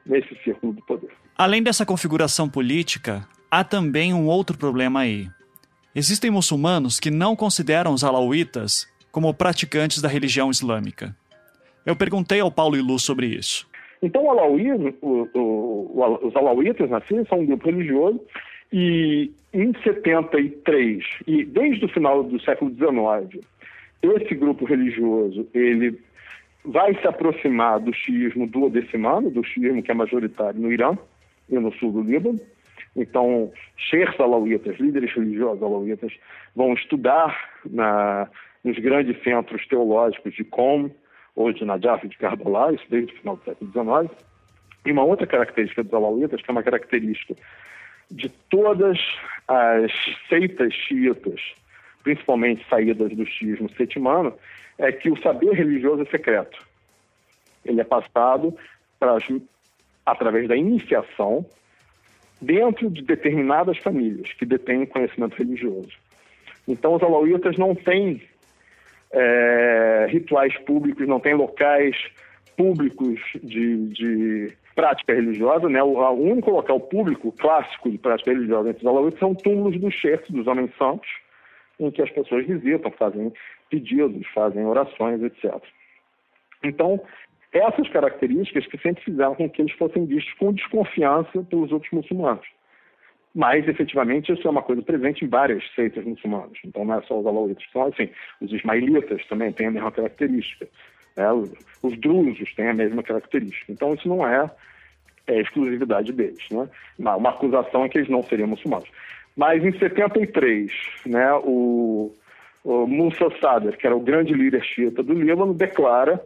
nesse 0.05 0.35
círculo 0.43 0.75
do 0.75 0.83
poder. 0.83 1.11
Além 1.39 1.63
dessa 1.63 1.87
configuração 1.87 2.49
política, 2.49 3.27
há 3.51 3.65
também 3.65 4.13
um 4.13 4.27
outro 4.27 4.59
problema 4.59 5.01
aí. 5.01 5.29
Existem 5.95 6.31
muçulmanos 6.31 7.01
que 7.01 7.11
não 7.11 7.35
consideram 7.35 7.95
os 7.95 8.05
alauítas 8.05 8.87
como 9.11 9.33
praticantes 9.33 10.01
da 10.03 10.09
religião 10.09 10.51
islâmica. 10.51 11.17
Eu 11.85 11.97
perguntei 11.97 12.41
ao 12.41 12.51
Paulo 12.51 12.77
Ilu 12.77 12.99
sobre 12.99 13.27
isso. 13.27 13.67
Então, 14.03 14.25
o 14.25 14.31
alauí, 14.31 14.73
o, 15.01 15.29
o, 15.33 16.27
os 16.27 16.35
alauítas 16.35 16.91
na 16.91 17.01
Síria 17.03 17.25
são 17.27 17.39
um 17.39 17.47
grupo 17.47 17.67
religioso 17.67 18.21
e 18.73 19.31
em 19.53 19.73
73 19.83 21.05
e 21.27 21.45
desde 21.45 21.85
o 21.85 21.89
final 21.89 22.25
do 22.25 22.41
século 22.41 22.73
XIX, 22.75 23.45
esse 24.03 24.35
grupo 24.35 24.65
religioso 24.65 25.47
ele 25.55 25.99
vai 26.65 26.95
se 27.01 27.07
aproximar 27.07 27.79
do 27.81 27.93
xiismo 27.93 28.47
duodecimano, 28.47 29.31
do 29.31 29.45
xiismo 29.45 29.83
que 29.83 29.91
é 29.91 29.95
majoritário 29.95 30.61
no 30.61 30.73
Irã 30.73 30.97
e 31.49 31.59
no 31.59 31.73
sul 31.75 31.93
do 31.93 32.03
Líbano. 32.03 32.41
Então, 32.97 33.51
sheikhs 33.77 34.19
alauítas, 34.21 34.79
líderes 34.79 35.13
religiosos 35.13 35.63
alauítas, 35.63 36.13
vão 36.55 36.75
estudar 36.75 37.51
na, 37.65 38.29
nos 38.63 38.79
grandes 38.79 39.21
centros 39.23 39.67
teológicos 39.67 40.35
de 40.35 40.45
Qom 40.45 40.91
de 41.55 41.65
Najaf 41.65 42.07
de 42.07 42.17
Karbala, 42.17 42.73
isso 42.73 42.85
desde 42.89 43.13
o 43.13 43.17
final 43.19 43.37
do 43.37 43.45
século 43.45 43.71
XIX. 43.71 44.25
E 44.85 44.93
uma 44.93 45.05
outra 45.05 45.27
característica 45.27 45.83
dos 45.83 45.95
alauítas, 45.95 46.43
que 46.43 46.51
é 46.51 46.53
uma 46.53 46.63
característica 46.63 47.35
de 48.11 48.29
todas 48.29 48.99
as 49.49 49.93
seitas 50.29 50.75
xiitas, 50.75 51.41
principalmente 52.03 52.67
saídas 52.69 53.15
do 53.15 53.25
xiismo 53.25 53.71
setimano, 53.71 54.35
é 54.79 54.93
que 54.93 55.11
o 55.11 55.21
saber 55.23 55.53
religioso 55.53 56.03
é 56.03 56.07
secreto. 56.07 56.59
Ele 57.65 57.81
é 57.81 57.85
passado 57.85 58.57
através 60.05 60.49
da 60.49 60.57
iniciação 60.57 61.47
dentro 62.41 62.91
de 62.91 63.03
determinadas 63.03 63.79
famílias 63.79 64.33
que 64.33 64.45
detêm 64.45 64.85
conhecimento 64.85 65.37
religioso. 65.37 65.93
Então, 66.67 66.95
os 66.95 67.03
alauítas 67.03 67.57
não 67.57 67.75
têm 67.75 68.21
é, 69.13 70.07
rituais 70.09 70.57
públicos, 70.59 71.07
não 71.07 71.21
têm 71.21 71.35
locais 71.35 71.97
públicos 72.57 73.21
de, 73.43 73.89
de 73.89 74.53
prática 74.75 75.15
religiosa. 75.15 75.69
Né? 75.69 75.83
O, 75.83 75.99
o, 75.99 76.31
único 76.31 76.51
local 76.51 76.81
público 76.81 77.33
clássico 77.33 77.91
de 77.91 77.99
prática 77.99 78.31
religiosa 78.31 78.71
entre 78.71 78.83
os 78.83 78.87
alauítas 78.89 79.21
são 79.21 79.35
túmulos 79.35 79.79
dos 79.81 79.95
chefes, 79.95 80.31
dos 80.31 80.47
homens 80.47 80.75
santos, 80.77 81.09
em 81.79 81.91
que 81.91 82.03
as 82.03 82.11
pessoas 82.11 82.47
visitam, 82.47 82.91
fazem 82.93 83.33
pedidos, 83.71 84.27
fazem 84.35 84.65
orações, 84.65 85.23
etc. 85.23 85.55
Então, 86.63 87.01
essas 87.53 87.89
características 87.89 88.67
que 88.67 88.79
sempre 88.79 89.03
fizeram 89.03 89.35
com 89.35 89.49
que 89.49 89.61
eles 89.61 89.73
fossem 89.73 90.07
vistos 90.07 90.33
com 90.35 90.53
desconfiança 90.53 91.43
pelos 91.45 91.73
outros 91.73 91.93
muçulmanos. 91.93 92.47
Mas, 93.35 93.67
efetivamente, 93.67 94.33
isso 94.33 94.47
é 94.47 94.51
uma 94.51 94.63
coisa 94.63 94.83
presente 94.83 95.25
em 95.25 95.29
várias 95.29 95.65
seitas 95.75 96.05
muçulmanas. 96.05 96.59
Então, 96.65 96.85
não 96.85 96.95
é 96.99 97.03
só 97.03 97.19
os 97.19 97.27
alauítas. 97.27 97.65
Então, 97.71 97.87
assim, 97.87 98.11
os 98.41 98.53
ismaelitas 98.53 99.25
também 99.27 99.51
têm 99.53 99.69
a 99.69 99.71
mesma 99.71 99.91
característica. 99.91 100.69
Né? 101.17 101.33
Os, 101.33 101.51
os 101.83 101.99
drusos 101.99 102.55
têm 102.55 102.69
a 102.69 102.75
mesma 102.75 103.03
característica. 103.03 103.73
Então, 103.73 103.95
isso 103.95 104.07
não 104.07 104.27
é, 104.27 104.51
é 105.27 105.41
exclusividade 105.41 106.13
deles. 106.13 106.47
Né? 106.51 106.69
Uma, 106.99 107.31
acusação 107.31 107.85
é 107.85 107.89
que 107.89 107.99
eles 107.99 108.11
não 108.11 108.23
seriam 108.23 108.49
muçulmanos. 108.49 108.89
Mas 109.35 109.65
em 109.65 109.73
73, 109.79 110.71
né, 111.07 111.33
o, 111.43 112.15
o 112.63 112.87
Musa 112.87 113.31
Sadr, 113.41 113.77
que 113.79 113.87
era 113.87 113.97
o 113.97 114.01
grande 114.01 114.35
líder 114.35 114.63
xiita 114.63 115.03
do 115.03 115.15
Líbano, 115.15 115.55
declara 115.55 116.23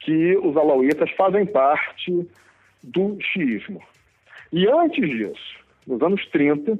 que 0.00 0.34
os 0.38 0.56
alauítas 0.56 1.10
fazem 1.10 1.44
parte 1.44 2.26
do 2.82 3.18
xiismo. 3.20 3.82
E 4.50 4.66
antes 4.66 5.06
disso, 5.06 5.58
nos 5.88 6.02
anos 6.02 6.24
30, 6.26 6.78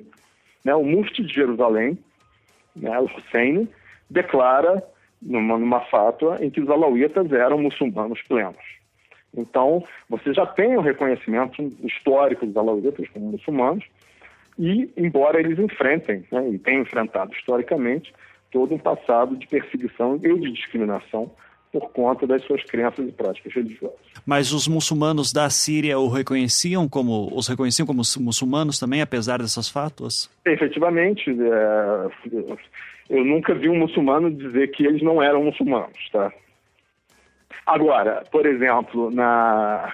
né, 0.65 0.75
o 0.75 0.85
Mufti 0.85 1.25
de 1.25 1.35
Jerusalém, 1.35 1.99
né, 2.77 3.01
Hussein, 3.01 3.67
declara 4.09 4.85
numa, 5.21 5.59
numa 5.59 5.81
fátua 5.81 6.37
em 6.41 6.51
que 6.51 6.61
os 6.61 6.69
alauítas 6.69 7.33
eram 7.33 7.59
muçulmanos 7.59 8.21
plenos. 8.29 8.79
Então, 9.37 9.83
você 10.09 10.33
já 10.33 10.47
tem 10.47 10.77
o 10.77 10.81
reconhecimento 10.81 11.63
histórico 11.83 12.47
dos 12.47 12.57
alauítas 12.57 13.09
como 13.09 13.33
muçulmanos, 13.33 13.85
e 14.59 14.91
embora 14.97 15.41
eles 15.41 15.59
enfrentem, 15.59 16.25
né, 16.31 16.51
e 16.51 16.59
tenham 16.59 16.83
enfrentado 16.83 17.33
historicamente, 17.33 18.13
todo 18.51 18.75
um 18.75 18.79
passado 18.79 19.37
de 19.37 19.47
perseguição 19.47 20.17
e 20.17 20.39
de 20.39 20.53
discriminação 20.53 21.31
por 21.73 21.91
conta 21.91 22.27
das 22.27 22.43
suas 22.45 22.63
crenças 22.65 23.07
e 23.07 23.13
práticas 23.13 23.53
religiosas. 23.53 23.99
Mas 24.25 24.53
os 24.53 24.67
muçulmanos 24.67 25.33
da 25.33 25.49
Síria 25.51 25.99
o 25.99 26.09
reconheciam 26.09 26.89
como 26.89 27.29
os 27.33 27.49
reconheciam 27.49 27.87
como 27.87 28.03
muçulmanos 28.21 28.79
também, 28.79 29.03
apesar 29.03 29.39
dessas 29.39 29.69
fátuas? 29.69 30.31
Efetivamente, 30.45 31.31
é, 31.31 32.09
eu 33.11 33.25
nunca 33.25 33.55
vi 33.55 33.69
um 33.69 33.79
muçulmano 33.79 34.31
dizer 34.31 34.69
que 34.69 34.87
eles 34.87 35.03
não 35.03 35.23
eram 35.23 35.45
muçulmanos, 35.45 36.09
tá? 36.11 36.33
Agora, 37.67 38.25
por 38.31 38.47
exemplo, 38.47 39.11
na 39.11 39.93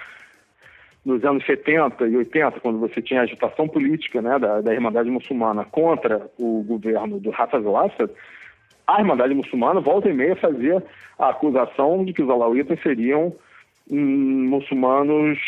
nos 1.05 1.23
anos 1.23 1.45
70 1.45 2.07
e 2.07 2.17
80, 2.17 2.59
quando 2.61 2.79
você 2.79 2.99
tinha 2.99 3.19
a 3.19 3.23
agitação 3.23 3.67
política 3.67 4.23
né, 4.23 4.39
da, 4.39 4.59
da 4.61 4.73
Irmandade 4.73 5.07
Muçulmana 5.07 5.63
contra 5.63 6.27
o 6.37 6.63
governo 6.63 7.19
do 7.19 7.31
Hafez 7.31 7.63
al-Assad, 7.63 8.11
a 8.87 8.99
Irmandade 8.99 9.33
Muçulmana, 9.33 9.79
volta 9.79 10.09
e 10.09 10.13
meia, 10.13 10.35
fazia 10.35 10.83
a 11.17 11.29
acusação 11.29 12.03
de 12.05 12.13
que 12.13 12.21
os 12.21 12.29
alauítas 12.29 12.79
seriam 12.81 13.33
hum, 13.89 14.47
muçulmanos 14.49 15.39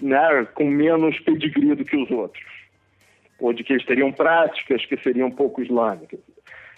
né, 0.00 0.46
com 0.54 0.64
menos 0.64 1.18
pedigree 1.20 1.74
do 1.74 1.84
que 1.84 1.96
os 1.96 2.10
outros, 2.10 2.44
ou 3.40 3.52
de 3.52 3.62
que 3.62 3.72
eles 3.72 3.84
teriam 3.84 4.12
práticas 4.12 4.84
que 4.86 4.96
seriam 4.98 5.30
pouco 5.30 5.62
islâmicas, 5.62 6.20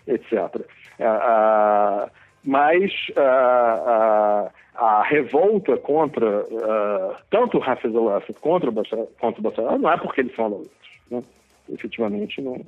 etc. 0.07 0.61
A, 1.01 2.09
mas 2.45 2.93
a, 3.17 5.03
revolta 5.05 5.77
contra 5.79 6.45
tanto 7.31 7.59
o 7.59 7.63
Hafiz 7.63 7.95
al-Assad 7.95 8.39
contra 8.41 8.69
o 8.69 8.73
Bashar, 8.73 9.79
não 9.79 9.91
é 9.91 9.97
porque 9.97 10.21
eles 10.21 10.35
são 10.35 10.47
alawitas. 10.47 10.89
Né? 11.11 11.23
Efetivamente, 11.73 12.43
não, 12.43 12.61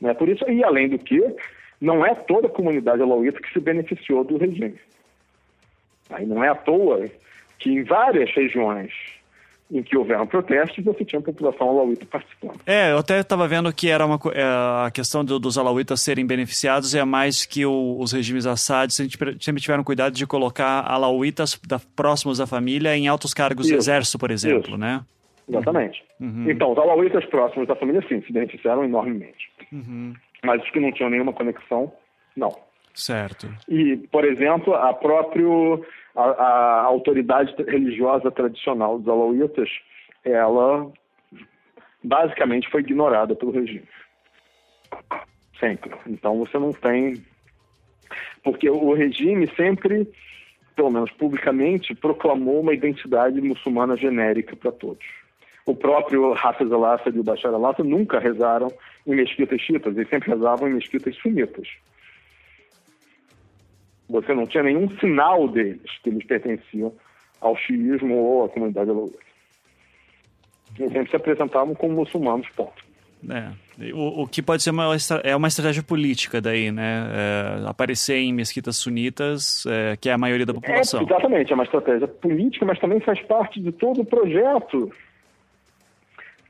não 0.00 0.10
é 0.10 0.14
por 0.14 0.28
isso. 0.28 0.48
E, 0.48 0.62
além 0.62 0.88
do 0.88 0.98
que, 0.98 1.20
não 1.84 2.04
é 2.04 2.14
toda 2.14 2.46
a 2.46 2.50
comunidade 2.50 3.02
alauíta 3.02 3.40
que 3.40 3.52
se 3.52 3.60
beneficiou 3.60 4.24
do 4.24 4.38
regime. 4.38 4.78
Aí 6.10 6.24
não 6.26 6.42
é 6.42 6.48
à 6.48 6.54
toa 6.54 7.08
que 7.58 7.70
em 7.70 7.84
várias 7.84 8.30
regiões 8.34 8.90
em 9.70 9.82
que 9.82 9.96
houveram 9.96 10.26
protestos, 10.26 10.84
você 10.84 11.04
tinha 11.04 11.18
a 11.18 11.22
população 11.22 11.68
alauíta 11.68 12.06
participando. 12.06 12.60
É, 12.66 12.92
eu 12.92 12.98
até 12.98 13.20
estava 13.20 13.48
vendo 13.48 13.72
que 13.72 13.88
era 13.88 14.04
uma 14.04 14.20
é, 14.32 14.42
a 14.86 14.90
questão 14.90 15.24
do, 15.24 15.38
dos 15.38 15.56
alauítas 15.58 16.00
serem 16.00 16.26
beneficiados 16.26 16.94
é 16.94 17.04
mais 17.04 17.44
que 17.46 17.64
o, 17.64 17.96
os 17.98 18.12
regimes 18.12 18.46
Assad 18.46 18.92
sempre, 18.92 19.36
sempre 19.40 19.60
tiveram 19.60 19.82
cuidado 19.82 20.14
de 20.14 20.26
colocar 20.26 20.84
alauítas 20.86 21.58
da, 21.66 21.80
próximos 21.96 22.38
da 22.38 22.46
família 22.46 22.96
em 22.96 23.08
altos 23.08 23.34
cargos 23.34 23.66
Isso. 23.66 23.74
do 23.74 23.78
exército, 23.78 24.18
por 24.18 24.30
exemplo, 24.30 24.68
Isso. 24.68 24.78
né? 24.78 25.02
Exatamente. 25.48 26.02
Uhum. 26.20 26.50
Então, 26.50 26.72
os 26.72 26.78
alauítas 26.78 27.24
próximos 27.26 27.66
da 27.66 27.74
família, 27.74 28.02
sim, 28.08 28.22
se 28.22 28.32
beneficiaram 28.32 28.84
enormemente. 28.84 29.50
Uhum. 29.72 30.14
Mas 30.44 30.62
os 30.62 30.70
que 30.70 30.80
não 30.80 30.92
tinham 30.92 31.10
nenhuma 31.10 31.32
conexão, 31.32 31.92
não. 32.36 32.54
Certo. 32.94 33.52
E, 33.68 33.96
por 33.96 34.24
exemplo, 34.24 34.74
a 34.74 34.92
próprio 34.94 35.84
a, 36.14 36.22
a 36.22 36.82
autoridade 36.82 37.54
religiosa 37.66 38.30
tradicional 38.30 38.98
dos 38.98 39.08
alauítas, 39.08 39.68
ela 40.24 40.90
basicamente 42.02 42.70
foi 42.70 42.82
ignorada 42.82 43.34
pelo 43.34 43.50
regime. 43.50 43.88
Sempre. 45.58 45.90
Então 46.06 46.38
você 46.38 46.58
não 46.58 46.72
tem. 46.72 47.22
Porque 48.42 48.68
o 48.68 48.92
regime 48.92 49.50
sempre, 49.56 50.06
pelo 50.76 50.90
menos 50.90 51.10
publicamente, 51.12 51.94
proclamou 51.94 52.60
uma 52.60 52.74
identidade 52.74 53.40
muçulmana 53.40 53.96
genérica 53.96 54.54
para 54.54 54.70
todos. 54.70 55.04
O 55.66 55.74
próprio 55.74 56.34
Hafiz 56.34 56.70
al-Assad 56.70 57.16
e 57.16 57.20
o 57.20 57.24
Bashar 57.24 57.54
al-Assad 57.54 57.88
nunca 57.88 58.18
rezaram 58.18 58.68
em 59.06 59.14
mesquitas 59.14 59.60
chiitas, 59.60 59.96
eles 59.96 60.08
sempre 60.08 60.30
rezavam 60.30 60.68
em 60.68 60.74
mesquitas 60.74 61.14
sunitas. 61.16 61.68
Você 64.08 64.34
não 64.34 64.46
tinha 64.46 64.62
nenhum 64.62 64.88
sinal 64.98 65.48
deles 65.48 65.90
que 66.02 66.10
eles 66.10 66.24
pertenciam 66.26 66.92
ao 67.40 67.56
xiismo 67.56 68.14
ou 68.14 68.44
à 68.44 68.48
comunidade 68.48 68.90
alauíta. 68.90 69.18
Eles 70.78 70.92
sempre 70.92 71.10
se 71.10 71.16
apresentavam 71.16 71.74
como 71.74 71.94
muçulmanos, 71.94 72.48
ponto. 72.50 72.84
É. 73.30 73.92
O, 73.92 74.22
o 74.22 74.28
que 74.28 74.42
pode 74.42 74.62
ser 74.62 74.70
uma, 74.70 74.94
é 75.22 75.34
uma 75.34 75.48
estratégia 75.48 75.82
política 75.82 76.40
daí, 76.40 76.70
né? 76.70 77.08
É, 77.12 77.68
aparecer 77.68 78.16
em 78.16 78.32
mesquitas 78.32 78.76
sunitas, 78.76 79.64
é, 79.66 79.96
que 79.96 80.08
é 80.08 80.12
a 80.12 80.18
maioria 80.18 80.46
da 80.46 80.54
população. 80.54 81.00
É, 81.00 81.04
exatamente, 81.04 81.52
é 81.52 81.54
uma 81.54 81.64
estratégia 81.64 82.06
política, 82.06 82.66
mas 82.66 82.78
também 82.78 83.00
faz 83.00 83.20
parte 83.22 83.60
de 83.60 83.72
todo 83.72 84.02
o 84.02 84.04
projeto 84.04 84.92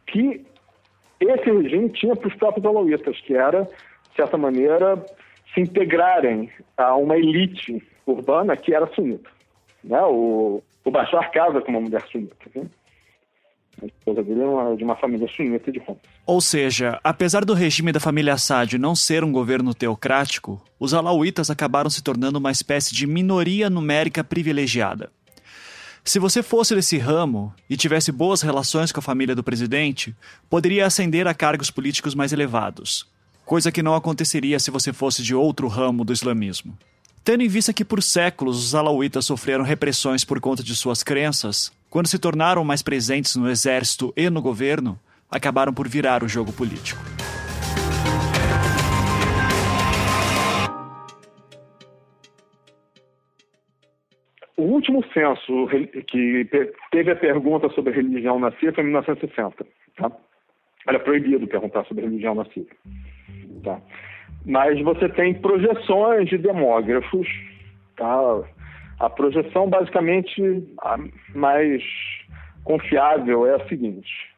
que 0.07 0.45
esse 1.21 1.51
regime 1.51 1.89
tinha 1.91 2.17
para 2.17 2.29
os 2.29 2.35
próprios 2.35 2.65
alauítas, 2.67 3.21
que 3.21 3.35
era, 3.35 3.62
de 3.62 4.17
certa 4.17 4.37
maneira, 4.37 5.05
se 5.53 5.61
integrarem 5.61 6.51
a 6.77 6.97
uma 6.97 7.17
elite 7.17 7.83
urbana 8.07 8.57
que 8.57 8.75
era 8.75 8.87
sunita. 8.95 9.31
Né? 9.83 10.01
O, 10.03 10.62
o 10.85 10.91
Bashar 10.91 11.31
casa 11.31 11.61
com 11.61 11.71
uma 11.71 11.81
mulher 11.81 12.03
sunita. 12.11 12.37
Né? 12.55 12.67
A 13.83 13.87
esposa 13.87 14.23
dele 14.23 14.41
é 14.41 14.77
de 14.77 14.85
uma 14.85 14.97
família 14.97 15.29
sunita 15.29 15.71
de 15.73 15.81
Homs. 15.81 15.99
Ou 16.27 16.41
seja, 16.41 17.01
apesar 17.03 17.45
do 17.45 17.55
regime 17.55 17.93
da 17.93 18.01
família 18.01 18.35
Assad 18.35 18.79
não 18.79 18.95
ser 18.95 19.25
um 19.25 19.33
governo 19.33 19.75
teocrático, 19.75 20.62
os 20.79 20.95
alauítas 20.95 21.51
acabaram 21.51 21.91
se 21.91 22.03
tornando 22.03 22.39
uma 22.39 22.51
espécie 22.51 22.95
de 22.95 23.07
minoria 23.07 23.69
numérica 23.69 24.23
privilegiada. 24.23 25.11
Se 26.05 26.19
você 26.19 26.43
fosse 26.43 26.75
desse 26.75 26.99
ramo 26.99 27.53
e 27.69 27.77
tivesse 27.77 28.13
boas 28.13 28.43
relações 28.43 28.93
com 28.93 29.01
a 29.01 29.03
família 29.03 29.35
do 29.35 29.43
presidente, 29.43 30.15
poderia 30.51 30.87
ascender 30.87 31.27
a 31.27 31.33
cargos 31.33 31.71
políticos 31.71 32.15
mais 32.15 32.33
elevados 32.33 33.13
coisa 33.45 33.71
que 33.71 33.83
não 33.83 33.95
aconteceria 33.95 34.59
se 34.59 34.71
você 34.71 34.93
fosse 34.93 35.23
de 35.23 35.35
outro 35.35 35.69
ramo 35.69 36.05
do 36.05 36.13
islamismo. 36.13 36.77
Tendo 37.23 37.43
em 37.43 37.49
vista 37.49 37.73
que 37.73 37.85
por 37.85 38.03
séculos 38.03 38.63
os 38.63 38.75
alauítas 38.75 39.25
sofreram 39.25 39.65
repressões 39.65 40.25
por 40.25 40.41
conta 40.41 40.63
de 40.63 40.75
suas 40.75 41.03
crenças, 41.03 41.73
quando 41.89 42.07
se 42.07 42.19
tornaram 42.19 42.65
mais 42.65 42.83
presentes 42.83 43.37
no 43.37 43.49
exército 43.49 44.13
e 44.17 44.29
no 44.29 44.43
governo, 44.43 44.99
acabaram 45.31 45.73
por 45.73 45.89
virar 45.89 46.23
o 46.23 46.29
jogo 46.29 46.53
político. 46.53 47.03
O 54.57 54.63
último 54.63 55.05
censo 55.13 55.69
que 56.07 56.49
teve 56.93 57.11
a 57.11 57.17
pergunta 57.17 57.69
sobre 57.71 57.93
a 57.93 57.97
religião 57.97 58.39
na 58.39 58.53
Síria 58.53 58.73
foi 58.73 58.85
em 58.85 58.87
1960. 58.87 59.67
Tá? 59.97 60.13
Era 60.87 61.01
proibido 61.01 61.47
perguntar 61.47 61.85
sobre 61.87 62.05
religião 62.05 62.35
na 62.35 62.45
Síria. 62.47 62.71
Tá? 63.65 63.81
Mas 64.47 64.81
você 64.81 65.09
tem 65.09 65.35
projeções 65.35 66.29
de 66.29 66.39
demógrafos. 66.39 67.27
Tá? 67.97 68.45
A 69.01 69.11
projeção, 69.11 69.69
basicamente, 69.69 70.41
mais 71.35 71.83
confiável 72.63 73.47
é 73.47 73.57
a 73.57 73.69
seguinte: 73.69 74.31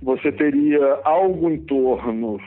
você 0.00 0.30
teria 0.30 1.00
algo 1.04 1.50
em 1.50 1.60
torno 1.64 2.40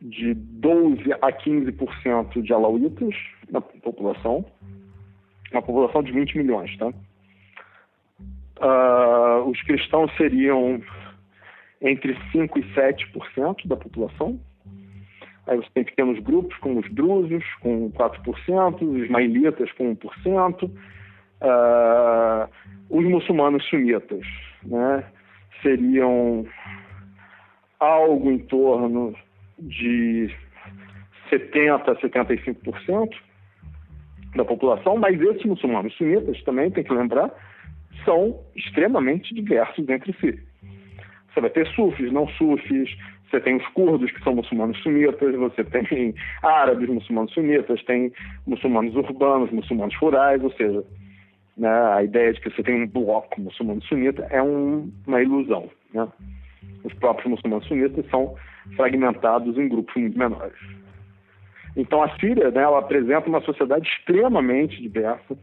de 0.00 0.34
12 0.34 1.12
a 1.14 1.32
15% 1.32 2.42
de 2.42 2.52
alauítas 2.52 3.14
na 3.50 3.60
população, 3.60 4.44
uma 5.52 5.62
população 5.62 6.02
de 6.02 6.12
20 6.12 6.38
milhões, 6.38 6.76
tá? 6.76 6.92
Uh, 8.60 9.48
os 9.48 9.60
cristãos 9.62 10.14
seriam 10.16 10.82
entre 11.80 12.16
5 12.32 12.58
e 12.58 12.62
7% 12.74 13.66
da 13.66 13.76
população, 13.76 14.40
Aí 15.48 15.56
você 15.56 15.68
tem 15.72 15.84
pequenos 15.84 16.18
grupos, 16.20 16.54
como 16.58 16.80
os 16.80 16.90
drusos, 16.92 17.42
com 17.60 17.90
4%, 17.92 18.82
os 18.82 19.02
ismaelitas, 19.04 19.72
com 19.72 19.96
1%, 19.96 20.64
uh, 20.64 20.70
ah, 21.40 22.48
os 22.90 23.04
muçulmanos 23.06 23.66
sunitas, 23.66 24.26
né, 24.62 25.04
seriam 25.62 26.46
algo 27.80 28.30
em 28.30 28.38
torno 28.40 29.14
de 29.58 30.30
70% 31.30 31.88
a 31.88 31.96
75% 31.96 33.08
da 34.34 34.44
população, 34.44 34.96
mas 34.96 35.20
esses 35.20 35.44
muçulmanos 35.44 35.94
sunitas 35.96 36.42
também, 36.42 36.70
tem 36.70 36.84
que 36.84 36.92
lembrar, 36.92 37.30
são 38.04 38.40
extremamente 38.54 39.34
diversos 39.34 39.88
entre 39.88 40.12
si. 40.14 40.38
Você 41.32 41.40
vai 41.40 41.50
ter 41.50 41.66
sufis, 41.68 42.12
não 42.12 42.26
sufis, 42.28 42.90
você 43.30 43.40
tem 43.40 43.56
os 43.56 43.66
curdos, 43.68 44.10
que 44.10 44.22
são 44.22 44.34
muçulmanos 44.34 44.78
sunitas, 44.82 45.34
você 45.34 45.64
tem 45.64 46.14
árabes, 46.42 46.88
muçulmanos 46.88 47.32
sunitas, 47.32 47.82
tem 47.84 48.12
muçulmanos 48.46 48.94
urbanos, 48.94 49.50
muçulmanos 49.50 49.94
rurais, 49.96 50.42
ou 50.42 50.50
seja, 50.52 50.82
né, 51.56 51.68
a 51.68 52.02
ideia 52.02 52.32
de 52.32 52.40
que 52.40 52.50
você 52.50 52.62
tem 52.62 52.82
um 52.82 52.86
bloco 52.86 53.40
muçulmano 53.40 53.82
sunita 53.82 54.26
é 54.30 54.42
um, 54.42 54.90
uma 55.06 55.20
ilusão. 55.22 55.68
Né? 55.92 56.08
Os 56.84 56.94
próprios 56.94 57.30
muçulmanos 57.30 57.66
sunitas 57.66 58.06
são 58.10 58.34
fragmentados 58.76 59.58
em 59.58 59.68
grupos 59.68 59.94
muito 59.96 60.18
menores. 60.18 60.58
Então 61.78 62.02
a 62.02 62.10
Síria 62.18 62.50
né, 62.50 62.60
ela 62.60 62.80
apresenta 62.80 63.28
uma 63.28 63.40
sociedade 63.40 63.88
extremamente 63.88 64.82
diversa 64.82 65.38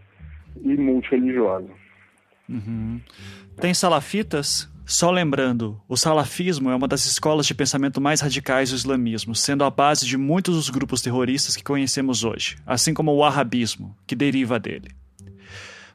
e 0.61 0.75
multireligiosa. 0.75 1.69
Uhum. 2.49 2.99
Tem 3.59 3.73
salafitas 3.73 4.69
só 4.85 5.09
lembrando, 5.09 5.81
o 5.89 5.97
salafismo 5.97 6.69
é 6.69 6.75
uma 6.75 6.87
das 6.87 7.05
escolas 7.05 7.47
de 7.47 7.55
pensamento 7.55 7.99
mais 7.99 8.21
radicais 8.21 8.69
do 8.69 8.75
islamismo, 8.75 9.33
sendo 9.33 9.63
a 9.63 9.69
base 9.71 10.05
de 10.05 10.15
muitos 10.15 10.55
dos 10.55 10.69
grupos 10.69 11.01
terroristas 11.01 11.55
que 11.55 11.63
conhecemos 11.63 12.23
hoje, 12.23 12.57
assim 12.67 12.93
como 12.93 13.11
o 13.11 13.17
wahhabismo, 13.17 13.95
que 14.05 14.15
deriva 14.15 14.59
dele. 14.59 14.89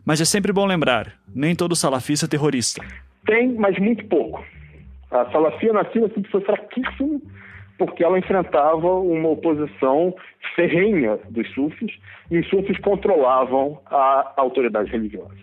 Mas 0.05 0.21
é 0.21 0.25
sempre 0.25 0.53
bom 0.53 0.67
lembrar, 0.67 1.13
nem 1.33 1.55
todo 1.55 1.77
salafista 1.77 2.27
é 2.27 2.29
terrorista. 2.29 2.83
Tem, 3.27 3.53
mas 3.55 3.79
muito 3.79 4.05
pouco. 4.07 4.45
A 5.11 5.31
salafia 5.31 5.73
na 5.73 5.85
Síria 5.93 6.09
sempre 6.09 6.31
foi 6.31 6.41
fraquíssima 6.41 7.21
porque 7.81 8.05
ela 8.05 8.19
enfrentava 8.19 8.87
uma 8.87 9.31
oposição 9.31 10.15
ferrenha 10.55 11.19
dos 11.31 11.51
sufis 11.55 11.91
e 12.31 12.39
os 12.39 12.49
sufis 12.51 12.79
controlavam 12.81 13.81
a 13.87 14.35
autoridade 14.37 14.91
religiosa. 14.91 15.35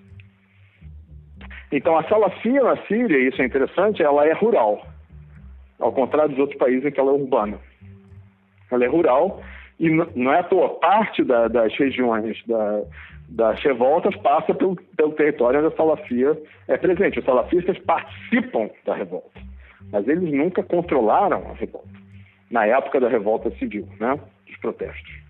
Então, 1.72 1.98
a 1.98 2.04
salafia 2.04 2.62
na 2.62 2.78
Síria, 2.86 3.18
e 3.18 3.30
isso 3.30 3.42
é 3.42 3.46
interessante, 3.46 4.04
ela 4.04 4.24
é 4.24 4.34
rural, 4.34 4.86
ao 5.80 5.92
contrário 5.92 6.30
dos 6.30 6.38
outros 6.38 6.60
países 6.60 6.86
em 6.86 6.92
que 6.92 7.00
ela 7.00 7.10
é 7.10 7.16
urbana. 7.16 7.58
Ela 8.72 8.86
é 8.86 8.88
rural 8.88 9.42
e 9.80 9.90
não 9.90 10.32
é 10.32 10.42
à 10.42 10.44
toa, 10.44 10.76
parte 10.80 11.24
da, 11.24 11.48
das 11.48 11.76
regiões 11.76 12.38
da, 12.46 12.84
das 13.30 13.60
revoltas 13.64 14.16
passa 14.18 14.54
pelo, 14.54 14.76
pelo 14.96 15.14
território 15.14 15.60
onde 15.60 15.74
a 15.74 15.76
salafia 15.76 16.40
é 16.68 16.78
presente. 16.78 17.18
Os 17.18 17.26
salafistas 17.26 17.80
participam 17.80 18.70
da 18.86 18.94
revolta, 18.94 19.42
mas 19.92 20.08
eles 20.08 20.32
nunca 20.32 20.62
controlaram 20.62 21.50
a 21.50 21.54
revolta, 21.54 21.90
na 22.50 22.66
época 22.66 23.00
da 23.00 23.10
revolta 23.10 23.52
civil, 23.58 23.88
né, 24.00 24.20
dos 24.46 24.58
protestos. 24.58 25.28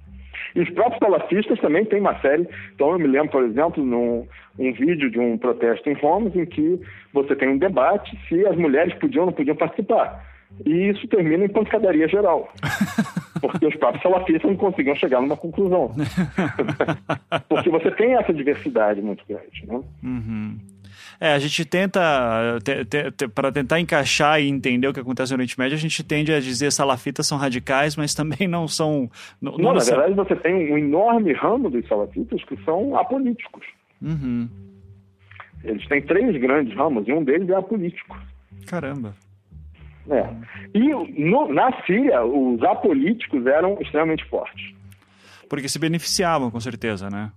E 0.56 0.62
os 0.62 0.70
próprios 0.70 1.00
salafistas 1.00 1.60
também 1.60 1.86
têm 1.86 2.00
uma 2.00 2.20
série. 2.20 2.48
Então, 2.74 2.92
eu 2.92 3.00
me 3.00 3.08
lembro, 3.08 3.30
por 3.30 3.44
exemplo, 3.44 3.84
num 3.84 4.28
um 4.58 4.74
vídeo 4.74 5.10
de 5.12 5.20
um 5.20 5.38
protesto 5.38 5.88
em 5.90 5.98
Homs 6.02 6.36
em 6.36 6.46
que 6.46 6.82
você 7.14 7.36
tem 7.36 7.50
um 7.50 7.58
debate 7.58 8.18
se 8.28 8.46
as 8.46 8.56
mulheres 8.56 8.94
podiam 8.96 9.22
ou 9.22 9.26
não 9.28 9.34
podiam 9.34 9.56
participar. 9.56 10.26
E 10.66 10.90
isso 10.90 11.08
termina 11.08 11.46
em 11.46 11.50
pancadaria 11.50 12.08
geral. 12.08 12.52
Porque 13.40 13.68
os 13.68 13.76
próprios 13.76 14.02
salafistas 14.02 14.50
não 14.50 14.58
conseguiam 14.58 14.96
chegar 14.96 15.22
numa 15.22 15.38
conclusão. 15.38 15.92
Porque 17.48 17.70
você 17.70 17.92
tem 17.92 18.16
essa 18.16 18.34
diversidade 18.34 19.02
muito 19.02 19.24
grande. 19.28 19.66
Né? 19.68 19.80
Uhum. 20.04 20.58
É, 21.20 21.34
a 21.34 21.40
gente 21.40 21.66
tenta, 21.66 22.60
te, 22.64 22.86
te, 22.86 23.12
te, 23.12 23.28
para 23.28 23.52
tentar 23.52 23.80
encaixar 23.80 24.40
e 24.40 24.48
entender 24.48 24.88
o 24.88 24.94
que 24.94 25.00
acontece 25.00 25.32
no 25.32 25.38
Oriente 25.38 25.58
Médio, 25.58 25.76
a 25.76 25.80
gente 25.80 26.04
tende 26.04 26.32
a 26.32 26.40
dizer 26.40 26.72
salafitas 26.72 27.26
são 27.26 27.38
radicais, 27.38 27.96
mas 27.96 28.14
também 28.14 28.48
não 28.48 28.68
são. 28.68 29.10
Não, 29.42 29.54
não, 29.54 29.58
não 29.58 29.74
na 29.74 29.84
verdade, 29.84 30.14
você 30.14 30.36
tem 30.36 30.72
um 30.72 30.78
enorme 30.78 31.34
ramo 31.34 31.70
dos 31.70 31.88
salafitas 31.88 32.44
que 32.44 32.56
são 32.64 32.96
apolíticos. 32.96 33.66
Uhum. 34.02 34.48
Eles 35.64 35.88
têm 35.88 36.02
três 36.04 36.40
grandes 36.40 36.76
ramos 36.76 37.08
e 37.08 37.14
um 37.14 37.24
deles 37.24 37.50
é 37.50 37.56
apolítico. 37.56 38.16
Caramba. 38.68 39.16
É. 40.10 40.30
E 40.74 41.22
no, 41.22 41.52
na 41.52 41.72
Síria, 41.84 42.24
os 42.24 42.62
apolíticos 42.64 43.46
eram 43.46 43.78
extremamente 43.82 44.24
fortes. 44.26 44.74
Porque 45.50 45.68
se 45.68 45.80
beneficiavam, 45.80 46.52
com 46.52 46.60
certeza, 46.60 47.10
né? 47.10 47.32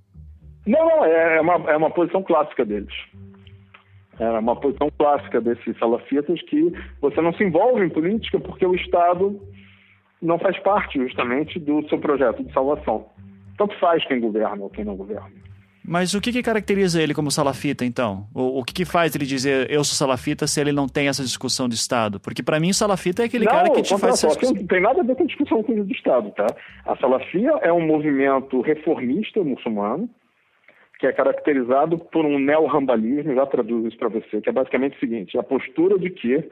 Não, 0.66 0.84
não, 0.84 1.04
é, 1.04 1.38
é 1.38 1.40
uma, 1.40 1.70
é 1.70 1.76
uma 1.76 1.90
posição 1.90 2.22
clássica 2.22 2.64
deles. 2.64 2.92
Era 4.20 4.38
uma 4.38 4.54
posição 4.54 4.90
clássica 4.98 5.40
desses 5.40 5.78
salafitas 5.78 6.40
que 6.42 6.70
você 7.00 7.22
não 7.22 7.32
se 7.32 7.42
envolve 7.42 7.82
em 7.82 7.88
política 7.88 8.38
porque 8.38 8.66
o 8.66 8.74
Estado 8.74 9.40
não 10.20 10.38
faz 10.38 10.58
parte 10.58 10.98
justamente 10.98 11.58
do 11.58 11.88
seu 11.88 11.98
projeto 11.98 12.44
de 12.44 12.52
salvação. 12.52 13.06
Tanto 13.56 13.74
faz 13.78 14.06
quem 14.06 14.20
governa 14.20 14.62
ou 14.62 14.68
quem 14.68 14.84
não 14.84 14.94
governa. 14.94 15.30
Mas 15.82 16.12
o 16.12 16.20
que, 16.20 16.30
que 16.30 16.42
caracteriza 16.42 17.02
ele 17.02 17.14
como 17.14 17.30
salafita, 17.30 17.82
então? 17.82 18.26
O, 18.34 18.60
o 18.60 18.64
que, 18.64 18.74
que 18.74 18.84
faz 18.84 19.14
ele 19.14 19.24
dizer 19.24 19.70
eu 19.70 19.82
sou 19.82 19.96
salafita 19.96 20.46
se 20.46 20.60
ele 20.60 20.72
não 20.72 20.86
tem 20.86 21.08
essa 21.08 21.22
discussão 21.22 21.66
de 21.66 21.74
Estado? 21.74 22.20
Porque 22.20 22.42
para 22.42 22.60
mim, 22.60 22.74
salafita 22.74 23.22
é 23.22 23.24
aquele 23.24 23.46
não, 23.46 23.52
cara 23.52 23.70
que 23.70 23.80
te 23.80 23.96
faz. 23.98 24.20
Só, 24.20 24.28
não 24.28 24.66
tem 24.66 24.82
nada 24.82 25.00
a 25.00 25.04
ver 25.04 25.16
com 25.16 25.24
discussão 25.24 25.62
com 25.62 25.82
do 25.82 25.92
Estado, 25.92 26.30
tá? 26.32 26.46
A 26.84 26.94
salafia 26.98 27.52
é 27.62 27.72
um 27.72 27.86
movimento 27.86 28.60
reformista 28.60 29.42
muçulmano 29.42 30.10
que 31.00 31.06
é 31.06 31.12
caracterizado 31.12 31.98
por 31.98 32.26
um 32.26 32.38
neo-rambalismo, 32.38 33.34
já 33.34 33.46
traduzo 33.46 33.88
isso 33.88 33.96
para 33.96 34.10
você, 34.10 34.40
que 34.42 34.50
é 34.50 34.52
basicamente 34.52 34.96
o 34.96 35.00
seguinte: 35.00 35.38
a 35.38 35.42
postura 35.42 35.98
de 35.98 36.10
que 36.10 36.50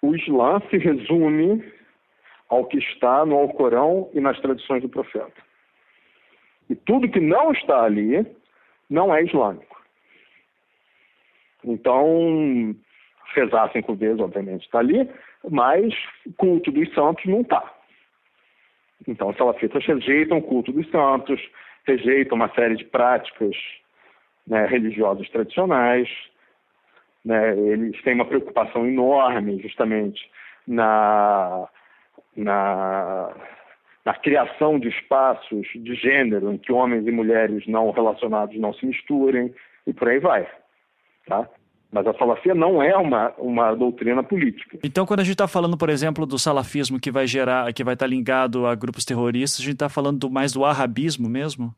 o 0.00 0.16
Islã 0.16 0.60
se 0.70 0.78
resume 0.78 1.62
ao 2.48 2.64
que 2.64 2.78
está 2.78 3.26
no 3.26 3.36
Alcorão 3.36 4.10
e 4.14 4.20
nas 4.20 4.40
tradições 4.40 4.80
do 4.80 4.88
profeta. 4.88 5.42
E 6.70 6.74
tudo 6.74 7.10
que 7.10 7.20
não 7.20 7.52
está 7.52 7.84
ali 7.84 8.26
não 8.88 9.14
é 9.14 9.22
islâmico. 9.22 9.82
Então, 11.62 12.74
rezar 13.34 13.70
cinco 13.72 13.94
vezes, 13.94 14.20
obviamente, 14.20 14.64
está 14.64 14.78
ali, 14.78 15.08
mas 15.50 15.92
o 16.26 16.32
culto 16.34 16.72
dos 16.72 16.92
santos 16.94 17.24
não 17.26 17.42
está. 17.42 17.70
Então, 19.06 19.28
os 19.28 19.36
salafitas 19.36 19.84
rejeitam 19.84 20.38
o 20.38 20.42
culto 20.42 20.72
dos 20.72 20.88
santos, 20.90 21.40
rejeitam 21.86 22.36
uma 22.36 22.52
série 22.54 22.76
de 22.76 22.84
práticas 22.84 23.56
né, 24.46 24.66
religiosas 24.66 25.28
tradicionais. 25.30 26.08
Né, 27.24 27.56
eles 27.58 28.00
têm 28.02 28.14
uma 28.14 28.26
preocupação 28.26 28.86
enorme, 28.86 29.60
justamente, 29.62 30.30
na, 30.66 31.68
na 32.36 33.34
na 34.04 34.14
criação 34.14 34.78
de 34.78 34.88
espaços 34.88 35.66
de 35.74 35.94
gênero 35.94 36.52
em 36.52 36.58
que 36.58 36.72
homens 36.72 37.06
e 37.06 37.10
mulheres 37.10 37.66
não 37.66 37.90
relacionados 37.90 38.58
não 38.58 38.74
se 38.74 38.84
misturem 38.84 39.54
e 39.86 39.94
por 39.94 40.08
aí 40.08 40.18
vai. 40.18 40.46
Tá? 41.26 41.48
Mas 41.94 42.08
a 42.08 42.14
salafia 42.14 42.56
não 42.56 42.82
é 42.82 42.96
uma, 42.96 43.32
uma 43.38 43.72
doutrina 43.72 44.20
política. 44.20 44.80
Então, 44.82 45.06
quando 45.06 45.20
a 45.20 45.22
gente 45.22 45.34
está 45.34 45.46
falando, 45.46 45.78
por 45.78 45.88
exemplo, 45.88 46.26
do 46.26 46.36
salafismo 46.36 46.98
que 46.98 47.08
vai 47.08 47.24
gerar, 47.24 47.72
que 47.72 47.84
vai 47.84 47.94
estar 47.94 48.06
tá 48.06 48.10
ligado 48.10 48.66
a 48.66 48.74
grupos 48.74 49.04
terroristas, 49.04 49.60
a 49.60 49.62
gente 49.62 49.74
está 49.74 49.88
falando 49.88 50.18
do, 50.18 50.28
mais 50.28 50.52
do 50.52 50.64
arabismo 50.64 51.28
mesmo? 51.28 51.72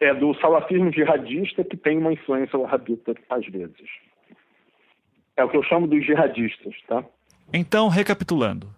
É 0.00 0.14
do 0.14 0.32
salafismo 0.34 0.92
jihadista 0.92 1.64
que 1.64 1.76
tem 1.76 1.98
uma 1.98 2.12
influência 2.12 2.56
wahhabita 2.56 3.16
às 3.28 3.44
vezes. 3.46 3.90
É 5.36 5.44
o 5.44 5.48
que 5.48 5.56
eu 5.56 5.64
chamo 5.64 5.88
dos 5.88 6.06
jihadistas, 6.06 6.74
tá? 6.86 7.04
Então, 7.52 7.88
recapitulando, 7.88 8.68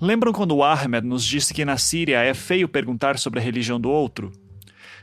Lembram 0.00 0.30
quando 0.30 0.54
o 0.54 0.62
Ahmed 0.62 1.06
nos 1.06 1.24
disse 1.24 1.54
que 1.54 1.64
na 1.64 1.78
Síria 1.78 2.22
é 2.22 2.34
feio 2.34 2.68
perguntar 2.68 3.18
sobre 3.18 3.40
a 3.40 3.42
religião 3.42 3.80
do 3.80 3.90
outro? 3.90 4.30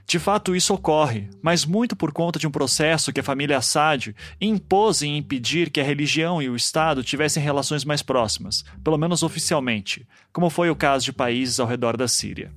De 0.06 0.20
fato, 0.20 0.56
isso 0.56 0.74
ocorre, 0.74 1.30
mas 1.42 1.66
muito 1.66 1.96
por 1.96 2.12
conta 2.12 2.38
de 2.38 2.46
um 2.46 2.52
processo 2.52 3.12
que 3.12 3.20
a 3.20 3.24
família 3.24 3.58
Assad 3.58 4.14
impôs 4.40 5.02
em 5.02 5.18
impedir 5.18 5.70
que 5.70 5.80
a 5.80 5.84
religião 5.84 6.42
e 6.42 6.50
o 6.50 6.56
Estado 6.56 7.04
tivessem 7.04 7.42
relações 7.42 7.86
mais 7.86 8.02
próximas, 8.02 8.64
pelo 8.84 8.98
menos 8.98 9.24
oficialmente, 9.24 10.06
como 10.32 10.50
foi 10.50 10.70
o 10.70 10.76
caso 10.76 11.06
de 11.06 11.14
países 11.14 11.60
ao 11.60 11.68
redor 11.68 11.96
da 11.96 12.08
Síria. 12.08 12.52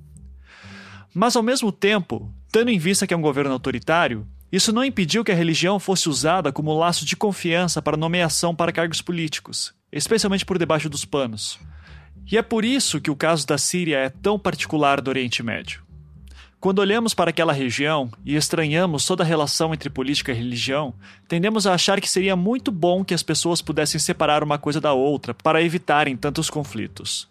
Mas, 1.14 1.36
ao 1.36 1.42
mesmo 1.42 1.72
tempo, 1.72 2.30
tendo 2.52 2.70
em 2.70 2.78
vista 2.78 3.06
que 3.06 3.14
é 3.14 3.16
um 3.16 3.22
governo 3.22 3.52
autoritário, 3.52 4.26
isso 4.50 4.72
não 4.72 4.84
impediu 4.84 5.24
que 5.24 5.32
a 5.32 5.34
religião 5.34 5.78
fosse 5.78 6.08
usada 6.08 6.52
como 6.52 6.76
laço 6.76 7.04
de 7.04 7.16
confiança 7.16 7.80
para 7.80 7.96
nomeação 7.96 8.54
para 8.54 8.72
cargos 8.72 9.00
políticos, 9.00 9.72
especialmente 9.90 10.44
por 10.44 10.58
debaixo 10.58 10.90
dos 10.90 11.04
panos. 11.04 11.58
E 12.30 12.36
é 12.36 12.42
por 12.42 12.64
isso 12.64 13.00
que 13.00 13.10
o 13.10 13.16
caso 13.16 13.46
da 13.46 13.56
Síria 13.56 13.98
é 13.98 14.10
tão 14.10 14.38
particular 14.38 15.00
do 15.00 15.08
Oriente 15.08 15.42
Médio. 15.42 15.85
Quando 16.58 16.78
olhamos 16.78 17.12
para 17.12 17.30
aquela 17.30 17.52
região 17.52 18.10
e 18.24 18.34
estranhamos 18.34 19.04
toda 19.04 19.22
a 19.22 19.26
relação 19.26 19.74
entre 19.74 19.90
política 19.90 20.32
e 20.32 20.34
religião, 20.34 20.94
tendemos 21.28 21.66
a 21.66 21.74
achar 21.74 22.00
que 22.00 22.08
seria 22.08 22.34
muito 22.34 22.72
bom 22.72 23.04
que 23.04 23.14
as 23.14 23.22
pessoas 23.22 23.60
pudessem 23.60 24.00
separar 24.00 24.42
uma 24.42 24.58
coisa 24.58 24.80
da 24.80 24.92
outra 24.92 25.34
para 25.34 25.62
evitarem 25.62 26.16
tantos 26.16 26.48
conflitos. 26.48 27.28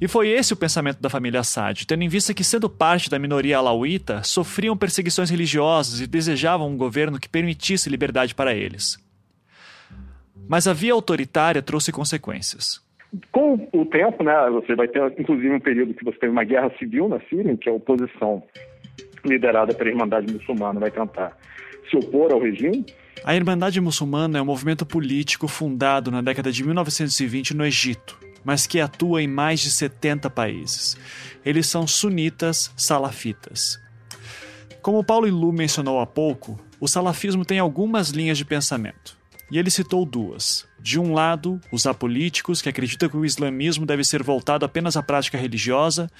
E 0.00 0.08
foi 0.08 0.30
esse 0.30 0.52
o 0.52 0.56
pensamento 0.56 0.98
da 1.00 1.08
família 1.08 1.40
Assad, 1.40 1.86
tendo 1.86 2.02
em 2.02 2.08
vista 2.08 2.34
que, 2.34 2.42
sendo 2.42 2.68
parte 2.68 3.08
da 3.08 3.20
minoria 3.20 3.58
alauíta, 3.58 4.22
sofriam 4.24 4.76
perseguições 4.76 5.30
religiosas 5.30 6.00
e 6.00 6.08
desejavam 6.08 6.68
um 6.68 6.76
governo 6.76 7.20
que 7.20 7.28
permitisse 7.28 7.88
liberdade 7.88 8.34
para 8.34 8.52
eles. 8.52 8.98
Mas 10.48 10.66
a 10.66 10.72
via 10.72 10.92
autoritária 10.92 11.62
trouxe 11.62 11.92
consequências. 11.92 12.80
Com 13.30 13.68
o 13.72 13.84
tempo, 13.86 14.24
né, 14.24 14.32
você 14.50 14.74
vai 14.74 14.88
ter, 14.88 15.02
inclusive, 15.18 15.54
um 15.54 15.60
período 15.60 15.94
que 15.94 16.04
você 16.04 16.18
teve 16.18 16.32
uma 16.32 16.44
guerra 16.44 16.70
civil 16.78 17.08
na 17.08 17.20
Síria, 17.28 17.52
em 17.52 17.56
que 17.56 17.68
a 17.68 17.72
oposição 17.72 18.42
liderada 19.24 19.74
pela 19.74 19.90
Irmandade 19.90 20.32
Muçulmana 20.32 20.80
vai 20.80 20.90
tentar 20.90 21.36
se 21.90 21.96
opor 21.96 22.32
ao 22.32 22.40
regime. 22.40 22.84
A 23.24 23.36
Irmandade 23.36 23.80
Muçulmana 23.80 24.38
é 24.38 24.42
um 24.42 24.46
movimento 24.46 24.86
político 24.86 25.46
fundado 25.46 26.10
na 26.10 26.22
década 26.22 26.50
de 26.50 26.64
1920 26.64 27.54
no 27.54 27.64
Egito, 27.64 28.18
mas 28.44 28.66
que 28.66 28.80
atua 28.80 29.22
em 29.22 29.28
mais 29.28 29.60
de 29.60 29.70
70 29.70 30.30
países. 30.30 30.96
Eles 31.44 31.66
são 31.66 31.86
sunitas 31.86 32.72
salafitas. 32.76 33.80
Como 34.80 35.04
Paulo 35.04 35.28
Ilu 35.28 35.52
mencionou 35.52 36.00
há 36.00 36.06
pouco, 36.06 36.58
o 36.80 36.88
salafismo 36.88 37.44
tem 37.44 37.58
algumas 37.60 38.08
linhas 38.08 38.36
de 38.36 38.44
pensamento, 38.44 39.16
e 39.50 39.58
ele 39.58 39.70
citou 39.70 40.04
duas. 40.04 40.66
De 40.82 40.98
um 40.98 41.12
lado, 41.14 41.60
os 41.70 41.86
apolíticos, 41.86 42.60
que 42.60 42.68
acreditam 42.68 43.08
que 43.08 43.16
o 43.16 43.24
islamismo 43.24 43.86
deve 43.86 44.02
ser 44.02 44.20
voltado 44.20 44.64
apenas 44.64 44.96
à 44.96 45.02
prática 45.02 45.38
religiosa, 45.38 46.10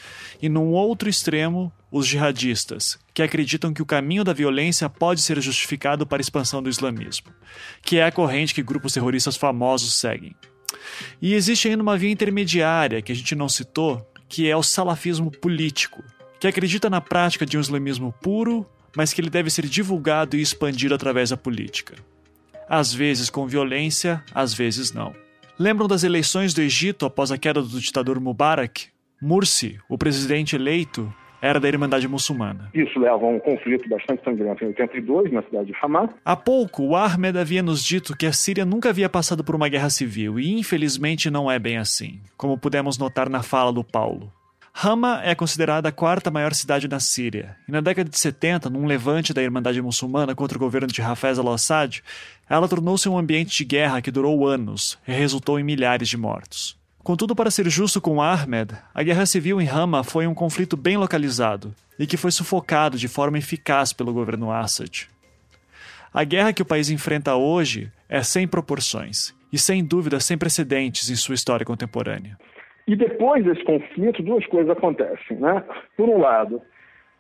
e 0.41 0.49
num 0.49 0.69
outro 0.69 1.09
extremo, 1.09 1.73
os 1.91 2.07
jihadistas, 2.07 2.97
que 3.13 3.25
acreditam 3.25 3.75
que 3.75 3.83
o 3.83 3.87
caminho 3.87 4.23
da 4.23 4.33
violência 4.33 4.89
pode 4.89 5.21
ser 5.21 5.41
justificado 5.41 6.07
para 6.07 6.19
a 6.19 6.23
expansão 6.23 6.63
do 6.63 6.71
islamismo, 6.71 7.33
que 7.83 7.99
é 7.99 8.05
a 8.05 8.13
corrente 8.13 8.55
que 8.55 8.63
grupos 8.63 8.93
terroristas 8.93 9.37
famosos 9.37 9.95
seguem. 9.95 10.33
E 11.21 11.35
existe 11.35 11.67
ainda 11.67 11.83
uma 11.83 11.99
via 11.99 12.13
intermediária 12.13 13.03
que 13.03 13.11
a 13.11 13.17
gente 13.17 13.35
não 13.35 13.49
citou, 13.49 14.09
que 14.29 14.49
é 14.49 14.57
o 14.57 14.63
salafismo 14.63 15.29
político, 15.29 16.05
que 16.39 16.47
acredita 16.47 16.89
na 16.89 17.01
prática 17.01 17.45
de 17.45 17.59
um 17.59 17.61
islamismo 17.61 18.15
puro, 18.23 18.65
mas 18.97 19.13
que 19.13 19.21
ele 19.21 19.29
deve 19.29 19.51
ser 19.51 19.67
divulgado 19.67 20.37
e 20.37 20.41
expandido 20.41 20.95
através 20.95 21.31
da 21.31 21.37
política 21.37 21.97
às 22.73 22.91
vezes 22.95 23.29
com 23.29 23.47
violência, 23.47 24.25
às 24.35 24.55
vezes 24.55 24.95
não. 24.95 25.15
Lembram 25.59 25.87
das 25.87 26.05
eleições 26.05 26.55
do 26.55 26.63
Egito 26.63 27.05
após 27.05 27.31
a 27.31 27.37
queda 27.37 27.61
do 27.61 27.79
ditador 27.79 28.19
Mubarak? 28.19 28.87
Mursi, 29.21 29.79
o 29.91 29.99
presidente 29.99 30.57
eleito, 30.57 31.13
era 31.43 31.61
da 31.61 31.69
Irmandade 31.69 32.09
Muçulmana. 32.09 32.71
Isso 32.73 32.99
leva 32.99 33.27
a 33.27 33.29
um 33.29 33.39
conflito 33.39 33.87
bastante 33.91 34.25
sangrento 34.25 34.65
em 34.65 34.69
82, 34.69 35.31
na 35.31 35.43
cidade 35.43 35.67
de 35.67 35.75
Hamas. 35.83 36.09
Há 36.25 36.35
pouco, 36.35 36.83
o 36.85 36.97
Ahmed 36.97 37.37
havia 37.37 37.63
nos 37.63 37.85
dito 37.85 38.17
que 38.17 38.25
a 38.25 38.33
Síria 38.33 38.65
nunca 38.65 38.89
havia 38.89 39.09
passado 39.11 39.45
por 39.45 39.55
uma 39.55 39.69
guerra 39.69 39.91
civil, 39.91 40.41
e 40.41 40.59
infelizmente 40.59 41.31
não 41.31 41.51
é 41.51 41.59
bem 41.59 41.77
assim, 41.77 42.21
como 42.39 42.57
pudemos 42.57 42.97
notar 42.97 43.29
na 43.29 43.43
fala 43.43 43.71
do 43.71 43.85
Paulo. 43.85 44.33
Hama 44.75 45.21
é 45.23 45.35
considerada 45.35 45.91
a 45.91 45.93
quarta 45.93 46.31
maior 46.31 46.55
cidade 46.55 46.89
na 46.89 46.99
Síria, 46.99 47.57
e 47.69 47.73
na 47.73 47.81
década 47.81 48.09
de 48.09 48.19
70, 48.19 48.71
num 48.71 48.87
levante 48.87 49.35
da 49.35 49.43
Irmandade 49.43 49.83
Muçulmana 49.83 50.35
contra 50.35 50.57
o 50.57 50.61
governo 50.61 50.89
de 50.89 51.03
Hafez 51.03 51.39
al-Assad, 51.39 52.03
ela 52.49 52.67
tornou-se 52.67 53.09
um 53.09 53.19
ambiente 53.19 53.57
de 53.57 53.65
guerra 53.65 54.01
que 54.01 54.11
durou 54.11 54.47
anos 54.47 54.99
e 55.07 55.13
resultou 55.13 55.61
em 55.61 55.63
milhares 55.63 56.09
de 56.09 56.17
mortos. 56.17 56.77
Contudo, 57.03 57.37
para 57.37 57.51
ser 57.51 57.69
justo 57.69 58.01
com 58.01 58.23
Ahmed, 58.23 58.75
a 58.95 59.03
guerra 59.03 59.27
civil 59.27 59.61
em 59.61 59.69
Hama 59.69 60.03
foi 60.03 60.27
um 60.27 60.35
conflito 60.35 60.77
bem 60.77 60.97
localizado 60.97 61.75
e 61.99 62.07
que 62.07 62.17
foi 62.17 62.31
sufocado 62.33 62.97
de 62.97 63.09
forma 63.09 63.39
eficaz 63.39 63.93
pelo 63.93 64.13
governo 64.13 64.51
Assad. 64.51 65.09
A 66.15 66.25
guerra 66.25 66.53
que 66.53 66.63
o 66.63 66.67
país 66.67 66.91
enfrenta 66.91 67.35
hoje 67.35 67.91
é 68.09 68.23
sem 68.23 68.47
proporções 68.47 69.35
e, 69.53 69.59
sem 69.59 69.85
dúvida, 69.85 70.19
sem 70.21 70.39
precedentes 70.39 71.11
em 71.11 71.17
sua 71.17 71.35
história 71.35 71.67
contemporânea. 71.67 72.39
E 72.87 72.97
depois 72.97 73.45
desse 73.45 73.63
conflito, 73.65 74.23
duas 74.23 74.45
coisas 74.47 74.71
acontecem. 74.71 75.37
Né? 75.37 75.63
Por 75.97 76.09
um 76.09 76.19
lado, 76.19 76.61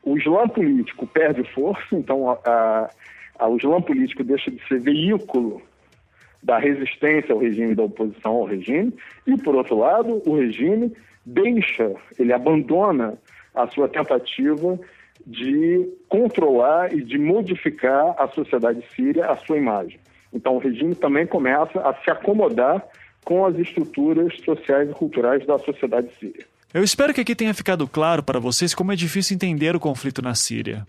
o 0.02 0.16
Islã 0.16 0.48
político 0.48 1.06
perde 1.06 1.44
força, 1.52 1.86
então 1.92 2.30
a, 2.30 2.90
a, 3.38 3.48
o 3.48 3.56
Islã 3.56 3.80
político 3.80 4.24
deixa 4.24 4.50
de 4.50 4.60
ser 4.66 4.80
veículo 4.80 5.62
da 6.42 6.58
resistência 6.58 7.32
ao 7.32 7.38
regime, 7.38 7.74
da 7.74 7.84
oposição 7.84 8.32
ao 8.32 8.44
regime, 8.44 8.92
e, 9.26 9.36
por 9.36 9.54
outro 9.54 9.78
lado, 9.78 10.20
o 10.26 10.36
regime 10.36 10.92
deixa, 11.24 11.94
ele 12.18 12.32
abandona 12.32 13.14
a 13.54 13.68
sua 13.68 13.88
tentativa 13.88 14.78
de 15.24 15.88
controlar 16.08 16.92
e 16.92 17.00
de 17.00 17.16
modificar 17.16 18.14
a 18.18 18.26
sociedade 18.26 18.82
síria, 18.96 19.26
a 19.26 19.36
sua 19.36 19.56
imagem. 19.56 20.00
Então, 20.32 20.56
o 20.56 20.58
regime 20.58 20.96
também 20.96 21.26
começa 21.26 21.80
a 21.80 21.94
se 22.02 22.10
acomodar 22.10 22.84
com 23.24 23.44
as 23.46 23.56
estruturas 23.58 24.34
sociais 24.44 24.90
e 24.90 24.92
culturais 24.92 25.46
da 25.46 25.58
sociedade 25.58 26.08
síria. 26.18 26.44
Eu 26.74 26.82
espero 26.82 27.12
que 27.12 27.20
aqui 27.20 27.34
tenha 27.34 27.52
ficado 27.52 27.86
claro 27.86 28.22
para 28.22 28.40
vocês 28.40 28.74
como 28.74 28.92
é 28.92 28.96
difícil 28.96 29.34
entender 29.34 29.76
o 29.76 29.80
conflito 29.80 30.22
na 30.22 30.34
Síria. 30.34 30.86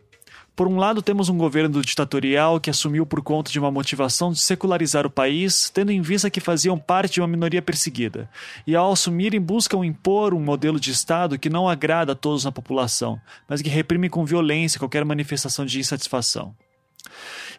Por 0.56 0.68
um 0.68 0.78
lado, 0.78 1.02
temos 1.02 1.30
um 1.30 1.38
governo 1.38 1.82
ditatorial 1.82 2.60
que 2.60 2.70
assumiu 2.70 3.08
por 3.08 3.24
conta 3.24 3.52
de 3.52 3.60
uma 3.60 3.72
motivação 3.72 4.32
de 4.32 4.40
secularizar 4.40 5.04
o 5.04 5.10
país, 5.10 5.72
tendo 5.72 5.92
em 5.92 6.00
vista 6.00 6.30
que 6.30 6.40
faziam 6.40 6.78
parte 6.78 7.16
de 7.16 7.22
uma 7.22 7.28
minoria 7.28 7.62
perseguida, 7.62 8.30
e 8.66 8.76
ao 8.76 8.92
assumirem 8.92 9.42
buscam 9.42 9.84
impor 9.84 10.32
um 10.32 10.40
modelo 10.40 10.80
de 10.80 10.92
Estado 10.92 11.40
que 11.40 11.50
não 11.50 11.68
agrada 11.68 12.12
a 12.12 12.16
todos 12.16 12.46
na 12.46 12.52
população, 12.52 13.20
mas 13.50 13.64
que 13.64 13.70
reprime 13.70 14.10
com 14.10 14.24
violência 14.24 14.78
qualquer 14.80 15.04
manifestação 15.04 15.66
de 15.66 15.80
insatisfação. 15.80 16.54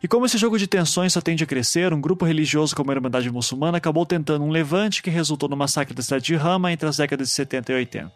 E 0.03 0.09
como 0.09 0.27
esse 0.27 0.37
jogo 0.37 0.59
de 0.59 0.67
tensões 0.67 1.13
só 1.13 1.21
tende 1.21 1.45
a 1.45 1.47
crescer, 1.47 1.93
um 1.93 2.01
grupo 2.01 2.25
religioso 2.25 2.75
como 2.75 2.91
a 2.91 2.95
Irmandade 2.95 3.31
Muçulmana 3.31 3.79
acabou 3.79 4.05
tentando 4.05 4.45
um 4.45 4.51
levante 4.51 5.03
que 5.03 5.11
resultou 5.11 5.49
no 5.49 5.57
massacre 5.57 5.95
da 5.95 6.03
cidade 6.03 6.25
de 6.25 6.35
Rama 6.35 6.73
entre 6.73 6.89
as 6.89 6.97
décadas 6.97 7.29
de 7.29 7.35
70 7.35 7.73
e 7.73 7.75
80. 7.77 8.13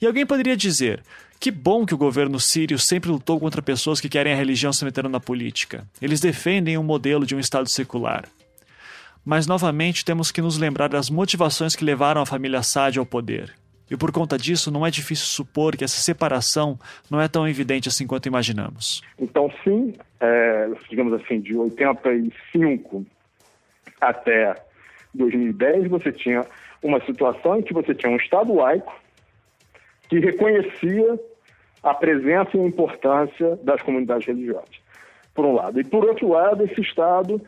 E 0.00 0.06
alguém 0.06 0.26
poderia 0.26 0.56
dizer: 0.56 1.02
que 1.40 1.50
bom 1.50 1.86
que 1.86 1.94
o 1.94 1.98
governo 1.98 2.38
sírio 2.38 2.78
sempre 2.78 3.10
lutou 3.10 3.40
contra 3.40 3.62
pessoas 3.62 3.98
que 3.98 4.10
querem 4.10 4.32
a 4.32 4.36
religião 4.36 4.74
se 4.74 4.84
metendo 4.84 5.08
na 5.08 5.18
política. 5.18 5.88
Eles 6.00 6.20
defendem 6.20 6.76
um 6.76 6.82
modelo 6.82 7.24
de 7.24 7.34
um 7.34 7.40
Estado 7.40 7.66
secular. 7.66 8.28
Mas 9.24 9.46
novamente 9.46 10.04
temos 10.04 10.30
que 10.30 10.42
nos 10.42 10.58
lembrar 10.58 10.88
das 10.88 11.08
motivações 11.08 11.74
que 11.74 11.84
levaram 11.84 12.20
a 12.20 12.26
família 12.26 12.58
Assad 12.58 12.98
ao 12.98 13.06
poder. 13.06 13.54
E 13.90 13.96
por 13.96 14.12
conta 14.12 14.38
disso, 14.38 14.70
não 14.70 14.86
é 14.86 14.90
difícil 14.90 15.26
supor 15.26 15.76
que 15.76 15.82
essa 15.82 16.00
separação 16.00 16.78
não 17.10 17.20
é 17.20 17.26
tão 17.26 17.48
evidente 17.48 17.88
assim 17.88 18.06
quanto 18.06 18.26
imaginamos. 18.26 19.02
Então, 19.18 19.50
sim, 19.64 19.94
é, 20.20 20.70
digamos 20.88 21.12
assim, 21.14 21.40
de 21.40 21.56
85 21.56 23.04
até 24.00 24.54
2010, 25.12 25.88
você 25.88 26.12
tinha 26.12 26.46
uma 26.82 27.04
situação 27.04 27.58
em 27.58 27.62
que 27.62 27.74
você 27.74 27.94
tinha 27.94 28.12
um 28.12 28.16
Estado 28.16 28.54
laico 28.54 28.94
que 30.08 30.18
reconhecia 30.18 31.18
a 31.82 31.94
presença 31.94 32.56
e 32.56 32.60
a 32.60 32.66
importância 32.66 33.56
das 33.62 33.82
comunidades 33.82 34.26
religiosas, 34.26 34.80
por 35.34 35.44
um 35.44 35.54
lado. 35.54 35.80
E, 35.80 35.84
por 35.84 36.04
outro 36.04 36.28
lado, 36.28 36.64
esse 36.64 36.80
Estado 36.80 37.40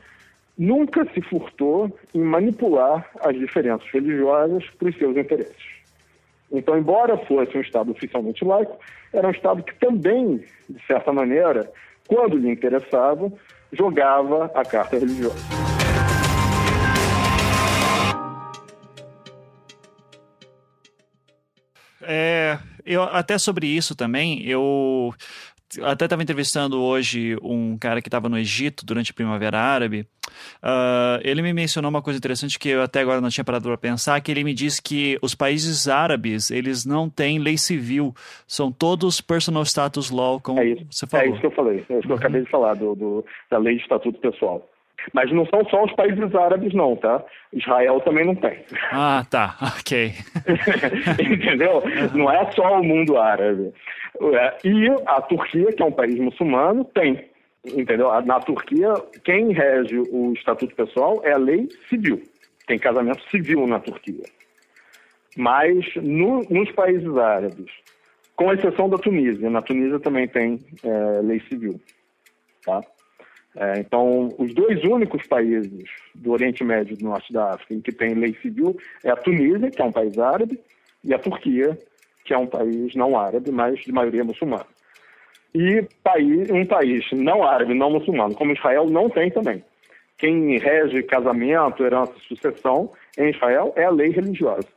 nunca 0.59 1.05
se 1.13 1.21
furtou 1.23 1.97
em 2.15 2.21
manipular 2.21 3.09
as 3.21 3.37
diferenças 3.37 3.89
religiosas 3.91 4.65
para 4.79 4.89
os 4.89 4.97
seus 4.97 5.17
interesses. 5.17 5.72
Então, 6.53 6.77
embora 6.77 7.17
fosse 7.17 7.57
um 7.57 7.63
Estado 7.63 7.93
oficialmente 7.93 8.45
laico, 8.45 8.79
era 9.13 9.27
um 9.27 9.31
Estado 9.31 9.63
que 9.63 9.75
também, 9.77 10.45
de 10.69 10.87
certa 10.87 11.11
maneira, 11.11 11.73
quando 12.07 12.37
lhe 12.37 12.51
interessava, 12.51 13.33
jogava 13.73 14.51
a 14.55 14.63
carta 14.63 14.99
religiosa. 14.99 15.35
É, 22.03 22.59
eu, 22.85 23.03
até 23.03 23.39
sobre 23.39 23.67
isso 23.67 23.95
também, 23.95 24.45
eu 24.45 25.15
até 25.83 26.05
estava 26.05 26.23
entrevistando 26.23 26.81
hoje 26.81 27.37
um 27.43 27.77
cara 27.79 28.03
que 28.03 28.09
estava 28.09 28.29
no 28.29 28.39
Egito 28.39 28.85
durante 28.85 29.11
a 29.11 29.15
Primavera 29.15 29.59
Árabe. 29.59 30.07
Uh, 30.63 31.21
ele 31.23 31.43
me 31.43 31.53
mencionou 31.53 31.91
uma 31.91 32.03
coisa 32.03 32.19
interessante 32.19 32.59
que 32.59 32.69
eu 32.69 32.83
até 32.83 33.01
agora 33.01 33.21
não 33.21 33.29
tinha 33.29 33.45
parado 33.45 33.69
para 33.69 33.77
pensar, 33.77 34.21
que 34.21 34.31
ele 34.31 34.45
me 34.45 34.55
disse 34.55 34.83
que 34.83 35.19
os 35.23 35.35
países 35.35 35.89
árabes 35.89 36.51
eles 36.51 36.85
não 36.85 37.09
têm 37.09 37.39
lei 37.39 37.59
civil, 37.59 38.15
são 38.47 38.73
todos 38.73 39.21
personal 39.21 39.63
status 39.63 40.11
law, 40.11 40.41
como 40.41 40.61
é 40.61 40.67
isso, 40.67 40.87
você 40.91 41.07
falou. 41.07 41.27
É 41.27 41.31
isso 41.31 41.41
que 41.41 41.47
eu 41.47 41.51
falei, 41.51 41.85
é 41.89 41.99
isso 41.99 42.07
que 42.07 42.13
eu 42.13 42.17
acabei 42.17 42.43
de 42.43 42.51
falar 42.51 42.75
do, 42.75 42.95
do, 42.95 43.25
da 43.51 43.59
lei 43.59 43.77
de 43.77 43.83
estatuto 43.83 44.19
pessoal. 44.21 44.69
Mas 45.13 45.33
não 45.33 45.45
são 45.47 45.65
só 45.69 45.85
os 45.85 45.93
países 45.95 46.35
árabes, 46.35 46.73
não, 46.75 46.95
tá? 46.95 47.23
Israel 47.53 48.01
também 48.01 48.25
não 48.25 48.37
tem. 48.37 48.65
Ah, 48.93 49.25
tá. 49.29 49.57
Ok. 49.83 50.13
Entendeu? 51.19 51.83
Não 52.15 52.31
é 52.31 52.51
só 52.53 52.81
o 52.81 52.85
mundo 52.85 53.19
árabe. 53.19 53.73
É, 54.21 54.69
e 54.69 54.89
a 55.07 55.21
Turquia, 55.23 55.73
que 55.73 55.83
é 55.83 55.87
um 55.87 55.93
país 55.93 56.19
muçulmano, 56.19 56.85
tem. 56.85 57.31
Entendeu? 57.65 58.09
Na 58.23 58.41
Turquia, 58.41 58.93
quem 59.25 59.53
rege 59.53 59.99
o 60.11 60.33
estatuto 60.33 60.75
pessoal 60.75 61.21
é 61.25 61.33
a 61.33 61.39
lei 61.39 61.69
civil. 61.89 62.21
Tem 62.67 62.79
casamento 62.79 63.23
civil 63.31 63.67
na 63.67 63.79
Turquia. 63.79 64.25
Mas 65.37 65.85
no, 65.97 66.43
nos 66.51 66.71
países 66.73 67.17
árabes, 67.17 67.71
com 68.37 68.53
exceção 68.53 68.89
da 68.89 68.99
Tunísia, 68.99 69.49
na 69.49 69.63
Tunísia 69.63 70.01
também 70.01 70.27
tem 70.27 70.59
é, 70.83 71.21
lei 71.23 71.41
civil. 71.49 71.81
Tá? 72.65 72.81
É, 73.57 73.79
então, 73.79 74.35
os 74.39 74.55
dois 74.55 74.83
únicos 74.83 75.27
países 75.27 75.85
do 76.15 76.33
Oriente 76.33 76.65
Médio 76.65 76.95
e 76.95 76.97
do 76.97 77.05
Norte 77.05 77.33
da 77.33 77.53
África 77.55 77.75
em 77.75 77.81
que 77.81 77.93
tem 77.93 78.15
lei 78.15 78.35
civil 78.41 78.77
é 79.05 79.11
a 79.11 79.17
Tunísia, 79.17 79.71
que 79.71 79.81
é 79.81 79.85
um 79.85 79.93
país 79.93 80.19
árabe, 80.19 80.59
e 81.05 81.13
a 81.13 81.19
Turquia, 81.19 81.79
que 82.25 82.33
é 82.33 82.39
um 82.39 82.47
país 82.47 82.95
não 82.95 83.19
árabe, 83.19 83.51
mas 83.51 83.81
de 83.81 83.93
maioria 83.93 84.25
muçulmana. 84.25 84.67
E 85.55 85.87
país, 86.03 86.51
um 86.51 86.65
país 86.65 87.05
não 87.13 87.45
árabe, 87.45 87.75
não 87.75 87.91
muçulmano, 87.91 88.35
como 88.35 88.53
Israel, 88.53 88.87
não 88.89 89.09
tem 89.11 89.31
também. 89.31 89.63
Quem 90.17 90.57
rege 90.59 91.03
casamento, 91.03 91.85
herança 91.85 92.13
e 92.17 92.27
sucessão 92.29 92.91
em 93.19 93.31
Israel 93.31 93.73
é 93.77 93.85
a 93.85 93.91
lei 93.91 94.11
religiosa. 94.11 94.69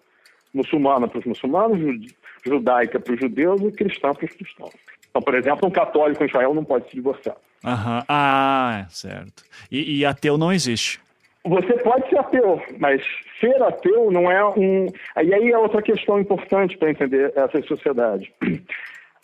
Muçulmana 0.54 1.08
para 1.08 1.20
os 1.20 1.26
muçulmanos, 1.26 2.14
judaica 2.46 3.00
para 3.00 3.14
os 3.14 3.20
judeus 3.20 3.62
e 3.62 3.72
cristã 3.72 4.12
para 4.14 4.26
os 4.26 4.32
cristãos. 4.32 4.74
Então, 5.10 5.22
por 5.22 5.36
exemplo, 5.36 5.68
um 5.68 5.72
católico 5.72 6.24
em 6.24 6.28
Israel 6.28 6.54
não 6.54 6.64
pode 6.64 6.90
se 6.90 6.96
divorciar. 6.96 7.38
Aham. 7.64 8.04
Ah, 8.10 8.86
certo. 8.90 9.44
E, 9.72 10.00
e 10.00 10.06
ateu 10.06 10.38
não 10.38 10.52
existe. 10.52 11.00
Você 11.46 11.74
pode 11.78 12.10
ser 12.10 12.18
ateu, 12.18 12.62
mas 12.80 13.02
ser 13.46 13.62
ateu 13.62 14.10
não 14.12 14.32
é 14.32 14.44
um. 14.46 14.88
E 15.24 15.34
aí 15.34 15.52
é 15.52 15.58
outra 15.58 15.82
questão 15.82 16.20
importante 16.20 16.78
para 16.78 16.90
entender 16.90 17.32
essa 17.36 17.62
sociedade. 17.64 18.34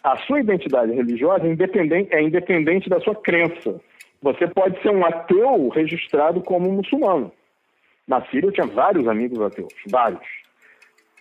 A 0.03 0.17
sua 0.17 0.39
identidade 0.39 0.91
religiosa 0.93 1.45
é 1.45 1.51
independente, 1.51 2.13
é 2.13 2.21
independente 2.21 2.89
da 2.89 2.99
sua 2.99 3.15
crença. 3.15 3.79
Você 4.21 4.47
pode 4.47 4.79
ser 4.81 4.89
um 4.89 5.05
ateu 5.05 5.69
registrado 5.69 6.41
como 6.41 6.71
muçulmano. 6.71 7.31
Na 8.07 8.23
Síria 8.27 8.47
eu 8.47 8.51
tinha 8.51 8.67
vários 8.67 9.07
amigos 9.07 9.39
ateus, 9.41 9.73
vários. 9.87 10.25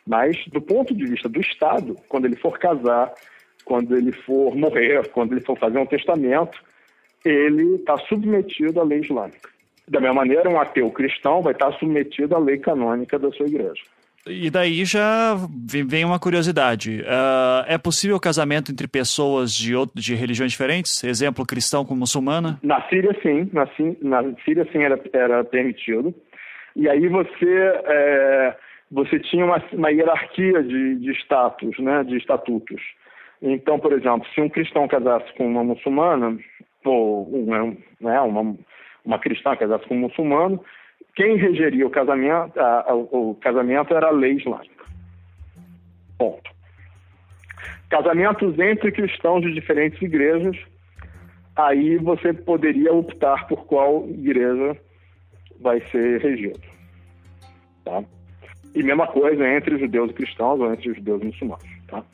Mas, 0.06 0.36
do 0.46 0.60
ponto 0.60 0.94
de 0.94 1.06
vista 1.06 1.28
do 1.28 1.40
Estado, 1.40 1.94
quando 2.08 2.24
ele 2.24 2.36
for 2.36 2.58
casar, 2.58 3.12
quando 3.64 3.96
ele 3.96 4.12
for 4.12 4.54
morrer, 4.56 5.08
quando 5.08 5.32
ele 5.32 5.42
for 5.42 5.58
fazer 5.58 5.78
um 5.78 5.86
testamento, 5.86 6.58
ele 7.24 7.76
está 7.76 7.96
submetido 7.98 8.80
à 8.80 8.84
lei 8.84 9.00
islâmica. 9.00 9.48
Da 9.90 10.00
mesma 10.00 10.14
maneira, 10.14 10.48
um 10.48 10.60
ateu 10.60 10.88
cristão 10.92 11.42
vai 11.42 11.52
estar 11.52 11.72
submetido 11.72 12.36
à 12.36 12.38
lei 12.38 12.58
canônica 12.58 13.18
da 13.18 13.30
sua 13.32 13.46
igreja. 13.46 13.82
E 14.24 14.48
daí 14.50 14.84
já 14.84 15.34
vem 15.88 16.04
uma 16.04 16.20
curiosidade. 16.20 17.00
Uh, 17.00 17.64
é 17.66 17.76
possível 17.76 18.16
o 18.16 18.20
casamento 18.20 18.70
entre 18.70 18.86
pessoas 18.86 19.52
de, 19.52 19.72
de 19.94 20.14
religiões 20.14 20.52
diferentes? 20.52 21.02
Exemplo, 21.02 21.44
cristão 21.44 21.84
com 21.84 21.96
muçulmana? 21.96 22.60
Na 22.62 22.80
Síria, 22.88 23.16
sim. 23.20 23.50
Na, 23.52 23.66
na 24.00 24.32
Síria, 24.44 24.64
sim, 24.70 24.82
era, 24.82 25.00
era 25.12 25.42
permitido. 25.42 26.14
E 26.76 26.88
aí 26.88 27.08
você, 27.08 27.72
é, 27.86 28.56
você 28.92 29.18
tinha 29.18 29.44
uma, 29.44 29.60
uma 29.72 29.90
hierarquia 29.90 30.62
de, 30.62 30.96
de 30.96 31.10
status, 31.22 31.76
né, 31.80 32.04
de 32.04 32.16
estatutos. 32.16 32.80
Então, 33.42 33.80
por 33.80 33.92
exemplo, 33.92 34.24
se 34.34 34.40
um 34.40 34.48
cristão 34.48 34.86
casasse 34.86 35.32
com 35.36 35.46
uma 35.46 35.64
muçulmana, 35.64 36.38
ou 36.84 37.24
uma, 37.24 37.76
né, 38.00 38.20
uma, 38.20 38.54
uma 39.04 39.18
cristã 39.18 39.56
casasse 39.56 39.86
com 39.86 39.94
um 39.94 40.00
muçulmano, 40.00 40.62
quem 41.14 41.36
regeria 41.36 41.86
o 41.86 41.90
casamento, 41.90 42.58
a, 42.58 42.90
a, 42.90 42.94
o 42.94 43.34
casamento 43.40 43.94
era 43.94 44.08
a 44.08 44.12
lei 44.12 44.32
islâmica. 44.32 44.84
Ponto. 46.18 46.50
Casamentos 47.88 48.58
entre 48.58 48.92
cristãos 48.92 49.42
de 49.42 49.52
diferentes 49.52 50.00
igrejas, 50.00 50.56
aí 51.56 51.96
você 51.96 52.32
poderia 52.32 52.92
optar 52.92 53.46
por 53.48 53.66
qual 53.66 54.06
igreja 54.08 54.76
vai 55.60 55.80
ser 55.90 56.20
regido. 56.20 56.60
Tá? 57.84 58.02
E 58.74 58.82
mesma 58.82 59.06
coisa 59.08 59.46
entre 59.48 59.78
judeus 59.78 60.10
e 60.10 60.14
cristãos 60.14 60.60
ou 60.60 60.72
entre 60.72 60.94
judeus 60.94 61.20
e 61.22 61.24
muçulmanos. 61.26 61.64
Tá? 61.88 62.04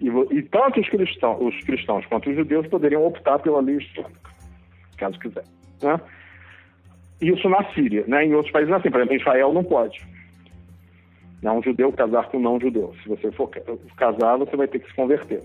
E, 0.00 0.08
e 0.08 0.42
tanto 0.42 0.80
os 0.80 0.88
cristãos, 0.88 1.40
os 1.40 1.64
cristãos 1.64 2.06
quanto 2.06 2.30
os 2.30 2.36
judeus 2.36 2.66
poderiam 2.66 3.06
optar 3.06 3.38
pela 3.38 3.60
lei 3.60 3.76
islâmica, 3.76 4.30
caso 4.96 5.18
quiser. 5.18 5.44
Né? 5.82 6.00
Isso 7.20 7.48
na 7.48 7.64
Síria. 7.72 8.04
Né? 8.06 8.24
Em 8.26 8.34
outros 8.34 8.52
países, 8.52 8.72
assim, 8.72 8.90
por 8.90 8.98
exemplo, 8.98 9.14
em 9.14 9.20
Israel 9.20 9.52
não 9.52 9.64
pode. 9.64 10.00
Não, 11.42 11.58
um 11.58 11.62
judeu 11.62 11.92
casar 11.92 12.28
com 12.28 12.38
um 12.38 12.40
não 12.40 12.60
judeu. 12.60 12.94
Se 13.02 13.08
você 13.08 13.32
for 13.32 13.48
casar, 13.96 14.38
você 14.38 14.56
vai 14.56 14.68
ter 14.68 14.78
que 14.78 14.88
se 14.88 14.94
converter. 14.94 15.42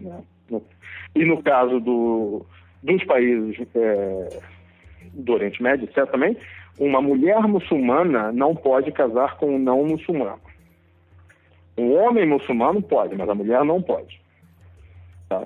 Né? 0.00 0.20
E 1.14 1.24
no 1.24 1.42
caso 1.42 1.80
do, 1.80 2.44
dos 2.82 3.04
países 3.04 3.66
é, 3.74 4.40
do 5.12 5.32
Oriente 5.32 5.62
Médio, 5.62 5.84
etc., 5.84 6.10
também, 6.10 6.36
uma 6.78 7.00
mulher 7.00 7.40
muçulmana 7.42 8.32
não 8.32 8.54
pode 8.54 8.92
casar 8.92 9.36
com 9.36 9.54
um 9.54 9.58
não 9.58 9.84
muçulmano. 9.84 10.40
Um 11.76 11.94
homem 11.94 12.26
muçulmano 12.26 12.82
pode, 12.82 13.16
mas 13.16 13.28
a 13.28 13.34
mulher 13.34 13.64
não 13.64 13.80
pode. 13.80 14.20
Tá? 15.28 15.44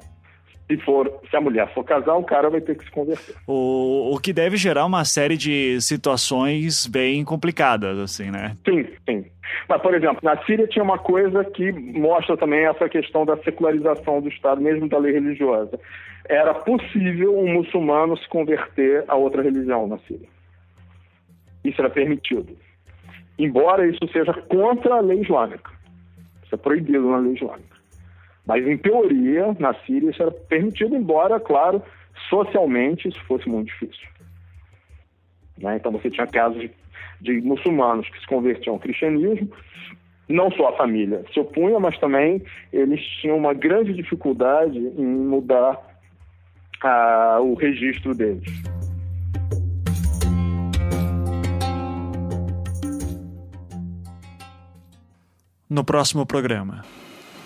Se, 0.73 0.85
for, 0.85 1.21
se 1.29 1.37
a 1.37 1.41
mulher 1.41 1.73
for 1.75 1.85
casar, 1.85 2.15
o 2.15 2.25
cara 2.25 2.49
vai 2.49 2.61
ter 2.61 2.77
que 2.77 2.85
se 2.85 2.91
converter. 2.91 3.35
O, 3.47 4.15
o 4.15 4.19
que 4.19 4.33
deve 4.33 4.57
gerar 4.57 4.87
uma 4.87 5.05
série 5.05 5.37
de 5.37 5.79
situações 5.83 6.87
bem 6.87 7.25
complicadas, 7.25 7.99
assim, 7.99 8.31
né? 8.31 8.57
Sim, 8.67 8.87
sim. 9.09 9.25
Mas, 9.69 9.83
por 9.83 9.95
exemplo, 9.95 10.19
na 10.23 10.43
Síria 10.45 10.67
tinha 10.67 10.83
uma 10.83 10.99
coisa 10.99 11.45
que 11.45 11.71
mostra 11.73 12.37
também 12.39 12.65
essa 12.65 12.89
questão 12.89 13.27
da 13.27 13.37
secularização 13.39 14.23
do 14.23 14.29
Estado, 14.29 14.63
mesmo 14.63 14.89
da 14.89 14.99
lei 14.99 15.13
religiosa. 15.13 15.79
Era 16.27 16.55
possível 16.55 17.39
um 17.39 17.53
muçulmano 17.53 18.17
se 18.17 18.27
converter 18.29 19.05
a 19.09 19.15
outra 19.15 19.43
religião 19.43 19.87
na 19.87 19.99
Síria. 19.99 20.29
Isso 21.65 21.81
era 21.81 21.91
permitido. 21.91 22.57
Embora 23.39 23.87
isso 23.87 24.09
seja 24.11 24.33
contra 24.33 24.95
a 24.95 25.01
lei 25.01 25.21
islâmica. 25.21 25.71
Isso 26.45 26.55
é 26.55 26.59
proibido 26.59 27.11
na 27.11 27.19
lei 27.19 27.35
islâmica. 27.35 27.72
Mas, 28.47 28.67
em 28.67 28.77
teoria, 28.77 29.55
na 29.59 29.75
Síria 29.87 30.11
isso 30.11 30.23
era 30.23 30.31
permitido, 30.31 30.97
embora, 30.97 31.39
claro, 31.39 31.83
socialmente 32.29 33.09
isso 33.09 33.23
fosse 33.25 33.49
muito 33.49 33.69
difícil. 33.69 34.09
Né? 35.59 35.77
Então, 35.77 35.93
você 35.93 36.11
tinha 36.11 36.27
casos 36.27 36.61
de, 36.61 36.71
de 37.21 37.41
muçulmanos 37.41 38.09
que 38.09 38.21
se 38.21 38.27
convertiam 38.27 38.75
ao 38.75 38.81
cristianismo, 38.81 39.51
não 40.29 40.51
só 40.51 40.69
a 40.69 40.77
família 40.77 41.25
se 41.33 41.39
opunha, 41.39 41.79
mas 41.79 41.99
também 41.99 42.43
eles 42.73 43.01
tinham 43.21 43.37
uma 43.37 43.55
grande 43.55 43.93
dificuldade 43.93 44.79
em 44.79 45.05
mudar 45.05 45.79
o 47.41 47.55
registro 47.55 48.15
deles. 48.15 48.43
No 55.71 55.85
próximo 55.85 56.27
programa. 56.27 56.83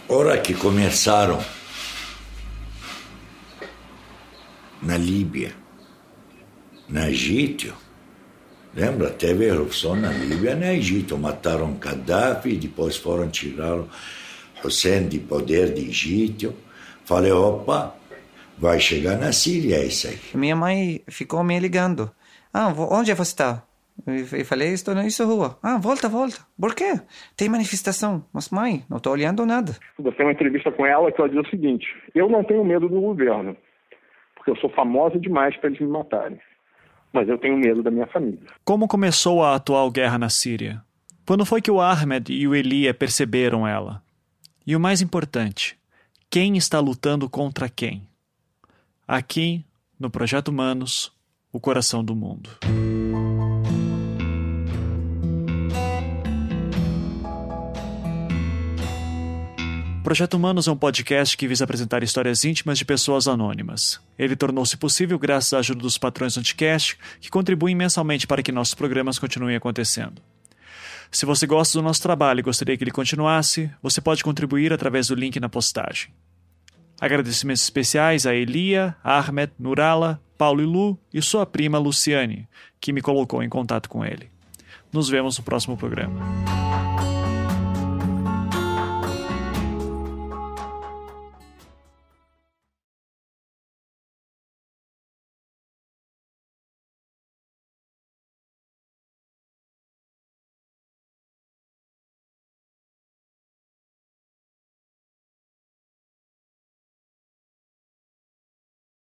Ora 0.09 0.39
que 0.39 0.55
começaram 0.55 1.43
na 4.81 4.97
Líbia, 4.97 5.53
no 6.89 7.01
Egito, 7.09 7.75
lembra? 8.73 9.11
Teve 9.11 9.47
erupção 9.47 9.97
na 9.97 10.13
Líbia 10.13 10.53
e 10.53 10.55
no 10.55 10.65
Egito. 10.65 11.19
Mataram 11.19 11.75
Gaddafi, 11.75 12.57
depois 12.57 12.97
foram 12.97 13.29
tirar 13.29 13.83
Hussein 14.65 15.09
de 15.09 15.19
poder 15.19 15.75
de 15.75 15.89
Egito. 15.89 16.55
Falei, 17.05 17.33
opa, 17.33 17.97
vai 18.57 18.79
chegar 18.79 19.19
na 19.19 19.33
Síria 19.33 19.85
isso 19.85 20.07
aí. 20.07 20.21
Minha 20.35 20.55
mãe 20.55 21.03
ficou 21.09 21.43
me 21.43 21.59
ligando. 21.59 22.09
Ah, 22.55 22.69
onde 22.69 23.13
você 23.13 23.31
está? 23.33 23.65
E 24.07 24.45
falei, 24.45 24.69
estou 24.69 24.95
nessa 24.95 25.25
rua. 25.25 25.59
Ah, 25.63 25.79
volta, 25.79 26.09
volta. 26.09 26.37
Por 26.61 26.75
quê? 26.75 27.01
Tem 27.37 27.49
manifestação. 27.49 28.25
Mas, 28.33 28.51
mãe, 28.51 28.85
não 28.89 28.99
estou 28.99 29.13
olhando 29.13 29.47
nada. 29.47 29.73
Você 29.99 30.17
tem 30.17 30.27
uma 30.27 30.33
entrevista 30.33 30.71
com 30.71 30.85
ela 30.85 31.11
que 31.11 31.21
ela 31.21 31.31
diz 31.31 31.41
o 31.41 31.51
seguinte: 31.51 31.87
Eu 32.15 32.29
não 32.29 32.45
tenho 32.45 32.65
medo 32.65 32.89
do 32.89 33.01
governo, 33.01 33.57
porque 34.35 34.51
eu 34.51 34.57
sou 34.57 34.71
famosa 34.71 35.19
demais 35.19 35.57
para 35.57 35.71
eles 35.71 35.81
me 35.81 35.89
matarem. 35.89 36.39
Mas 37.13 37.29
eu 37.29 37.39
tenho 37.39 37.57
medo 37.57 37.83
da 37.83 37.91
minha 37.91 38.07
família. 38.07 38.41
Como 38.65 38.87
começou 38.87 39.43
a 39.43 39.55
atual 39.55 39.91
guerra 39.91 40.19
na 40.19 40.29
Síria? 40.29 40.83
Quando 41.27 41.47
foi 41.47 41.63
que 41.63 41.71
o 41.71 41.81
Ahmed 41.81 42.33
e 42.33 42.47
o 42.47 42.55
Elia 42.55 42.93
perceberam 42.93 43.67
ela? 43.67 44.03
E 44.67 44.77
o 44.77 44.81
mais 44.81 45.01
importante, 45.01 45.79
quem 46.31 46.57
está 46.57 46.79
lutando 46.79 47.29
contra 47.31 47.69
quem? 47.69 48.07
Aqui, 49.09 49.65
no 49.99 50.11
Projeto 50.11 50.49
Humanos, 50.49 51.13
o 51.53 51.59
coração 51.59 52.05
do 52.05 52.15
mundo. 52.15 52.51
Projeto 60.07 60.35
Humanos 60.35 60.69
é 60.69 60.71
um 60.71 60.77
podcast 60.77 61.37
que 61.37 61.49
visa 61.49 61.65
apresentar 61.65 62.01
histórias 62.01 62.45
íntimas 62.45 62.79
de 62.79 62.85
pessoas 62.85 63.27
anônimas. 63.27 64.01
Ele 64.17 64.37
tornou-se 64.37 64.77
possível 64.77 65.19
graças 65.19 65.53
à 65.53 65.59
ajuda 65.59 65.81
dos 65.81 65.99
patrões 65.99 66.35
do 66.35 66.39
Anticast, 66.39 66.97
que 67.21 67.29
contribuem 67.29 67.75
mensalmente 67.75 68.25
para 68.25 68.41
que 68.41 68.53
nossos 68.53 68.73
programas 68.73 69.19
continuem 69.19 69.57
acontecendo. 69.57 70.23
Se 71.11 71.27
você 71.27 71.45
gosta 71.45 71.77
do 71.77 71.83
nosso 71.83 72.01
trabalho 72.01 72.39
e 72.39 72.43
gostaria 72.45 72.77
que 72.77 72.85
ele 72.85 72.93
continuasse, 72.93 73.69
você 73.83 74.01
pode 74.01 74.23
contribuir 74.23 74.73
através 74.73 75.09
do 75.09 75.17
link 75.17 75.41
na 75.41 75.49
postagem. 75.49 76.11
Agradecimentos 77.01 77.65
especiais 77.65 78.27
a 78.27 78.33
Elia, 78.33 78.95
Ahmed, 79.03 79.51
Nurala, 79.59 80.23
Paulo 80.39 80.63
e 80.63 80.67
Lu 80.67 80.97
e 81.13 81.21
sua 81.21 81.45
prima 81.45 81.79
Luciane, 81.79 82.47
que 82.81 82.93
me 82.93 83.03
colocou 83.03 83.43
em 83.43 83.49
contato 83.49 83.89
com 83.89 84.05
ele. 84.05 84.31
Nos 84.93 85.09
vemos 85.09 85.37
no 85.37 85.43
próximo 85.43 85.77
programa. 85.77 86.15